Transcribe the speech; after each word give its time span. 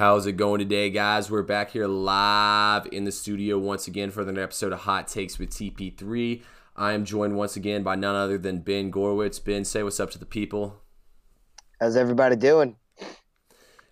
How's 0.00 0.24
it 0.24 0.38
going 0.38 0.60
today, 0.60 0.88
guys? 0.88 1.30
We're 1.30 1.42
back 1.42 1.72
here 1.72 1.86
live 1.86 2.88
in 2.90 3.04
the 3.04 3.12
studio 3.12 3.58
once 3.58 3.86
again 3.86 4.10
for 4.10 4.22
another 4.22 4.40
episode 4.40 4.72
of 4.72 4.78
Hot 4.78 5.06
Takes 5.06 5.38
with 5.38 5.50
TP3. 5.50 6.42
I 6.74 6.92
am 6.92 7.04
joined 7.04 7.36
once 7.36 7.54
again 7.54 7.82
by 7.82 7.96
none 7.96 8.16
other 8.16 8.38
than 8.38 8.60
Ben 8.60 8.90
Gorwitz. 8.90 9.44
Ben, 9.44 9.62
say 9.62 9.82
what's 9.82 10.00
up 10.00 10.10
to 10.12 10.18
the 10.18 10.24
people. 10.24 10.80
How's 11.78 11.96
everybody 11.96 12.34
doing? 12.36 12.76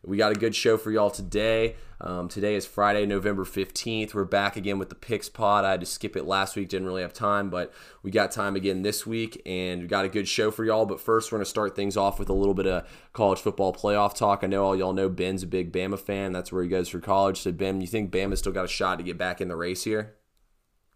We 0.04 0.16
got 0.16 0.30
a 0.30 0.36
good 0.36 0.54
show 0.54 0.76
for 0.76 0.92
y'all 0.92 1.10
today. 1.10 1.74
Um, 2.00 2.28
today 2.28 2.54
is 2.54 2.64
Friday, 2.64 3.04
November 3.04 3.44
15th. 3.44 4.14
We're 4.14 4.24
back 4.24 4.56
again 4.56 4.78
with 4.78 4.90
the 4.90 4.94
Picks 4.94 5.28
Pod. 5.28 5.64
I 5.64 5.72
had 5.72 5.80
to 5.80 5.86
skip 5.86 6.16
it 6.16 6.24
last 6.24 6.54
week, 6.54 6.68
didn't 6.68 6.86
really 6.86 7.02
have 7.02 7.12
time, 7.12 7.50
but 7.50 7.74
we 8.04 8.12
got 8.12 8.30
time 8.30 8.54
again 8.54 8.82
this 8.82 9.04
week, 9.04 9.42
and 9.44 9.82
we 9.82 9.88
got 9.88 10.04
a 10.04 10.08
good 10.08 10.28
show 10.28 10.52
for 10.52 10.64
y'all. 10.64 10.86
But 10.86 11.00
first, 11.00 11.32
we're 11.32 11.38
going 11.38 11.44
to 11.44 11.50
start 11.50 11.74
things 11.74 11.96
off 11.96 12.20
with 12.20 12.28
a 12.28 12.32
little 12.32 12.54
bit 12.54 12.68
of 12.68 12.88
college 13.12 13.40
football 13.40 13.72
playoff 13.72 14.14
talk. 14.14 14.44
I 14.44 14.46
know 14.46 14.64
all 14.64 14.76
y'all 14.76 14.92
know 14.92 15.08
Ben's 15.08 15.42
a 15.42 15.48
big 15.48 15.72
Bama 15.72 15.98
fan. 15.98 16.30
That's 16.32 16.52
where 16.52 16.62
he 16.62 16.68
goes 16.68 16.88
for 16.88 17.00
college. 17.00 17.40
So, 17.40 17.50
Ben, 17.50 17.80
you 17.80 17.88
think 17.88 18.12
Bama 18.12 18.38
still 18.38 18.52
got 18.52 18.66
a 18.66 18.68
shot 18.68 18.98
to 18.98 19.04
get 19.04 19.18
back 19.18 19.40
in 19.40 19.48
the 19.48 19.56
race 19.56 19.82
here? 19.82 20.14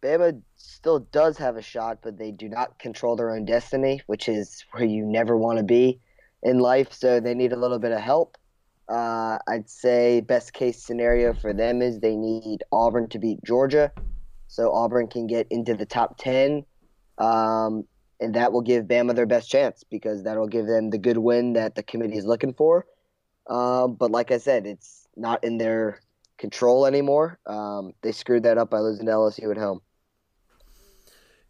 Bama 0.01 0.41
still 0.55 1.01
does 1.01 1.37
have 1.39 1.57
a 1.57 1.63
shot, 1.63 1.99
but 2.03 2.19
they 2.19 2.31
do 2.31 2.49
not 2.49 2.79
control 2.79 3.17
their 3.17 3.31
own 3.31 3.47
destiny, 3.47 4.01
which 4.07 4.29
is 4.29 4.65
where 4.71 4.85
you 4.85 5.05
never 5.05 5.37
want 5.37 5.59
to 5.59 5.65
be 5.65 6.01
in 6.45 6.61
life. 6.61 6.93
So 6.93 7.19
they 7.19 7.35
need 7.35 7.53
a 7.53 7.59
little 7.59 7.81
bit 7.81 7.91
of 7.91 8.01
help. 8.01 8.39
Uh, 8.93 9.39
I'd 9.49 9.71
say 9.71 10.21
best 10.21 10.53
case 10.53 10.83
scenario 10.83 11.33
for 11.33 11.55
them 11.55 11.81
is 11.81 12.01
they 12.01 12.15
need 12.15 12.63
Auburn 12.71 13.09
to 13.09 13.19
beat 13.19 13.43
Georgia, 13.43 13.91
so 14.49 14.71
Auburn 14.71 15.09
can 15.09 15.27
get 15.27 15.47
into 15.49 15.75
the 15.75 15.87
top 15.87 16.19
ten, 16.19 16.67
um, 17.17 17.85
and 18.21 18.35
that 18.35 18.53
will 18.53 18.61
give 18.61 18.85
Bama 18.85 19.15
their 19.15 19.25
best 19.25 19.49
chance 19.49 19.83
because 19.91 20.25
that'll 20.25 20.47
give 20.47 20.67
them 20.67 20.91
the 20.91 20.99
good 20.99 21.17
win 21.17 21.55
that 21.55 21.75
the 21.75 21.83
committee 21.83 22.19
is 22.19 22.27
looking 22.27 22.53
for. 22.53 22.85
Um, 23.49 23.95
but 23.95 24.11
like 24.11 24.31
I 24.31 24.37
said, 24.37 24.67
it's 24.67 25.09
not 25.17 25.43
in 25.43 25.57
their 25.57 26.01
control 26.37 26.85
anymore. 26.85 27.39
Um, 27.47 27.95
they 28.03 28.13
screwed 28.13 28.43
that 28.43 28.59
up 28.59 28.69
by 28.69 28.81
losing 28.81 29.07
to 29.07 29.13
LSU 29.13 29.51
at 29.51 29.57
home. 29.57 29.81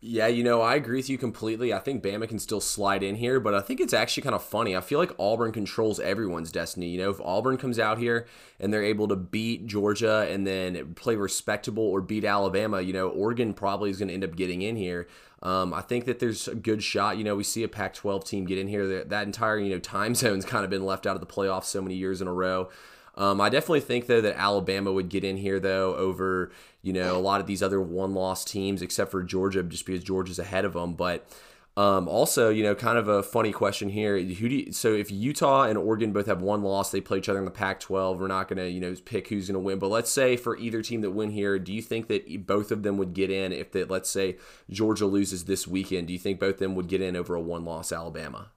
Yeah, 0.05 0.27
you 0.27 0.42
know, 0.42 0.61
I 0.61 0.75
agree 0.75 0.97
with 0.97 1.08
you 1.08 1.17
completely. 1.17 1.72
I 1.72 1.78
think 1.78 2.03
Bama 2.03 2.28
can 2.28 2.41
still 2.41 2.61
slide 2.61 3.05
in 3.05 3.14
here, 3.14 3.39
but 3.39 3.55
I 3.55 3.61
think 3.61 3.78
it's 3.78 3.92
actually 3.92 4.25
kind 4.25 4.34
of 4.34 4.42
funny. 4.42 4.75
I 4.75 4.81
feel 4.81 4.98
like 4.98 5.12
Auburn 5.17 5.53
controls 5.53 6.00
everyone's 6.00 6.50
destiny. 6.50 6.89
You 6.89 6.98
know, 6.98 7.11
if 7.11 7.20
Auburn 7.20 7.56
comes 7.56 7.78
out 7.78 7.98
here 7.98 8.27
and 8.58 8.73
they're 8.73 8.83
able 8.83 9.06
to 9.06 9.14
beat 9.14 9.64
Georgia 9.69 10.27
and 10.28 10.45
then 10.45 10.95
play 10.95 11.14
respectable 11.14 11.84
or 11.84 12.00
beat 12.00 12.25
Alabama, 12.25 12.80
you 12.80 12.92
know, 12.92 13.11
Oregon 13.11 13.55
probably 13.55 13.91
is 13.91 13.98
going 13.98 14.08
to 14.08 14.14
end 14.14 14.25
up 14.25 14.34
getting 14.34 14.62
in 14.62 14.75
here. 14.75 15.06
Um, 15.41 15.73
I 15.73 15.83
think 15.83 16.06
that 16.06 16.19
there's 16.19 16.48
a 16.48 16.56
good 16.56 16.83
shot. 16.83 17.17
You 17.17 17.23
know, 17.23 17.36
we 17.36 17.45
see 17.45 17.62
a 17.62 17.69
Pac-12 17.69 18.25
team 18.25 18.45
get 18.45 18.58
in 18.58 18.67
here. 18.67 18.89
That, 18.89 19.11
that 19.11 19.27
entire 19.27 19.58
you 19.58 19.70
know 19.70 19.78
time 19.78 20.14
zone's 20.17 20.45
kind 20.45 20.64
of 20.64 20.70
been 20.70 20.84
left 20.84 21.06
out 21.06 21.14
of 21.14 21.20
the 21.20 21.33
playoffs 21.33 21.67
so 21.67 21.80
many 21.80 21.95
years 21.95 22.20
in 22.20 22.27
a 22.27 22.33
row. 22.33 22.70
Um, 23.14 23.41
I 23.41 23.48
definitely 23.48 23.80
think 23.80 24.06
though 24.06 24.20
that 24.22 24.38
Alabama 24.38 24.92
would 24.92 25.08
get 25.08 25.22
in 25.24 25.36
here 25.36 25.60
though 25.60 25.94
over 25.96 26.50
you 26.80 26.92
know 26.92 27.16
a 27.16 27.20
lot 27.20 27.41
of 27.41 27.46
these 27.46 27.62
other 27.62 27.80
one-loss 27.80 28.44
teams, 28.44 28.82
except 28.82 29.10
for 29.10 29.22
Georgia, 29.22 29.62
just 29.62 29.86
because 29.86 30.02
Georgia's 30.02 30.38
ahead 30.38 30.64
of 30.64 30.72
them. 30.72 30.94
But 30.94 31.27
um, 31.74 32.06
also, 32.06 32.50
you 32.50 32.62
know, 32.62 32.74
kind 32.74 32.98
of 32.98 33.08
a 33.08 33.22
funny 33.22 33.50
question 33.50 33.88
here. 33.88 34.18
Who 34.18 34.48
do 34.48 34.55
you, 34.55 34.72
so 34.72 34.92
if 34.92 35.10
Utah 35.10 35.62
and 35.62 35.78
Oregon 35.78 36.12
both 36.12 36.27
have 36.27 36.42
one 36.42 36.62
loss, 36.62 36.90
they 36.90 37.00
play 37.00 37.18
each 37.18 37.30
other 37.30 37.38
in 37.38 37.46
the 37.46 37.50
Pac-12. 37.50 38.18
We're 38.18 38.28
not 38.28 38.48
going 38.48 38.58
to 38.58 38.68
you 38.68 38.80
know 38.80 38.94
pick 39.05 39.28
who's 39.28 39.48
going 39.48 39.55
to 39.55 39.60
win, 39.60 39.78
but 39.78 39.88
let's 39.88 40.10
say 40.10 40.36
for 40.36 40.56
either 40.58 40.83
team 40.83 41.00
that 41.02 41.12
win 41.12 41.30
here, 41.30 41.58
do 41.58 41.72
you 41.72 41.80
think 41.80 42.08
that 42.08 42.46
both 42.46 42.70
of 42.70 42.83
them 42.83 42.98
would 42.98 43.14
get 43.14 43.30
in 43.30 43.52
if 43.52 43.72
that 43.72 43.90
let's 43.90 44.10
say 44.10 44.36
Georgia 44.70 45.06
loses 45.06 45.44
this 45.44 45.66
weekend? 45.66 46.08
Do 46.08 46.12
you 46.12 46.18
think 46.18 46.40
both 46.40 46.55
of 46.55 46.60
them 46.60 46.74
would 46.74 46.88
get 46.88 47.00
in 47.00 47.16
over 47.16 47.34
a 47.34 47.40
one-loss 47.40 47.90
Alabama? 47.92 48.50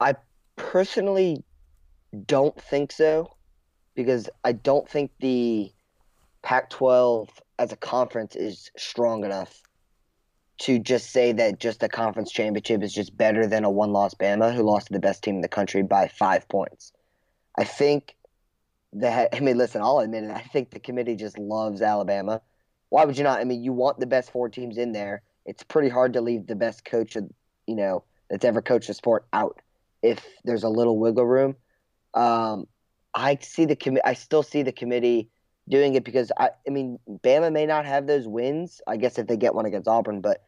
I 0.00 0.16
personally 0.56 1.44
don't 2.26 2.60
think 2.60 2.92
so 2.92 3.36
because 3.94 4.28
I 4.44 4.52
don't 4.52 4.88
think 4.88 5.10
the 5.20 5.72
Pac 6.42 6.70
12 6.70 7.28
as 7.58 7.72
a 7.72 7.76
conference 7.76 8.36
is 8.36 8.70
strong 8.76 9.24
enough 9.24 9.62
to 10.58 10.78
just 10.78 11.10
say 11.10 11.32
that 11.32 11.58
just 11.58 11.82
a 11.82 11.88
conference 11.88 12.30
championship 12.30 12.82
is 12.82 12.92
just 12.92 13.16
better 13.16 13.46
than 13.46 13.64
a 13.64 13.70
one 13.70 13.92
loss 13.92 14.14
Bama 14.14 14.54
who 14.54 14.62
lost 14.62 14.88
to 14.88 14.92
the 14.92 15.00
best 15.00 15.22
team 15.22 15.36
in 15.36 15.40
the 15.40 15.48
country 15.48 15.82
by 15.82 16.08
five 16.08 16.48
points. 16.48 16.92
I 17.58 17.64
think 17.64 18.16
that, 18.92 19.34
I 19.34 19.40
mean, 19.40 19.58
listen, 19.58 19.82
I'll 19.82 19.98
admit 19.98 20.24
it. 20.24 20.30
I 20.30 20.42
think 20.42 20.70
the 20.70 20.80
committee 20.80 21.16
just 21.16 21.38
loves 21.38 21.82
Alabama. 21.82 22.40
Why 22.90 23.04
would 23.04 23.16
you 23.16 23.24
not? 23.24 23.40
I 23.40 23.44
mean, 23.44 23.64
you 23.64 23.72
want 23.72 23.98
the 23.98 24.06
best 24.06 24.30
four 24.30 24.48
teams 24.48 24.76
in 24.76 24.92
there. 24.92 25.22
It's 25.46 25.62
pretty 25.62 25.88
hard 25.88 26.12
to 26.12 26.20
leave 26.20 26.46
the 26.46 26.54
best 26.54 26.84
coach, 26.84 27.16
you 27.16 27.74
know, 27.74 28.04
that's 28.28 28.44
ever 28.44 28.62
coached 28.62 28.88
a 28.88 28.94
sport 28.94 29.26
out 29.32 29.60
if 30.02 30.24
there's 30.44 30.62
a 30.62 30.68
little 30.68 30.98
wiggle 30.98 31.26
room. 31.26 31.56
Um, 32.14 32.66
I 33.14 33.38
see 33.40 33.64
the 33.64 33.76
committee. 33.76 34.04
I 34.04 34.14
still 34.14 34.42
see 34.42 34.62
the 34.62 34.72
committee 34.72 35.28
doing 35.68 35.94
it 35.94 36.04
because 36.04 36.32
I, 36.38 36.50
I 36.66 36.70
mean, 36.70 36.98
Bama 37.08 37.52
may 37.52 37.66
not 37.66 37.86
have 37.86 38.06
those 38.06 38.26
wins. 38.26 38.80
I 38.86 38.96
guess 38.96 39.18
if 39.18 39.26
they 39.26 39.36
get 39.36 39.54
one 39.54 39.66
against 39.66 39.88
Auburn, 39.88 40.20
but 40.20 40.42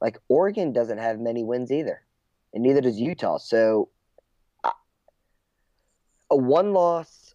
like 0.00 0.18
Oregon 0.28 0.72
doesn't 0.72 0.98
have 0.98 1.18
many 1.18 1.44
wins 1.44 1.70
either, 1.72 2.02
and 2.52 2.62
neither 2.62 2.80
does 2.80 2.98
Utah. 2.98 3.38
So 3.38 3.88
a 6.30 6.36
one-loss 6.36 7.34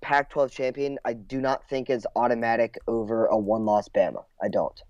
Pac-12 0.00 0.50
champion, 0.50 0.98
I 1.04 1.12
do 1.12 1.40
not 1.40 1.68
think 1.68 1.90
is 1.90 2.06
automatic 2.16 2.78
over 2.86 3.26
a 3.26 3.36
one-loss 3.36 3.88
Bama. 3.88 4.24
I 4.42 4.48
don't. 4.48 4.80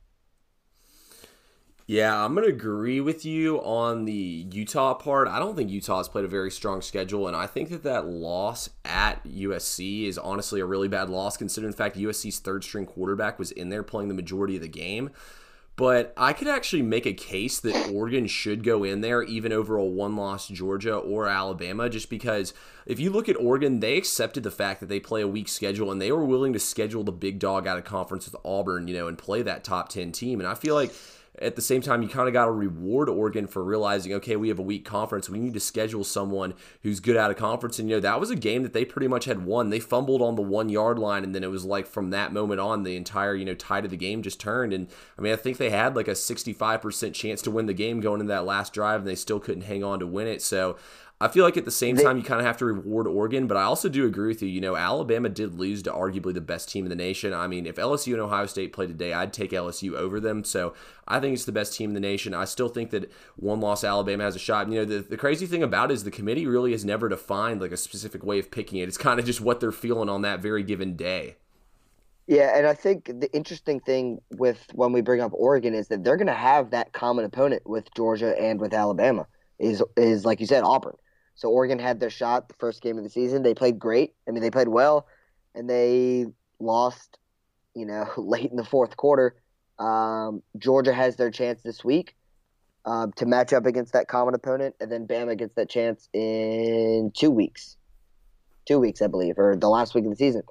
Yeah, 1.90 2.22
I'm 2.22 2.34
going 2.34 2.46
to 2.46 2.52
agree 2.52 3.00
with 3.00 3.24
you 3.24 3.62
on 3.62 4.04
the 4.04 4.12
Utah 4.52 4.92
part. 4.92 5.26
I 5.26 5.38
don't 5.38 5.56
think 5.56 5.70
Utah 5.70 5.96
has 5.96 6.06
played 6.06 6.26
a 6.26 6.28
very 6.28 6.50
strong 6.50 6.82
schedule, 6.82 7.26
and 7.26 7.34
I 7.34 7.46
think 7.46 7.70
that 7.70 7.82
that 7.84 8.06
loss 8.06 8.68
at 8.84 9.24
USC 9.24 10.04
is 10.04 10.18
honestly 10.18 10.60
a 10.60 10.66
really 10.66 10.88
bad 10.88 11.08
loss, 11.08 11.38
considering 11.38 11.70
the 11.70 11.78
fact 11.78 11.96
USC's 11.96 12.40
third 12.40 12.62
string 12.62 12.84
quarterback 12.84 13.38
was 13.38 13.52
in 13.52 13.70
there 13.70 13.82
playing 13.82 14.08
the 14.08 14.14
majority 14.14 14.54
of 14.54 14.60
the 14.60 14.68
game. 14.68 15.08
But 15.76 16.12
I 16.14 16.34
could 16.34 16.48
actually 16.48 16.82
make 16.82 17.06
a 17.06 17.14
case 17.14 17.58
that 17.60 17.90
Oregon 17.90 18.26
should 18.26 18.64
go 18.64 18.84
in 18.84 19.00
there 19.00 19.22
even 19.22 19.50
over 19.50 19.78
a 19.78 19.84
one 19.84 20.14
loss 20.14 20.46
Georgia 20.46 20.94
or 20.94 21.26
Alabama, 21.26 21.88
just 21.88 22.10
because 22.10 22.52
if 22.84 23.00
you 23.00 23.08
look 23.08 23.30
at 23.30 23.40
Oregon, 23.40 23.80
they 23.80 23.96
accepted 23.96 24.42
the 24.42 24.50
fact 24.50 24.80
that 24.80 24.90
they 24.90 25.00
play 25.00 25.22
a 25.22 25.28
weak 25.28 25.48
schedule 25.48 25.90
and 25.90 26.02
they 26.02 26.12
were 26.12 26.24
willing 26.24 26.52
to 26.52 26.58
schedule 26.58 27.02
the 27.02 27.12
big 27.12 27.38
dog 27.38 27.66
out 27.66 27.78
of 27.78 27.84
conference 27.84 28.26
with 28.26 28.36
Auburn, 28.44 28.88
you 28.88 28.94
know, 28.94 29.08
and 29.08 29.16
play 29.16 29.40
that 29.40 29.64
top 29.64 29.88
10 29.88 30.12
team. 30.12 30.38
And 30.38 30.46
I 30.46 30.54
feel 30.54 30.74
like 30.74 30.92
at 31.40 31.56
the 31.56 31.62
same 31.62 31.80
time, 31.80 32.02
you 32.02 32.08
kind 32.08 32.28
of 32.28 32.32
got 32.32 32.46
to 32.46 32.50
reward 32.50 33.08
Oregon 33.08 33.46
for 33.46 33.62
realizing, 33.62 34.12
okay, 34.14 34.36
we 34.36 34.48
have 34.48 34.58
a 34.58 34.62
weak 34.62 34.84
conference. 34.84 35.28
We 35.28 35.38
need 35.38 35.54
to 35.54 35.60
schedule 35.60 36.04
someone 36.04 36.54
who's 36.82 37.00
good 37.00 37.16
out 37.16 37.30
of 37.30 37.36
conference. 37.36 37.78
And, 37.78 37.88
you 37.88 37.96
know, 37.96 38.00
that 38.00 38.20
was 38.20 38.30
a 38.30 38.36
game 38.36 38.62
that 38.62 38.72
they 38.72 38.84
pretty 38.84 39.08
much 39.08 39.24
had 39.24 39.44
won. 39.44 39.70
They 39.70 39.80
fumbled 39.80 40.22
on 40.22 40.34
the 40.34 40.42
one 40.42 40.68
yard 40.68 40.98
line. 40.98 41.24
And 41.24 41.34
then 41.34 41.44
it 41.44 41.50
was 41.50 41.64
like 41.64 41.86
from 41.86 42.10
that 42.10 42.32
moment 42.32 42.60
on, 42.60 42.82
the 42.82 42.96
entire, 42.96 43.34
you 43.34 43.44
know, 43.44 43.54
tide 43.54 43.84
of 43.84 43.90
the 43.90 43.96
game 43.96 44.22
just 44.22 44.40
turned. 44.40 44.72
And 44.72 44.88
I 45.18 45.22
mean, 45.22 45.32
I 45.32 45.36
think 45.36 45.58
they 45.58 45.70
had 45.70 45.96
like 45.96 46.08
a 46.08 46.12
65% 46.12 47.14
chance 47.14 47.42
to 47.42 47.50
win 47.50 47.66
the 47.66 47.74
game 47.74 48.00
going 48.00 48.20
into 48.20 48.32
that 48.32 48.44
last 48.44 48.72
drive, 48.72 49.00
and 49.00 49.08
they 49.08 49.14
still 49.14 49.40
couldn't 49.40 49.62
hang 49.62 49.84
on 49.84 50.00
to 50.00 50.06
win 50.06 50.26
it. 50.26 50.42
So 50.42 50.76
I 51.20 51.26
feel 51.26 51.44
like 51.44 51.56
at 51.56 51.64
the 51.64 51.72
same 51.72 51.96
time 51.96 52.16
you 52.16 52.22
kind 52.22 52.40
of 52.40 52.46
have 52.46 52.58
to 52.58 52.64
reward 52.64 53.08
Oregon, 53.08 53.48
but 53.48 53.56
I 53.56 53.64
also 53.64 53.88
do 53.88 54.06
agree 54.06 54.28
with 54.28 54.40
you. 54.40 54.48
You 54.48 54.60
know, 54.60 54.76
Alabama 54.76 55.28
did 55.28 55.58
lose 55.58 55.82
to 55.82 55.90
arguably 55.90 56.32
the 56.32 56.40
best 56.40 56.68
team 56.68 56.84
in 56.84 56.90
the 56.90 56.94
nation. 56.96 57.34
I 57.34 57.48
mean, 57.48 57.66
if 57.66 57.74
LSU 57.74 58.12
and 58.12 58.22
Ohio 58.22 58.46
State 58.46 58.72
played 58.72 58.88
today, 58.88 59.12
I'd 59.12 59.32
take 59.32 59.50
LSU 59.50 59.94
over 59.94 60.20
them. 60.20 60.44
So 60.44 60.74
I 61.08 61.18
think 61.18 61.34
it's 61.34 61.44
the 61.44 61.50
best 61.50 61.74
team 61.74 61.90
in 61.90 61.94
the 61.94 62.00
nation. 62.00 62.34
I 62.34 62.44
still 62.44 62.68
think 62.68 62.90
that 62.90 63.10
one 63.34 63.60
loss 63.60 63.82
Alabama 63.82 64.22
has 64.22 64.36
a 64.36 64.38
shot. 64.38 64.68
You 64.68 64.76
know, 64.76 64.84
the, 64.84 65.00
the 65.00 65.16
crazy 65.16 65.46
thing 65.46 65.62
about 65.64 65.90
it 65.90 65.94
is 65.94 66.04
the 66.04 66.12
committee 66.12 66.46
really 66.46 66.70
has 66.70 66.84
never 66.84 67.08
defined 67.08 67.60
like 67.60 67.72
a 67.72 67.76
specific 67.76 68.22
way 68.22 68.38
of 68.38 68.52
picking 68.52 68.78
it. 68.78 68.86
It's 68.86 68.96
kind 68.96 69.18
of 69.18 69.26
just 69.26 69.40
what 69.40 69.58
they're 69.58 69.72
feeling 69.72 70.08
on 70.08 70.22
that 70.22 70.38
very 70.38 70.62
given 70.62 70.94
day. 70.94 71.36
Yeah, 72.28 72.56
and 72.56 72.66
I 72.66 72.74
think 72.74 73.06
the 73.06 73.28
interesting 73.32 73.80
thing 73.80 74.20
with 74.36 74.66
when 74.74 74.92
we 74.92 75.00
bring 75.00 75.20
up 75.22 75.32
Oregon 75.34 75.74
is 75.74 75.88
that 75.88 76.04
they're 76.04 76.18
going 76.18 76.26
to 76.26 76.34
have 76.34 76.70
that 76.70 76.92
common 76.92 77.24
opponent 77.24 77.66
with 77.66 77.92
Georgia 77.94 78.38
and 78.40 78.60
with 78.60 78.74
Alabama. 78.74 79.26
Is 79.58 79.82
is 79.96 80.24
like 80.24 80.38
you 80.38 80.46
said, 80.46 80.62
Auburn. 80.62 80.94
So 81.38 81.50
Oregon 81.50 81.78
had 81.78 82.00
their 82.00 82.10
shot 82.10 82.48
the 82.48 82.56
first 82.58 82.82
game 82.82 82.98
of 82.98 83.04
the 83.04 83.10
season. 83.10 83.44
They 83.44 83.54
played 83.54 83.78
great. 83.78 84.12
I 84.26 84.32
mean, 84.32 84.42
they 84.42 84.50
played 84.50 84.66
well, 84.66 85.06
and 85.54 85.70
they 85.70 86.26
lost, 86.58 87.16
you 87.74 87.86
know, 87.86 88.10
late 88.16 88.50
in 88.50 88.56
the 88.56 88.64
fourth 88.64 88.96
quarter. 88.96 89.36
Um, 89.78 90.42
Georgia 90.58 90.92
has 90.92 91.14
their 91.14 91.30
chance 91.30 91.62
this 91.62 91.84
week 91.84 92.16
um, 92.84 93.12
to 93.12 93.24
match 93.24 93.52
up 93.52 93.66
against 93.66 93.92
that 93.92 94.08
common 94.08 94.34
opponent, 94.34 94.74
and 94.80 94.90
then 94.90 95.06
Bama 95.06 95.38
gets 95.38 95.54
that 95.54 95.70
chance 95.70 96.08
in 96.12 97.12
two 97.16 97.30
weeks. 97.30 97.76
Two 98.66 98.80
weeks, 98.80 99.00
I 99.00 99.06
believe, 99.06 99.38
or 99.38 99.54
the 99.54 99.68
last 99.68 99.94
week 99.94 100.04
of 100.06 100.10
the 100.10 100.16
season. 100.16 100.42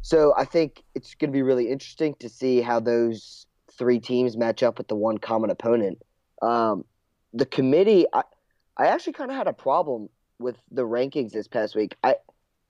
So 0.00 0.32
I 0.38 0.46
think 0.46 0.82
it's 0.94 1.14
going 1.14 1.30
to 1.30 1.36
be 1.36 1.42
really 1.42 1.70
interesting 1.70 2.14
to 2.20 2.30
see 2.30 2.62
how 2.62 2.80
those 2.80 3.46
three 3.70 4.00
teams 4.00 4.38
match 4.38 4.62
up 4.62 4.78
with 4.78 4.88
the 4.88 4.96
one 4.96 5.18
common 5.18 5.50
opponent. 5.50 5.98
Um, 6.40 6.86
the 7.34 7.46
committee, 7.46 8.06
I, 8.14 8.22
I 8.76 8.86
actually 8.86 9.14
kind 9.14 9.30
of 9.30 9.36
had 9.36 9.48
a 9.48 9.52
problem 9.52 10.08
with 10.38 10.56
the 10.70 10.82
rankings 10.82 11.32
this 11.32 11.48
past 11.48 11.74
week. 11.74 11.96
I 12.02 12.16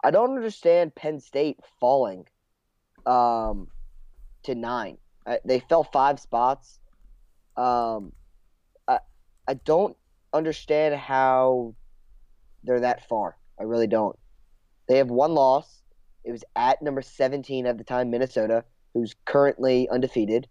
I 0.05 0.11
don't 0.11 0.37
understand 0.37 0.95
Penn 0.95 1.21
State 1.21 1.59
falling 1.79 2.27
um, 3.07 3.69
to 4.45 4.55
nine. 4.55 4.99
I, 5.27 5.39
they 5.45 5.61
fell 5.61 5.85
five 5.85 6.19
spots. 6.19 6.81
Um, 7.57 8.13
I 8.89 8.99
I 9.47 9.55
don't 9.55 9.97
understand 10.33 10.95
how 10.95 11.75
they're 12.65 12.81
that 12.81 13.09
far. 13.09 13.37
I 13.59 13.65
really 13.65 13.87
don't. 13.87 14.19
They 14.89 14.99
have 14.99 15.11
one 15.11 15.35
loss. 15.35 15.83
It 16.25 16.33
was 16.33 16.45
at 16.55 16.83
number 16.83 17.03
17 17.03 17.67
at 17.67 17.79
the 17.79 17.85
time, 17.85 18.11
Minnesota, 18.11 18.65
who's 18.95 19.15
currently 19.25 19.89
undefeated. 19.89 20.49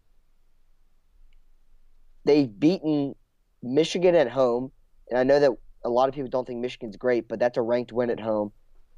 They've 2.25 2.59
beaten 2.59 3.15
Michigan 3.63 4.15
at 4.15 4.29
home, 4.29 4.71
and 5.11 5.19
I 5.19 5.23
know 5.23 5.39
that 5.39 5.51
a 5.83 5.89
lot 5.89 6.09
of 6.09 6.15
people 6.15 6.29
don't 6.29 6.47
think 6.47 6.59
Michigan's 6.59 6.95
great, 6.95 7.27
but 7.27 7.37
that's 7.39 7.57
a 7.57 7.61
ranked 7.61 7.91
win 7.91 8.09
at 8.09 8.19
home. 8.19 8.51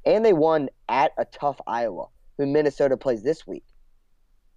And 0.06 0.24
they 0.24 0.32
won 0.32 0.68
at 0.88 1.12
a 1.18 1.24
tough 1.24 1.60
Iowa, 1.66 2.06
who 2.38 2.46
Minnesota 2.46 2.96
plays 2.96 3.22
this 3.22 3.46
week. 3.46 3.64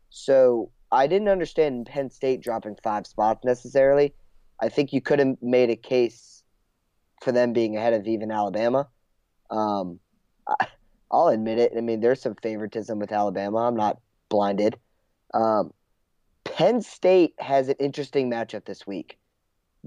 So 0.09 0.71
I 0.91 1.07
didn't 1.07 1.29
understand 1.29 1.87
Penn 1.87 2.11
State 2.11 2.41
dropping 2.41 2.77
five 2.83 3.07
spots 3.07 3.43
necessarily. 3.43 4.13
I 4.61 4.69
think 4.69 4.93
you 4.93 5.01
could 5.01 5.19
have 5.19 5.35
made 5.41 5.69
a 5.69 5.75
case 5.75 6.43
for 7.21 7.31
them 7.31 7.53
being 7.53 7.75
ahead 7.75 7.93
of 7.93 8.05
even 8.07 8.31
Alabama. 8.31 8.87
Um, 9.49 9.99
I, 10.47 10.67
will 11.11 11.29
admit 11.29 11.57
it. 11.57 11.73
I 11.75 11.81
mean, 11.81 12.01
there's 12.01 12.21
some 12.21 12.35
favoritism 12.35 12.99
with 12.99 13.11
Alabama. 13.11 13.59
I'm 13.59 13.75
not 13.75 13.97
blinded. 14.29 14.77
Um, 15.33 15.71
Penn 16.43 16.81
State 16.81 17.33
has 17.39 17.69
an 17.69 17.75
interesting 17.79 18.29
matchup 18.29 18.65
this 18.65 18.85
week 18.85 19.17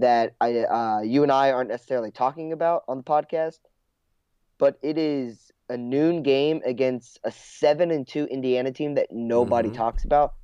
that 0.01 0.35
I, 0.41 0.59
uh, 0.59 1.01
you 1.03 1.23
and 1.23 1.33
I 1.33 1.53
aren't 1.53 1.71
necessarily 1.71 2.11
talking 2.11 2.53
about 2.53 2.85
on 2.89 2.99
the 2.99 3.03
podcast, 3.05 3.59
but 4.59 4.79
it 4.83 4.99
is 4.99 5.51
a 5.69 5.77
noon 5.77 6.23
game 6.23 6.61
against 6.65 7.21
a 7.25 7.31
seven 7.31 7.91
and 7.91 8.07
two 8.07 8.25
Indiana 8.25 8.73
team 8.73 8.95
that 8.95 9.09
nobody 9.11 9.69
mm-hmm. 9.69 9.79
talks 9.79 10.05
about 10.05 10.35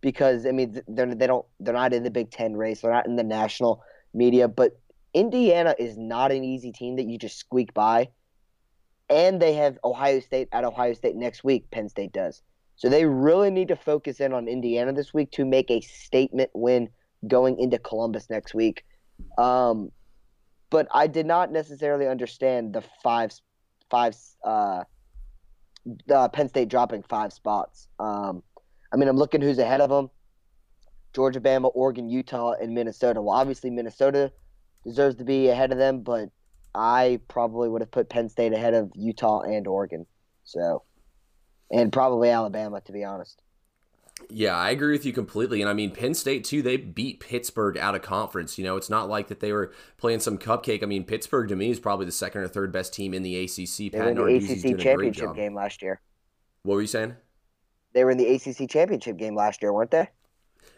because 0.00 0.44
I 0.46 0.50
mean 0.50 0.82
they're 0.88 1.14
they 1.14 1.26
don't 1.26 1.46
they're 1.60 1.72
not 1.74 1.94
in 1.94 2.02
the 2.02 2.10
Big 2.10 2.30
Ten 2.30 2.56
race, 2.56 2.80
they're 2.80 2.92
not 2.92 3.06
in 3.06 3.16
the 3.16 3.22
national 3.22 3.82
media, 4.12 4.48
but 4.48 4.78
Indiana 5.14 5.74
is 5.78 5.96
not 5.96 6.32
an 6.32 6.44
easy 6.44 6.72
team 6.72 6.96
that 6.96 7.06
you 7.06 7.18
just 7.18 7.38
squeak 7.38 7.72
by. 7.74 8.08
And 9.08 9.40
they 9.40 9.54
have 9.54 9.78
Ohio 9.84 10.20
State 10.20 10.48
at 10.52 10.64
Ohio 10.64 10.94
State 10.94 11.16
next 11.16 11.44
week. 11.44 11.70
Penn 11.70 11.88
State 11.88 12.12
does. 12.12 12.42
So 12.76 12.88
they 12.88 13.04
really 13.04 13.50
need 13.50 13.68
to 13.68 13.76
focus 13.76 14.20
in 14.20 14.32
on 14.32 14.48
Indiana 14.48 14.92
this 14.92 15.12
week 15.12 15.30
to 15.32 15.44
make 15.44 15.70
a 15.70 15.80
statement 15.82 16.50
win 16.54 16.88
going 17.28 17.58
into 17.58 17.78
Columbus 17.78 18.30
next 18.30 18.54
week. 18.54 18.84
Um, 19.38 19.90
but 20.70 20.88
I 20.92 21.06
did 21.06 21.26
not 21.26 21.52
necessarily 21.52 22.06
understand 22.06 22.72
the 22.72 22.82
five, 23.02 23.32
five, 23.90 24.16
uh, 24.44 24.84
the 26.06 26.28
Penn 26.30 26.48
State 26.48 26.68
dropping 26.68 27.02
five 27.02 27.32
spots. 27.32 27.88
Um, 27.98 28.42
I 28.92 28.96
mean, 28.96 29.08
I'm 29.08 29.16
looking 29.16 29.40
who's 29.40 29.58
ahead 29.58 29.80
of 29.80 29.90
them: 29.90 30.10
Georgia, 31.14 31.40
Bama, 31.40 31.70
Oregon, 31.74 32.08
Utah, 32.08 32.52
and 32.52 32.74
Minnesota. 32.74 33.20
Well, 33.20 33.36
obviously 33.36 33.70
Minnesota 33.70 34.32
deserves 34.84 35.16
to 35.16 35.24
be 35.24 35.48
ahead 35.48 35.72
of 35.72 35.78
them, 35.78 36.00
but 36.00 36.30
I 36.74 37.20
probably 37.28 37.68
would 37.68 37.82
have 37.82 37.90
put 37.90 38.08
Penn 38.08 38.28
State 38.28 38.52
ahead 38.52 38.74
of 38.74 38.90
Utah 38.94 39.40
and 39.40 39.66
Oregon. 39.66 40.06
So, 40.44 40.82
and 41.70 41.92
probably 41.92 42.30
Alabama, 42.30 42.80
to 42.82 42.92
be 42.92 43.04
honest. 43.04 43.40
Yeah, 44.28 44.56
I 44.56 44.70
agree 44.70 44.92
with 44.92 45.04
you 45.04 45.12
completely. 45.12 45.60
And 45.60 45.70
I 45.70 45.72
mean, 45.72 45.90
Penn 45.90 46.14
State, 46.14 46.44
too, 46.44 46.62
they 46.62 46.76
beat 46.76 47.20
Pittsburgh 47.20 47.76
out 47.78 47.94
of 47.94 48.02
conference. 48.02 48.58
You 48.58 48.64
know, 48.64 48.76
it's 48.76 48.90
not 48.90 49.08
like 49.08 49.28
that 49.28 49.40
they 49.40 49.52
were 49.52 49.72
playing 49.98 50.20
some 50.20 50.38
cupcake. 50.38 50.82
I 50.82 50.86
mean, 50.86 51.04
Pittsburgh, 51.04 51.48
to 51.48 51.56
me, 51.56 51.70
is 51.70 51.80
probably 51.80 52.06
the 52.06 52.12
second 52.12 52.42
or 52.42 52.48
third 52.48 52.72
best 52.72 52.94
team 52.94 53.14
in 53.14 53.22
the 53.22 53.36
ACC. 53.36 53.76
They 53.76 53.90
Pat 53.90 54.16
were 54.16 54.28
in 54.28 54.38
the 54.44 54.52
ACC 54.52 54.78
championship 54.78 55.34
game 55.34 55.54
last 55.54 55.82
year. 55.82 56.00
What 56.62 56.74
were 56.74 56.80
you 56.80 56.86
saying? 56.86 57.16
They 57.92 58.04
were 58.04 58.10
in 58.10 58.18
the 58.18 58.34
ACC 58.34 58.68
championship 58.70 59.16
game 59.16 59.34
last 59.34 59.62
year, 59.62 59.72
weren't 59.72 59.90
they? 59.90 60.08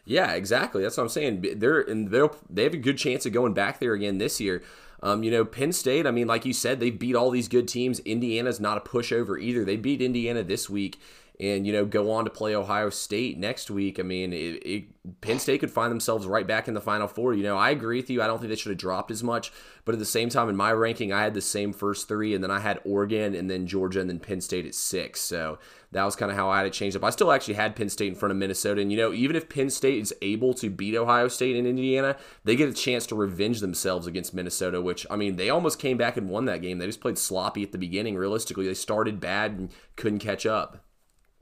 Yeah, 0.05 0.33
exactly. 0.33 0.83
That's 0.83 0.97
what 0.97 1.05
I'm 1.05 1.09
saying. 1.09 1.45
They're 1.57 1.81
and 1.81 2.11
they 2.11 2.27
they 2.51 2.65
have 2.65 2.75
a 2.75 2.79
good 2.79 2.99
chance 2.99 3.27
of 3.27 3.33
going 3.33 3.55
back 3.55 3.79
there 3.79 3.93
again 3.93 4.19
this 4.19 4.41
year. 4.41 4.63
Um, 5.03 5.23
you 5.23 5.31
know, 5.31 5.45
Penn 5.45 5.73
State. 5.73 6.07
I 6.07 6.11
mean, 6.11 6.27
like 6.27 6.45
you 6.45 6.53
said, 6.53 6.81
they 6.81 6.91
beat 6.91 7.15
all 7.15 7.31
these 7.31 7.49
good 7.49 7.69
teams. 7.69 8.01
Indiana's 8.01 8.61
not 8.61 8.79
a 8.79 8.81
pushover 8.81 9.41
either. 9.41 9.65
They 9.65 9.77
beat 9.77 10.01
Indiana 10.01 10.43
this 10.43 10.71
week 10.71 10.99
and 11.41 11.67
you 11.67 11.73
know 11.73 11.85
go 11.85 12.13
on 12.13 12.25
to 12.25 12.31
play 12.31 12.55
Ohio 12.55 12.91
State 12.91 13.39
next 13.39 13.71
week. 13.71 13.99
I 13.99 14.03
mean, 14.03 14.33
it, 14.33 14.63
it, 14.65 15.21
Penn 15.21 15.39
State 15.39 15.61
could 15.61 15.71
find 15.71 15.91
themselves 15.91 16.27
right 16.27 16.47
back 16.47 16.69
in 16.69 16.75
the 16.75 16.81
Final 16.81 17.09
Four. 17.09 17.35
You 17.35 17.43
know, 17.43 17.57
I 17.57 17.71
agree 17.71 17.99
with 17.99 18.09
you. 18.09 18.23
I 18.23 18.27
don't 18.27 18.39
think 18.39 18.51
they 18.51 18.57
should 18.57 18.71
have 18.71 18.79
dropped 18.79 19.11
as 19.11 19.23
much, 19.23 19.53
but 19.85 19.95
at 19.95 19.99
the 19.99 20.05
same 20.05 20.29
time, 20.29 20.49
in 20.49 20.57
my 20.57 20.73
ranking, 20.73 21.13
I 21.13 21.23
had 21.23 21.35
the 21.35 21.41
same 21.41 21.73
first 21.73 22.07
three, 22.07 22.35
and 22.35 22.43
then 22.43 22.51
I 22.51 22.61
had 22.61 22.81
Oregon, 22.85 23.35
and 23.35 23.51
then 23.51 23.67
Georgia, 23.67 24.01
and 24.01 24.09
then 24.09 24.21
Penn 24.21 24.41
State 24.41 24.65
at 24.65 24.75
six. 24.75 25.21
So 25.21 25.59
that 25.91 26.05
was 26.05 26.15
kind 26.15 26.31
of 26.31 26.37
how 26.37 26.51
I 26.51 26.59
had 26.59 26.67
it 26.67 26.73
changed 26.73 26.97
up. 26.97 27.05
I 27.05 27.11
still 27.11 27.33
actually 27.33 27.55
had 27.55 27.75
Penn 27.75 27.89
State 27.89 28.09
in 28.09 28.15
front 28.15 28.31
of 28.31 28.37
Minnesota, 28.37 28.81
and 28.81 28.93
you 28.93 28.99
know, 28.99 29.13
even 29.13 29.35
if 29.35 29.49
Penn 29.49 29.71
State 29.71 30.01
is 30.01 30.15
able 30.23 30.55
to 30.55 30.71
beat 30.71 30.95
Ohio 30.95 31.27
State 31.27 31.57
and 31.57 31.67
Indiana, 31.67 32.17
they 32.45 32.55
get 32.55 32.69
a 32.69 32.73
chance 32.73 33.07
to 33.07 33.17
revenge 33.17 33.61
themselves 33.61 34.07
against 34.07 34.35
Minnesota. 34.35 34.81
Which 34.81 35.05
I 35.11 35.17
mean, 35.17 35.35
they 35.35 35.51
almost 35.51 35.81
came 35.81 35.97
back 35.97 36.17
and 36.17 36.29
won 36.29 36.45
that 36.45 36.63
game. 36.63 36.79
They 36.79 36.87
just 36.87 37.01
played 37.01 37.19
sloppy 37.19 37.65
at 37.65 37.73
the 37.73 37.79
beginning. 37.79 38.15
Realistically, 38.15 38.69
they 38.69 38.75
started 38.75 39.19
bad 39.19 39.53
and 39.53 39.73
couldn't 39.97 40.21
catch 40.21 40.47
up 40.47 40.84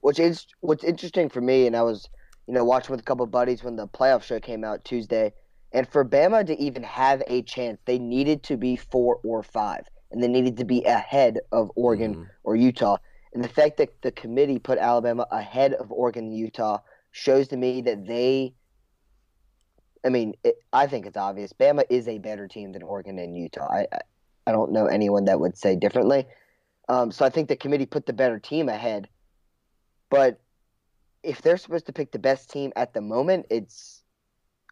which 0.03 0.19
is 0.19 0.47
what's 0.61 0.85
interesting 0.85 1.29
for 1.29 1.41
me, 1.41 1.67
and 1.67 1.75
I 1.75 1.83
was, 1.83 2.09
you 2.47 2.55
know, 2.55 2.65
watching 2.65 2.91
with 2.91 3.01
a 3.01 3.05
couple 3.05 3.25
buddies 3.27 3.65
when 3.65 3.77
the 3.77 3.87
playoff 3.87 4.23
show 4.23 4.39
came 4.39 4.65
out 4.65 4.85
Tuesday, 4.85 5.33
and 5.73 5.89
for 5.89 6.05
Bama 6.05 6.45
to 6.47 6.61
even 6.61 6.83
have 6.83 7.23
a 7.29 7.43
chance, 7.43 7.81
they 7.87 7.99
needed 7.99 8.43
to 8.45 8.57
be 8.57 8.77
four 8.77 9.21
or 9.25 9.43
five, 9.43 9.89
and 10.11 10.23
they 10.23 10.29
needed 10.29 10.57
to 10.59 10.65
be 10.65 10.83
ahead 10.83 11.39
of 11.53 11.71
Oregon 11.77 12.15
mm-hmm. 12.15 12.25
or 12.43 12.57
Utah. 12.57 12.97
And 13.33 13.43
the 13.43 13.49
fact 13.49 13.79
that 13.79 14.03
the 14.03 14.11
committee 14.11 14.59
put 14.59 14.79
Alabama 14.79 15.27
ahead 15.31 15.73
of 15.75 15.91
Oregon 15.91 16.27
and 16.27 16.37
Utah 16.37 16.79
shows 17.13 17.49
to 17.49 17.57
me 17.57 17.81
that 17.83 18.07
they. 18.07 18.55
I 20.05 20.09
mean, 20.09 20.35
it, 20.43 20.57
I 20.73 20.89
think 20.89 21.07
it's 21.07 21.17
obvious. 21.17 21.53
Bama 21.53 21.85
is 21.89 22.09
a 22.09 22.19
better 22.19 22.49
team 22.49 22.73
than 22.73 22.83
Oregon 22.83 23.21
and 23.21 23.37
Utah. 23.37 23.69
I, 23.71 23.87
I, 23.93 23.99
I 24.49 24.53
don't 24.53 24.73
know 24.73 24.87
anyone 24.87 25.27
that 25.27 25.39
would 25.39 25.57
say 25.57 25.77
differently. 25.77 26.27
Um, 26.89 27.13
so 27.13 27.25
I 27.25 27.31
think 27.31 27.49
the 27.49 27.55
committee 27.55 27.87
put 27.87 28.07
the 28.07 28.13
better 28.13 28.41
team 28.41 28.69
ahead 28.69 29.09
but 30.13 30.39
if 31.23 31.41
they're 31.41 31.57
supposed 31.57 31.87
to 31.87 31.93
pick 31.93 32.13
the 32.13 32.19
best 32.19 32.51
team 32.51 32.71
at 32.77 32.93
the 32.93 33.01
moment, 33.01 33.47
it's 33.49 34.03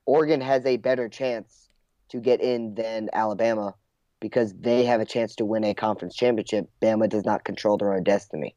Oregon 0.05 0.43
has 0.43 0.67
a 0.67 0.77
better 0.77 1.09
chance 1.09 1.71
to 2.11 2.21
get 2.21 2.43
in 2.43 2.75
than 2.75 3.09
Alabama 3.15 3.75
because 4.21 4.53
they 4.53 4.85
have 4.85 5.01
a 5.01 5.07
chance 5.07 5.35
to 5.37 5.47
win 5.47 5.65
a 5.65 5.73
conference 5.73 6.15
championship. 6.15 6.69
Bama 6.83 7.09
does 7.09 7.25
not 7.25 7.43
control 7.43 7.79
their 7.79 7.95
own 7.95 8.03
destiny. 8.03 8.55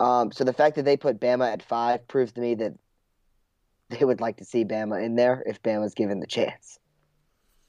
Um, 0.00 0.32
so 0.32 0.42
the 0.42 0.52
fact 0.52 0.74
that 0.74 0.84
they 0.84 0.96
put 0.96 1.20
Bama 1.20 1.52
at 1.52 1.62
five 1.62 2.08
proves 2.08 2.32
to 2.32 2.40
me 2.40 2.56
that 2.56 2.72
they 3.90 4.04
would 4.04 4.20
like 4.20 4.38
to 4.38 4.44
see 4.44 4.64
Bama 4.64 5.04
in 5.04 5.14
there 5.14 5.44
if 5.46 5.62
Bama's 5.62 5.94
given 5.94 6.18
the 6.18 6.26
chance. 6.26 6.80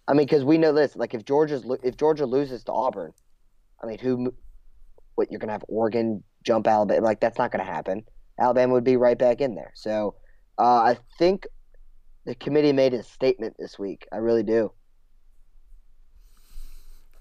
I 0.07 0.13
mean, 0.13 0.25
because 0.25 0.43
we 0.43 0.57
know 0.57 0.73
this. 0.73 0.95
Like, 0.95 1.13
if 1.13 1.23
Georgia's 1.23 1.63
if 1.83 1.97
Georgia 1.97 2.25
loses 2.25 2.63
to 2.63 2.71
Auburn, 2.71 3.13
I 3.81 3.85
mean, 3.85 3.99
who? 3.99 4.33
What 5.15 5.31
you're 5.31 5.39
gonna 5.39 5.51
have 5.51 5.63
Oregon 5.67 6.23
jump 6.43 6.65
Alabama? 6.67 7.01
Like, 7.01 7.19
that's 7.19 7.37
not 7.37 7.51
gonna 7.51 7.63
happen. 7.63 8.03
Alabama 8.39 8.73
would 8.73 8.83
be 8.83 8.97
right 8.97 9.17
back 9.17 9.41
in 9.41 9.55
there. 9.55 9.71
So 9.75 10.15
uh, 10.57 10.81
I 10.81 10.97
think 11.17 11.47
the 12.25 12.35
committee 12.35 12.73
made 12.73 12.93
a 12.93 13.03
statement 13.03 13.55
this 13.57 13.77
week. 13.77 14.07
I 14.11 14.17
really 14.17 14.43
do. 14.43 14.71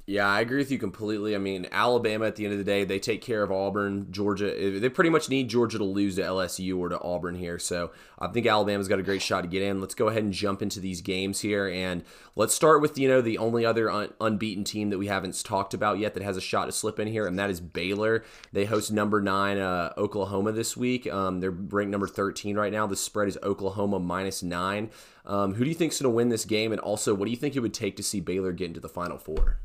Yeah, 0.05 0.27
I 0.27 0.41
agree 0.41 0.59
with 0.59 0.73
you 0.73 0.79
completely. 0.79 1.37
I 1.37 1.39
mean, 1.39 1.69
Alabama 1.71 2.27
at 2.27 2.35
the 2.35 2.45
end 2.45 2.53
of 2.53 2.59
the 2.59 2.65
day, 2.65 2.83
they 2.83 2.99
take 2.99 3.23
care 3.23 3.45
of 3.45 3.53
Auburn, 3.53 4.09
Georgia. 4.11 4.81
They 4.81 4.89
pretty 4.89 5.11
much 5.11 5.29
need 5.29 5.49
Georgia 5.49 5.79
to 5.79 5.85
lose 5.85 6.17
to 6.17 6.23
LSU 6.23 6.77
or 6.77 6.89
to 6.89 7.01
Auburn 7.01 7.37
here. 7.37 7.57
So 7.61 7.93
I 8.19 8.27
think 8.27 8.45
Alabama's 8.45 8.89
got 8.89 8.99
a 8.99 9.05
great 9.05 9.23
shot 9.23 9.43
to 9.43 9.47
get 9.49 9.63
in. 9.63 9.81
Let's 9.81 9.95
go 9.95 10.09
ahead 10.09 10.25
and 10.25 10.33
jump 10.33 10.61
into 10.61 10.81
these 10.81 11.03
games 11.03 11.41
here, 11.41 11.69
and 11.69 12.03
let's 12.35 12.53
start 12.53 12.83
with 12.83 12.99
you 12.99 13.07
know 13.07 13.21
the 13.21 13.39
only 13.39 13.65
other 13.65 13.89
un- 13.89 14.13
unbeaten 14.21 14.65
team 14.65 14.91
that 14.91 14.99
we 14.99 15.07
haven't 15.07 15.41
talked 15.45 15.73
about 15.73 15.99
yet 16.01 16.15
that 16.15 16.25
has 16.25 16.37
a 16.37 16.41
shot 16.41 16.65
to 16.65 16.73
slip 16.73 16.99
in 16.99 17.07
here, 17.07 17.25
and 17.25 17.39
that 17.39 17.51
is 17.51 17.61
Baylor. 17.61 18.25
They 18.53 18.65
host 18.65 18.91
number 18.91 19.21
nine 19.21 19.59
uh, 19.59 19.93
Oklahoma 19.97 20.51
this 20.51 20.77
week. 20.77 21.07
Um, 21.13 21.39
they're 21.39 21.53
ranked 21.53 21.93
number 21.93 22.09
thirteen 22.09 22.57
right 22.57 22.73
now. 22.73 22.89
The 22.89 22.97
spread 22.97 23.29
is 23.29 23.39
Oklahoma 23.45 24.01
minus 24.01 24.43
nine. 24.43 24.91
Um, 25.25 25.55
who 25.55 25.63
do 25.63 25.71
you 25.71 25.77
think's 25.77 26.01
going 26.01 26.11
to 26.11 26.17
win 26.17 26.29
this 26.29 26.45
game? 26.45 26.73
And 26.73 26.81
also, 26.81 27.15
what 27.15 27.27
do 27.27 27.31
you 27.31 27.37
think 27.37 27.55
it 27.55 27.61
would 27.61 27.73
take 27.73 27.97
to 27.99 28.03
see 28.03 28.19
Baylor 28.19 28.51
get 28.51 28.67
into 28.67 28.81
the 28.81 28.89
Final 28.89 29.17
Four? 29.17 29.59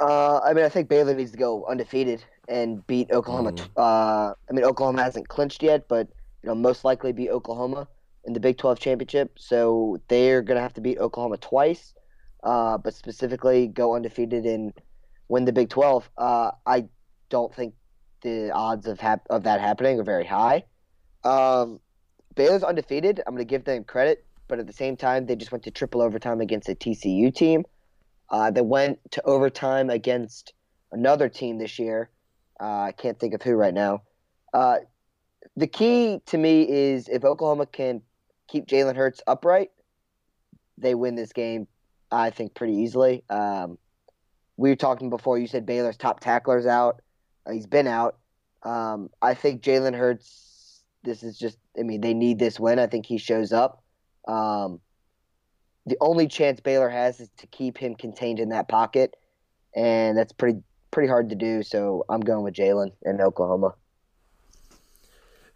Uh, 0.00 0.40
I 0.40 0.52
mean, 0.52 0.64
I 0.64 0.68
think 0.68 0.88
Baylor 0.88 1.14
needs 1.14 1.30
to 1.32 1.38
go 1.38 1.64
undefeated 1.66 2.24
and 2.48 2.86
beat 2.86 3.10
Oklahoma. 3.10 3.52
Mm. 3.52 3.68
Uh, 3.76 4.34
I 4.48 4.52
mean, 4.52 4.64
Oklahoma 4.64 5.02
hasn't 5.02 5.28
clinched 5.28 5.62
yet, 5.62 5.88
but 5.88 6.08
you 6.42 6.48
know, 6.48 6.54
most 6.54 6.84
likely 6.84 7.12
beat 7.12 7.30
Oklahoma 7.30 7.88
in 8.24 8.32
the 8.32 8.40
Big 8.40 8.58
12 8.58 8.78
championship. 8.78 9.38
So 9.38 10.00
they're 10.08 10.42
going 10.42 10.56
to 10.56 10.62
have 10.62 10.74
to 10.74 10.80
beat 10.80 10.98
Oklahoma 10.98 11.38
twice, 11.38 11.94
uh, 12.42 12.78
but 12.78 12.94
specifically 12.94 13.68
go 13.68 13.94
undefeated 13.94 14.44
and 14.44 14.72
win 15.28 15.44
the 15.44 15.52
Big 15.52 15.70
12. 15.70 16.10
Uh, 16.18 16.50
I 16.66 16.86
don't 17.30 17.54
think 17.54 17.74
the 18.22 18.50
odds 18.52 18.86
of 18.86 19.00
hap- 19.00 19.26
of 19.30 19.44
that 19.44 19.60
happening 19.60 20.00
are 20.00 20.04
very 20.04 20.26
high. 20.26 20.64
Um, 21.22 21.80
Baylor's 22.34 22.64
undefeated. 22.64 23.22
I'm 23.26 23.34
going 23.34 23.46
to 23.46 23.50
give 23.50 23.64
them 23.64 23.84
credit, 23.84 24.24
but 24.48 24.58
at 24.58 24.66
the 24.66 24.72
same 24.72 24.96
time, 24.96 25.26
they 25.26 25.36
just 25.36 25.52
went 25.52 25.64
to 25.64 25.70
triple 25.70 26.02
overtime 26.02 26.40
against 26.40 26.68
a 26.68 26.74
TCU 26.74 27.34
team. 27.34 27.64
Uh, 28.30 28.50
they 28.50 28.60
went 28.60 28.98
to 29.12 29.22
overtime 29.24 29.90
against 29.90 30.54
another 30.92 31.28
team 31.28 31.58
this 31.58 31.78
year. 31.78 32.10
Uh, 32.60 32.82
I 32.82 32.92
can't 32.92 33.18
think 33.18 33.34
of 33.34 33.42
who 33.42 33.54
right 33.54 33.74
now. 33.74 34.02
Uh, 34.52 34.78
the 35.56 35.66
key 35.66 36.20
to 36.26 36.38
me 36.38 36.68
is 36.68 37.08
if 37.08 37.24
Oklahoma 37.24 37.66
can 37.66 38.02
keep 38.48 38.66
Jalen 38.66 38.96
Hurts 38.96 39.20
upright, 39.26 39.70
they 40.78 40.94
win 40.94 41.14
this 41.14 41.32
game. 41.32 41.66
I 42.10 42.30
think 42.30 42.54
pretty 42.54 42.74
easily. 42.74 43.24
Um, 43.28 43.78
we 44.56 44.68
were 44.70 44.76
talking 44.76 45.10
before. 45.10 45.38
You 45.38 45.46
said 45.46 45.66
Baylor's 45.66 45.96
top 45.96 46.20
tacklers 46.20 46.66
out. 46.66 47.00
Uh, 47.46 47.52
he's 47.52 47.66
been 47.66 47.86
out. 47.86 48.18
Um, 48.62 49.10
I 49.20 49.34
think 49.34 49.62
Jalen 49.62 49.96
Hurts. 49.96 50.82
This 51.02 51.22
is 51.22 51.38
just. 51.38 51.58
I 51.78 51.82
mean, 51.82 52.00
they 52.00 52.14
need 52.14 52.38
this 52.38 52.58
win. 52.58 52.78
I 52.78 52.86
think 52.86 53.06
he 53.06 53.18
shows 53.18 53.52
up. 53.52 53.82
Um, 54.26 54.80
the 55.86 55.96
only 56.00 56.26
chance 56.26 56.60
Baylor 56.60 56.88
has 56.88 57.20
is 57.20 57.28
to 57.38 57.46
keep 57.46 57.78
him 57.78 57.94
contained 57.94 58.40
in 58.40 58.48
that 58.50 58.68
pocket, 58.68 59.14
and 59.74 60.16
that's 60.16 60.32
pretty 60.32 60.60
pretty 60.90 61.08
hard 61.08 61.28
to 61.30 61.34
do. 61.34 61.62
So 61.62 62.04
I'm 62.08 62.20
going 62.20 62.44
with 62.44 62.54
Jalen 62.54 62.92
in 63.02 63.20
Oklahoma. 63.20 63.74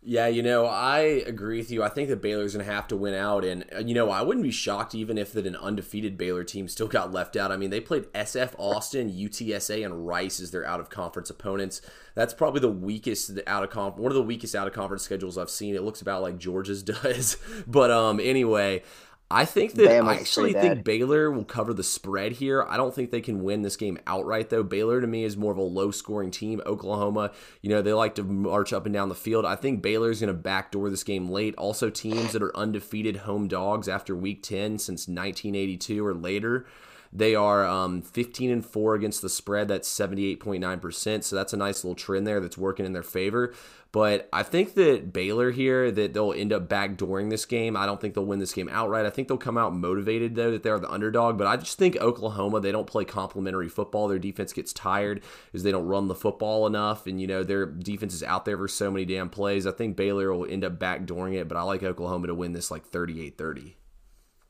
Yeah, 0.00 0.28
you 0.28 0.42
know, 0.42 0.64
I 0.64 1.00
agree 1.00 1.58
with 1.58 1.70
you. 1.72 1.82
I 1.82 1.88
think 1.88 2.08
that 2.08 2.22
Baylor's 2.22 2.54
going 2.54 2.64
to 2.64 2.72
have 2.72 2.86
to 2.88 2.96
win 2.96 3.14
out. 3.14 3.44
And, 3.44 3.64
you 3.84 3.94
know, 3.94 4.10
I 4.10 4.22
wouldn't 4.22 4.44
be 4.44 4.52
shocked 4.52 4.94
even 4.94 5.18
if 5.18 5.32
that 5.32 5.44
an 5.44 5.56
undefeated 5.56 6.16
Baylor 6.16 6.44
team 6.44 6.68
still 6.68 6.86
got 6.86 7.12
left 7.12 7.36
out. 7.36 7.50
I 7.50 7.56
mean, 7.56 7.70
they 7.70 7.80
played 7.80 8.04
SF 8.14 8.54
Austin, 8.58 9.12
UTSA, 9.12 9.84
and 9.84 10.06
Rice 10.06 10.40
as 10.40 10.52
their 10.52 10.64
out 10.64 10.78
of 10.78 10.88
conference 10.88 11.30
opponents. 11.30 11.82
That's 12.14 12.32
probably 12.32 12.60
the 12.60 12.70
weakest 12.70 13.38
out 13.46 13.64
of 13.64 13.70
conference, 13.70 14.00
one 14.00 14.12
of 14.12 14.16
the 14.16 14.22
weakest 14.22 14.54
out 14.54 14.68
of 14.68 14.72
conference 14.72 15.02
schedules 15.02 15.36
I've 15.36 15.50
seen. 15.50 15.74
It 15.74 15.82
looks 15.82 16.00
about 16.00 16.22
like 16.22 16.38
Georgia's 16.38 16.82
does. 16.84 17.36
but 17.66 17.90
um, 17.90 18.18
anyway, 18.18 18.82
I 19.30 19.44
think 19.44 19.74
that 19.74 19.88
Bama's 19.88 20.08
I 20.08 20.14
actually 20.20 20.52
think 20.54 20.84
Baylor 20.84 21.30
will 21.30 21.44
cover 21.44 21.74
the 21.74 21.82
spread 21.82 22.32
here. 22.32 22.62
I 22.62 22.78
don't 22.78 22.94
think 22.94 23.10
they 23.10 23.20
can 23.20 23.42
win 23.42 23.60
this 23.60 23.76
game 23.76 23.98
outright 24.06 24.48
though. 24.48 24.62
Baylor 24.62 25.02
to 25.02 25.06
me 25.06 25.24
is 25.24 25.36
more 25.36 25.52
of 25.52 25.58
a 25.58 25.62
low 25.62 25.90
scoring 25.90 26.30
team. 26.30 26.62
Oklahoma, 26.64 27.32
you 27.60 27.68
know, 27.68 27.82
they 27.82 27.92
like 27.92 28.14
to 28.14 28.22
march 28.22 28.72
up 28.72 28.86
and 28.86 28.92
down 28.94 29.10
the 29.10 29.14
field. 29.14 29.44
I 29.44 29.54
think 29.56 29.82
Baylor 29.82 30.10
is 30.10 30.20
going 30.20 30.34
to 30.34 30.40
backdoor 30.40 30.88
this 30.88 31.04
game 31.04 31.28
late. 31.28 31.54
Also 31.56 31.90
teams 31.90 32.32
that 32.32 32.42
are 32.42 32.56
undefeated 32.56 33.18
home 33.18 33.48
dogs 33.48 33.86
after 33.86 34.16
week 34.16 34.42
10 34.42 34.78
since 34.78 35.06
1982 35.06 36.04
or 36.04 36.14
later. 36.14 36.66
They 37.12 37.34
are 37.34 37.66
um, 37.66 38.02
15 38.02 38.50
and 38.50 38.64
4 38.64 38.94
against 38.94 39.22
the 39.22 39.28
spread. 39.28 39.68
That's 39.68 39.88
78.9%. 39.88 41.24
So 41.24 41.36
that's 41.36 41.52
a 41.52 41.56
nice 41.56 41.84
little 41.84 41.94
trend 41.94 42.26
there 42.26 42.40
that's 42.40 42.58
working 42.58 42.86
in 42.86 42.92
their 42.92 43.02
favor. 43.02 43.54
But 43.90 44.28
I 44.34 44.42
think 44.42 44.74
that 44.74 45.14
Baylor 45.14 45.50
here, 45.50 45.90
that 45.90 46.12
they'll 46.12 46.34
end 46.34 46.52
up 46.52 46.68
backdooring 46.68 47.30
this 47.30 47.46
game. 47.46 47.74
I 47.74 47.86
don't 47.86 47.98
think 47.98 48.12
they'll 48.12 48.26
win 48.26 48.38
this 48.38 48.52
game 48.52 48.68
outright. 48.70 49.06
I 49.06 49.10
think 49.10 49.28
they'll 49.28 49.38
come 49.38 49.56
out 49.56 49.74
motivated, 49.74 50.34
though, 50.34 50.50
that 50.50 50.62
they're 50.62 50.78
the 50.78 50.90
underdog. 50.90 51.38
But 51.38 51.46
I 51.46 51.56
just 51.56 51.78
think 51.78 51.96
Oklahoma, 51.96 52.60
they 52.60 52.70
don't 52.70 52.86
play 52.86 53.06
complimentary 53.06 53.70
football. 53.70 54.06
Their 54.06 54.18
defense 54.18 54.52
gets 54.52 54.74
tired 54.74 55.22
because 55.46 55.62
they 55.62 55.70
don't 55.70 55.86
run 55.86 56.08
the 56.08 56.14
football 56.14 56.66
enough. 56.66 57.06
And, 57.06 57.18
you 57.18 57.26
know, 57.26 57.42
their 57.42 57.64
defense 57.64 58.12
is 58.12 58.22
out 58.22 58.44
there 58.44 58.58
for 58.58 58.68
so 58.68 58.90
many 58.90 59.06
damn 59.06 59.30
plays. 59.30 59.66
I 59.66 59.70
think 59.70 59.96
Baylor 59.96 60.34
will 60.34 60.44
end 60.44 60.64
up 60.64 60.78
backdooring 60.78 61.34
it. 61.34 61.48
But 61.48 61.56
I 61.56 61.62
like 61.62 61.82
Oklahoma 61.82 62.26
to 62.26 62.34
win 62.34 62.52
this 62.52 62.70
like 62.70 62.86
38 62.86 63.38
30. 63.38 63.78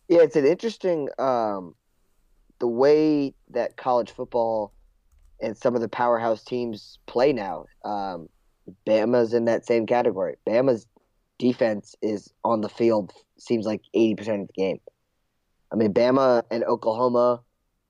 Yeah, 0.09 0.23
it's 0.23 0.37
an 0.37 0.47
interesting 0.47 1.11
um, 1.19 1.75
the 2.59 2.69
way 2.69 3.35
that 3.51 3.77
college 3.77 4.11
football 4.11 4.73
and 5.41 5.57
some 5.57 5.75
of 5.75 5.81
the 5.81 5.89
powerhouse 5.89 6.43
teams 6.43 6.99
play 7.07 7.33
now. 7.33 7.67
Um, 7.85 8.29
Bama's 8.87 9.33
in 9.33 9.47
that 9.47 9.65
same 9.65 9.87
category. 9.87 10.37
Bama's 10.47 10.87
defense 11.39 11.95
is 12.03 12.33
on 12.45 12.61
the 12.61 12.69
field 12.69 13.13
seems 13.39 13.65
like 13.65 13.83
80% 13.95 14.43
of 14.43 14.47
the 14.49 14.53
game. 14.55 14.81
I 15.73 15.77
mean, 15.77 15.93
Bama 15.93 16.43
and 16.51 16.65
Oklahoma 16.65 17.43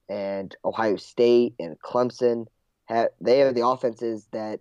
and 0.08 0.54
Ohio 0.64 0.96
State 0.96 1.54
and 1.58 1.78
Clemson 1.80 2.46
have 2.86 3.08
they 3.20 3.42
are 3.42 3.52
the 3.52 3.66
offenses 3.66 4.26
that 4.32 4.60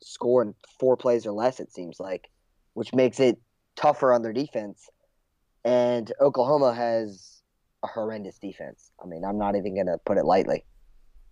score 0.00 0.42
in 0.42 0.54
four 0.78 0.96
plays 0.96 1.26
or 1.26 1.32
less 1.32 1.60
it 1.60 1.72
seems 1.72 1.98
like, 1.98 2.28
which 2.74 2.94
makes 2.94 3.20
it 3.20 3.38
tougher 3.76 4.12
on 4.12 4.22
their 4.22 4.32
defense. 4.32 4.88
And 5.64 6.12
Oklahoma 6.20 6.74
has 6.74 7.33
a 7.84 7.86
horrendous 7.86 8.38
defense. 8.38 8.90
I 9.02 9.06
mean, 9.06 9.24
I'm 9.24 9.38
not 9.38 9.54
even 9.54 9.74
going 9.74 9.86
to 9.86 9.98
put 10.04 10.18
it 10.18 10.24
lightly. 10.24 10.64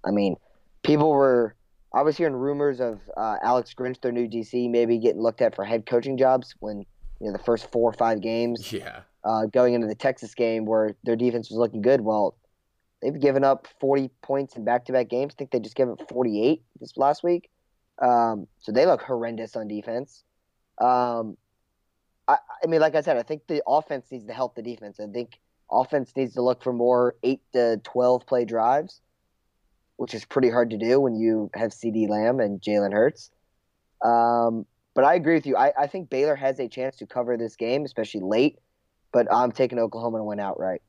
I 0.05 0.11
mean, 0.11 0.37
people 0.83 1.11
were 1.11 1.57
I 1.95 2.03
was 2.03 2.17
hearing 2.17 2.35
rumors 2.35 2.81
of 2.81 3.01
uh, 3.17 3.37
Alex 3.43 3.75
Grinch, 3.75 4.01
their 4.01 4.13
new 4.13 4.27
DC, 4.27 4.71
maybe 4.71 4.99
getting 4.99 5.21
looked 5.21 5.43
at 5.43 5.55
for 5.55 5.65
head 5.65 5.85
coaching 5.85 6.17
jobs 6.17 6.55
when 6.61 6.85
you 7.21 7.27
know 7.27 7.33
the 7.33 7.43
first 7.43 7.71
four 7.71 7.91
or 7.91 7.95
five 7.95 8.21
games. 8.21 8.73
Yeah. 8.83 9.01
Uh, 9.25 9.47
going 9.47 9.75
into 9.75 9.87
the 9.87 9.95
Texas 9.95 10.35
game 10.35 10.65
where 10.65 10.97
their 11.05 11.15
defense 11.15 11.49
was 11.49 11.57
looking 11.57 11.81
good. 11.81 12.01
Well, 12.01 12.37
they've 13.01 13.21
given 13.21 13.45
up 13.45 13.69
40 13.79 14.11
points 14.21 14.57
in 14.57 14.65
back-to-back 14.65 15.09
games. 15.09 15.35
I 15.35 15.39
think 15.39 15.53
they 15.53 15.61
just 15.61 15.77
gave 15.77 15.89
up 15.89 16.01
48 16.09 16.61
this 16.81 16.97
last 16.97 17.23
week. 17.23 17.49
Um, 18.01 18.49
so 18.59 18.73
they 18.73 18.85
look 18.85 19.01
horrendous 19.01 19.55
on 19.55 19.69
defense. 19.69 20.25
Um, 20.81 21.37
I, 22.27 22.39
I 22.65 22.67
mean, 22.67 22.81
like 22.81 22.97
I 22.97 23.01
said, 23.01 23.17
I 23.17 23.23
think 23.23 23.47
the 23.47 23.63
offense 23.65 24.07
needs 24.11 24.27
to 24.27 24.33
help 24.33 24.57
the 24.57 24.63
defense. 24.63 24.99
I 24.99 25.07
think 25.07 25.39
offense 25.73 26.13
needs 26.17 26.35
to 26.35 26.43
look 26.43 26.63
for 26.63 26.73
more 26.73 27.17
eight 27.23 27.41
to 27.53 27.81
12 27.85 28.27
play 28.27 28.45
drives 28.45 29.01
which 30.03 30.15
is 30.15 30.25
pretty 30.25 30.51
hard 30.51 30.71
to 30.71 30.77
do 30.77 30.99
when 30.99 31.15
you 31.15 31.49
have 31.55 31.71
CeeDee 31.71 32.09
Lamb 32.09 32.41
and 32.41 32.61
Jalen 32.61 32.93
Hurts. 32.93 33.31
Um, 34.05 34.67
but 34.95 35.05
I 35.05 35.15
agree 35.15 35.35
with 35.35 35.47
you. 35.47 35.57
I, 35.57 35.73
I 35.79 35.87
think 35.87 36.11
Baylor 36.11 36.35
has 36.35 36.59
a 36.59 36.67
chance 36.67 36.97
to 36.97 37.07
cover 37.07 37.37
this 37.37 37.55
game, 37.55 37.85
especially 37.85 38.23
late. 38.23 38.59
But 39.13 39.33
I'm 39.33 39.53
taking 39.53 39.79
Oklahoma 39.79 40.19
to 40.19 40.25
win 40.25 40.41
outright. 40.41 40.83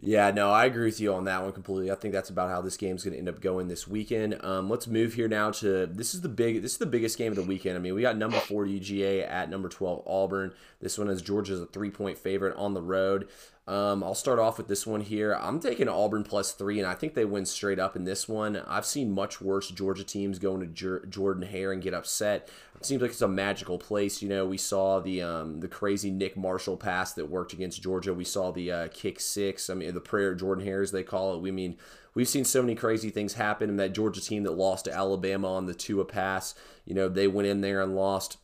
Yeah, 0.00 0.30
no, 0.30 0.52
I 0.52 0.66
agree 0.66 0.84
with 0.84 1.00
you 1.00 1.12
on 1.12 1.24
that 1.24 1.42
one 1.42 1.50
completely. 1.52 1.90
I 1.90 1.96
think 1.96 2.14
that's 2.14 2.30
about 2.30 2.50
how 2.50 2.60
this 2.60 2.76
game's 2.76 3.02
going 3.02 3.14
to 3.14 3.18
end 3.18 3.28
up 3.28 3.40
going 3.40 3.66
this 3.66 3.88
weekend. 3.88 4.38
Um, 4.44 4.70
let's 4.70 4.86
move 4.86 5.14
here 5.14 5.26
now 5.26 5.50
to 5.50 5.86
this 5.86 6.14
is 6.14 6.20
the 6.20 6.28
big 6.28 6.62
this 6.62 6.72
is 6.72 6.78
the 6.78 6.86
biggest 6.86 7.18
game 7.18 7.32
of 7.32 7.36
the 7.36 7.42
weekend. 7.42 7.76
I 7.76 7.80
mean, 7.80 7.94
we 7.94 8.02
got 8.02 8.16
number 8.16 8.38
four 8.38 8.64
UGA 8.64 9.28
at 9.28 9.50
number 9.50 9.68
twelve 9.68 10.06
Auburn. 10.06 10.52
This 10.80 10.98
one 10.98 11.08
is 11.08 11.20
Georgia's 11.20 11.60
a 11.60 11.66
three 11.66 11.90
point 11.90 12.16
favorite 12.16 12.56
on 12.56 12.74
the 12.74 12.82
road. 12.82 13.28
Um, 13.68 14.02
I'll 14.02 14.14
start 14.14 14.38
off 14.38 14.56
with 14.56 14.66
this 14.66 14.86
one 14.86 15.02
here. 15.02 15.34
I'm 15.34 15.60
taking 15.60 15.88
Auburn 15.88 16.24
plus 16.24 16.52
three, 16.52 16.78
and 16.78 16.88
I 16.88 16.94
think 16.94 17.12
they 17.12 17.26
win 17.26 17.44
straight 17.44 17.78
up 17.78 17.96
in 17.96 18.04
this 18.04 18.26
one. 18.26 18.56
I've 18.66 18.86
seen 18.86 19.12
much 19.12 19.42
worse 19.42 19.68
Georgia 19.68 20.04
teams 20.04 20.38
going 20.38 20.74
to 20.74 21.06
Jordan 21.06 21.42
Hare 21.42 21.70
and 21.72 21.82
get 21.82 21.92
upset. 21.92 22.48
It 22.76 22.86
seems 22.86 23.02
like 23.02 23.10
it's 23.10 23.20
a 23.20 23.28
magical 23.28 23.76
place. 23.76 24.22
You 24.22 24.30
know, 24.30 24.46
we 24.46 24.56
saw 24.56 25.00
the 25.00 25.20
um, 25.20 25.60
the 25.60 25.68
crazy 25.68 26.10
Nick 26.10 26.34
Marshall 26.34 26.78
pass 26.78 27.12
that 27.12 27.28
worked 27.28 27.52
against 27.52 27.82
Georgia. 27.82 28.14
We 28.14 28.24
saw 28.24 28.52
the 28.52 28.72
uh, 28.72 28.88
kick 28.88 29.20
six. 29.20 29.68
I 29.68 29.74
mean, 29.74 29.87
the 29.94 30.00
prayer 30.00 30.34
Jordan 30.34 30.64
Harris, 30.64 30.90
they 30.90 31.02
call 31.02 31.34
it. 31.34 31.40
We 31.40 31.50
mean 31.50 31.76
we've 32.14 32.28
seen 32.28 32.44
so 32.44 32.62
many 32.62 32.74
crazy 32.74 33.10
things 33.10 33.34
happen. 33.34 33.70
And 33.70 33.80
that 33.80 33.94
Georgia 33.94 34.20
team 34.20 34.42
that 34.44 34.52
lost 34.52 34.86
to 34.86 34.92
Alabama 34.92 35.52
on 35.54 35.66
the 35.66 35.74
Tua 35.74 36.04
pass, 36.04 36.54
you 36.84 36.94
know, 36.94 37.08
they 37.08 37.28
went 37.28 37.48
in 37.48 37.60
there 37.60 37.80
and 37.80 37.94
lost. 37.94 38.38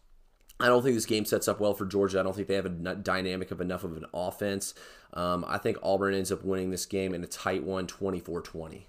I 0.60 0.66
don't 0.66 0.82
think 0.82 0.94
this 0.94 1.06
game 1.06 1.24
sets 1.24 1.48
up 1.48 1.58
well 1.58 1.74
for 1.74 1.84
Georgia. 1.84 2.20
I 2.20 2.22
don't 2.22 2.34
think 2.34 2.46
they 2.46 2.54
have 2.54 2.66
a 2.66 2.94
dynamic 2.94 3.50
of 3.50 3.60
enough 3.60 3.82
of 3.82 3.96
an 3.96 4.06
offense. 4.14 4.74
Um, 5.12 5.44
I 5.48 5.58
think 5.58 5.78
Auburn 5.82 6.14
ends 6.14 6.30
up 6.30 6.44
winning 6.44 6.70
this 6.70 6.86
game 6.86 7.12
in 7.12 7.24
a 7.24 7.26
tight 7.26 7.64
one, 7.64 7.86
24 7.86 8.40
20. 8.42 8.86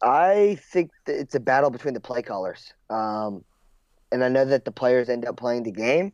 I 0.00 0.58
think 0.72 0.92
it's 1.06 1.34
a 1.34 1.40
battle 1.40 1.70
between 1.70 1.94
the 1.94 2.00
play 2.00 2.22
callers. 2.22 2.72
Um, 2.88 3.44
and 4.12 4.22
I 4.22 4.28
know 4.28 4.44
that 4.44 4.64
the 4.64 4.70
players 4.70 5.08
end 5.08 5.26
up 5.26 5.36
playing 5.36 5.64
the 5.64 5.72
game, 5.72 6.12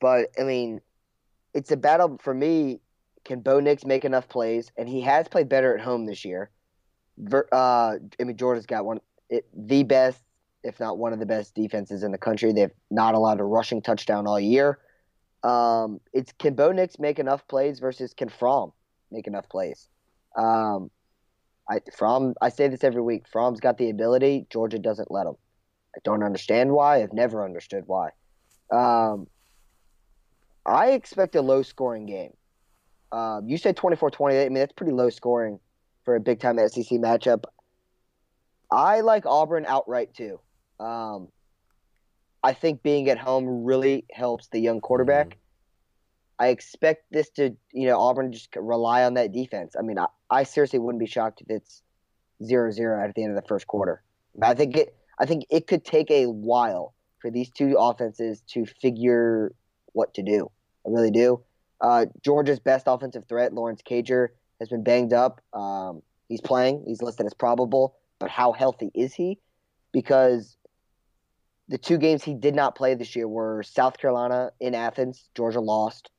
but 0.00 0.28
I 0.38 0.42
mean, 0.42 0.80
it's 1.54 1.70
a 1.70 1.76
battle 1.76 2.18
for 2.22 2.34
me. 2.34 2.80
Can 3.24 3.40
Bo 3.40 3.60
Nix 3.60 3.84
make 3.84 4.04
enough 4.04 4.28
plays? 4.28 4.70
And 4.76 4.88
he 4.88 5.00
has 5.02 5.28
played 5.28 5.48
better 5.48 5.76
at 5.76 5.82
home 5.82 6.06
this 6.06 6.24
year. 6.24 6.50
Uh, 7.32 7.46
I 7.52 7.98
mean, 8.20 8.36
Georgia's 8.36 8.66
got 8.66 8.84
one 8.84 9.00
it, 9.30 9.46
the 9.54 9.82
best 9.84 10.22
if 10.64 10.80
not 10.80 10.98
one 10.98 11.12
of 11.12 11.18
the 11.18 11.26
best 11.26 11.54
defenses 11.54 12.02
in 12.02 12.10
the 12.10 12.18
country. 12.18 12.52
They've 12.52 12.72
not 12.90 13.14
allowed 13.14 13.38
a 13.38 13.44
rushing 13.44 13.82
touchdown 13.82 14.26
all 14.26 14.40
year. 14.40 14.78
Um, 15.42 16.00
it's 16.12 16.32
can 16.38 16.54
Bo 16.54 16.72
Nix 16.72 16.98
make 16.98 17.18
enough 17.18 17.46
plays 17.46 17.78
versus 17.78 18.14
can 18.14 18.30
Fromm 18.30 18.72
make 19.12 19.26
enough 19.26 19.48
plays? 19.48 19.88
Um, 20.36 20.90
I 21.70 21.80
Fromm 21.96 22.34
I 22.40 22.48
say 22.48 22.68
this 22.68 22.82
every 22.82 23.02
week. 23.02 23.28
Fromm's 23.30 23.60
got 23.60 23.78
the 23.78 23.90
ability. 23.90 24.46
Georgia 24.50 24.78
doesn't 24.78 25.10
let 25.10 25.26
him. 25.26 25.36
I 25.94 26.00
don't 26.02 26.24
understand 26.24 26.72
why. 26.72 27.02
I've 27.02 27.12
never 27.12 27.44
understood 27.44 27.84
why. 27.86 28.10
Um, 28.72 29.28
I 30.66 30.92
expect 30.92 31.36
a 31.36 31.42
low 31.42 31.62
scoring 31.62 32.06
game. 32.06 32.32
Um, 33.14 33.48
you 33.48 33.58
said 33.58 33.76
24-28. 33.76 34.24
I 34.24 34.48
mean 34.48 34.54
that's 34.54 34.72
pretty 34.72 34.92
low 34.92 35.08
scoring 35.08 35.60
for 36.04 36.16
a 36.16 36.20
big 36.20 36.40
time 36.40 36.58
SEC 36.58 36.98
matchup. 36.98 37.44
I 38.72 39.02
like 39.02 39.24
Auburn 39.24 39.64
outright 39.66 40.14
too. 40.14 40.40
Um, 40.80 41.28
I 42.42 42.52
think 42.52 42.82
being 42.82 43.08
at 43.08 43.18
home 43.18 43.64
really 43.64 44.04
helps 44.10 44.48
the 44.48 44.58
young 44.58 44.80
quarterback. 44.80 45.28
Mm-hmm. 45.28 45.38
I 46.40 46.48
expect 46.48 47.04
this 47.12 47.30
to, 47.30 47.56
you 47.72 47.86
know, 47.86 48.00
Auburn 48.00 48.32
just 48.32 48.54
rely 48.56 49.04
on 49.04 49.14
that 49.14 49.30
defense. 49.30 49.76
I 49.78 49.82
mean, 49.82 49.98
I, 49.98 50.06
I 50.28 50.42
seriously 50.42 50.80
wouldn't 50.80 50.98
be 50.98 51.06
shocked 51.06 51.40
if 51.40 51.46
it's 51.48 51.82
0-0 52.42 53.08
at 53.08 53.14
the 53.14 53.22
end 53.22 53.36
of 53.36 53.40
the 53.40 53.46
first 53.46 53.68
quarter. 53.68 54.02
I 54.42 54.54
think 54.54 54.76
it 54.76 54.96
I 55.20 55.26
think 55.26 55.46
it 55.50 55.68
could 55.68 55.84
take 55.84 56.10
a 56.10 56.26
while 56.26 56.94
for 57.20 57.30
these 57.30 57.48
two 57.50 57.76
offenses 57.78 58.42
to 58.48 58.66
figure 58.66 59.52
what 59.92 60.12
to 60.14 60.22
do. 60.22 60.50
I 60.84 60.90
really 60.90 61.12
do. 61.12 61.40
Uh, 61.84 62.06
Georgia's 62.22 62.58
best 62.58 62.86
offensive 62.88 63.26
threat, 63.28 63.52
Lawrence 63.52 63.82
Cager, 63.82 64.28
has 64.58 64.70
been 64.70 64.82
banged 64.82 65.12
up. 65.12 65.42
Um, 65.52 66.00
he's 66.30 66.40
playing. 66.40 66.82
He's 66.86 67.02
listed 67.02 67.26
as 67.26 67.34
probable, 67.34 67.96
but 68.18 68.30
how 68.30 68.52
healthy 68.52 68.90
is 68.94 69.12
he? 69.12 69.38
Because 69.92 70.56
the 71.68 71.76
two 71.76 71.98
games 71.98 72.24
he 72.24 72.32
did 72.32 72.54
not 72.54 72.74
play 72.74 72.94
this 72.94 73.14
year 73.14 73.28
were 73.28 73.62
South 73.62 73.98
Carolina 73.98 74.50
in 74.60 74.74
Athens, 74.74 75.28
Georgia 75.34 75.60
lost, 75.60 76.10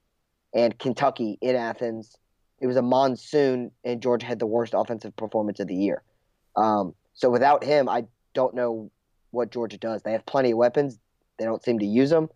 and 0.54 0.78
Kentucky 0.78 1.40
in 1.42 1.56
Athens. 1.56 2.16
It 2.60 2.68
was 2.68 2.78
a 2.78 2.84
monsoon, 2.84 3.72
and 3.84 4.04
Georgia 4.04 4.28
had 4.28 4.38
the 4.38 4.46
worst 4.46 4.76
offensive 4.76 5.16
performance 5.16 5.60
of 5.60 5.68
the 5.68 5.76
year. 5.76 6.04
Um, 6.56 6.94
So 7.14 7.32
without 7.32 7.64
him, 7.64 7.90
I 7.90 8.06
don't 8.36 8.54
know 8.54 8.92
what 9.32 9.50
Georgia 9.50 9.80
does. 9.80 10.04
They 10.04 10.12
have 10.12 10.28
plenty 10.28 10.52
of 10.52 10.60
weapons. 10.60 11.00
They 11.40 11.46
don't 11.46 11.64
seem 11.64 11.80
to 11.80 11.86
use 11.88 12.12
them. 12.12 12.30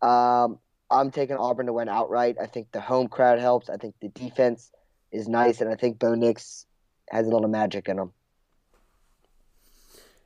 Um, 0.00 0.58
I'm 0.90 1.10
taking 1.10 1.36
Auburn 1.36 1.66
to 1.66 1.72
win 1.72 1.88
outright. 1.88 2.36
I 2.40 2.46
think 2.46 2.72
the 2.72 2.80
home 2.80 3.08
crowd 3.08 3.38
helps. 3.38 3.70
I 3.70 3.76
think 3.76 3.94
the 4.00 4.08
defense 4.08 4.70
is 5.12 5.28
nice, 5.28 5.60
and 5.60 5.70
I 5.70 5.76
think 5.76 5.98
Bo 5.98 6.14
Nix 6.14 6.66
has 7.10 7.26
a 7.26 7.30
little 7.30 7.48
magic 7.48 7.88
in 7.88 7.98
him. 7.98 8.12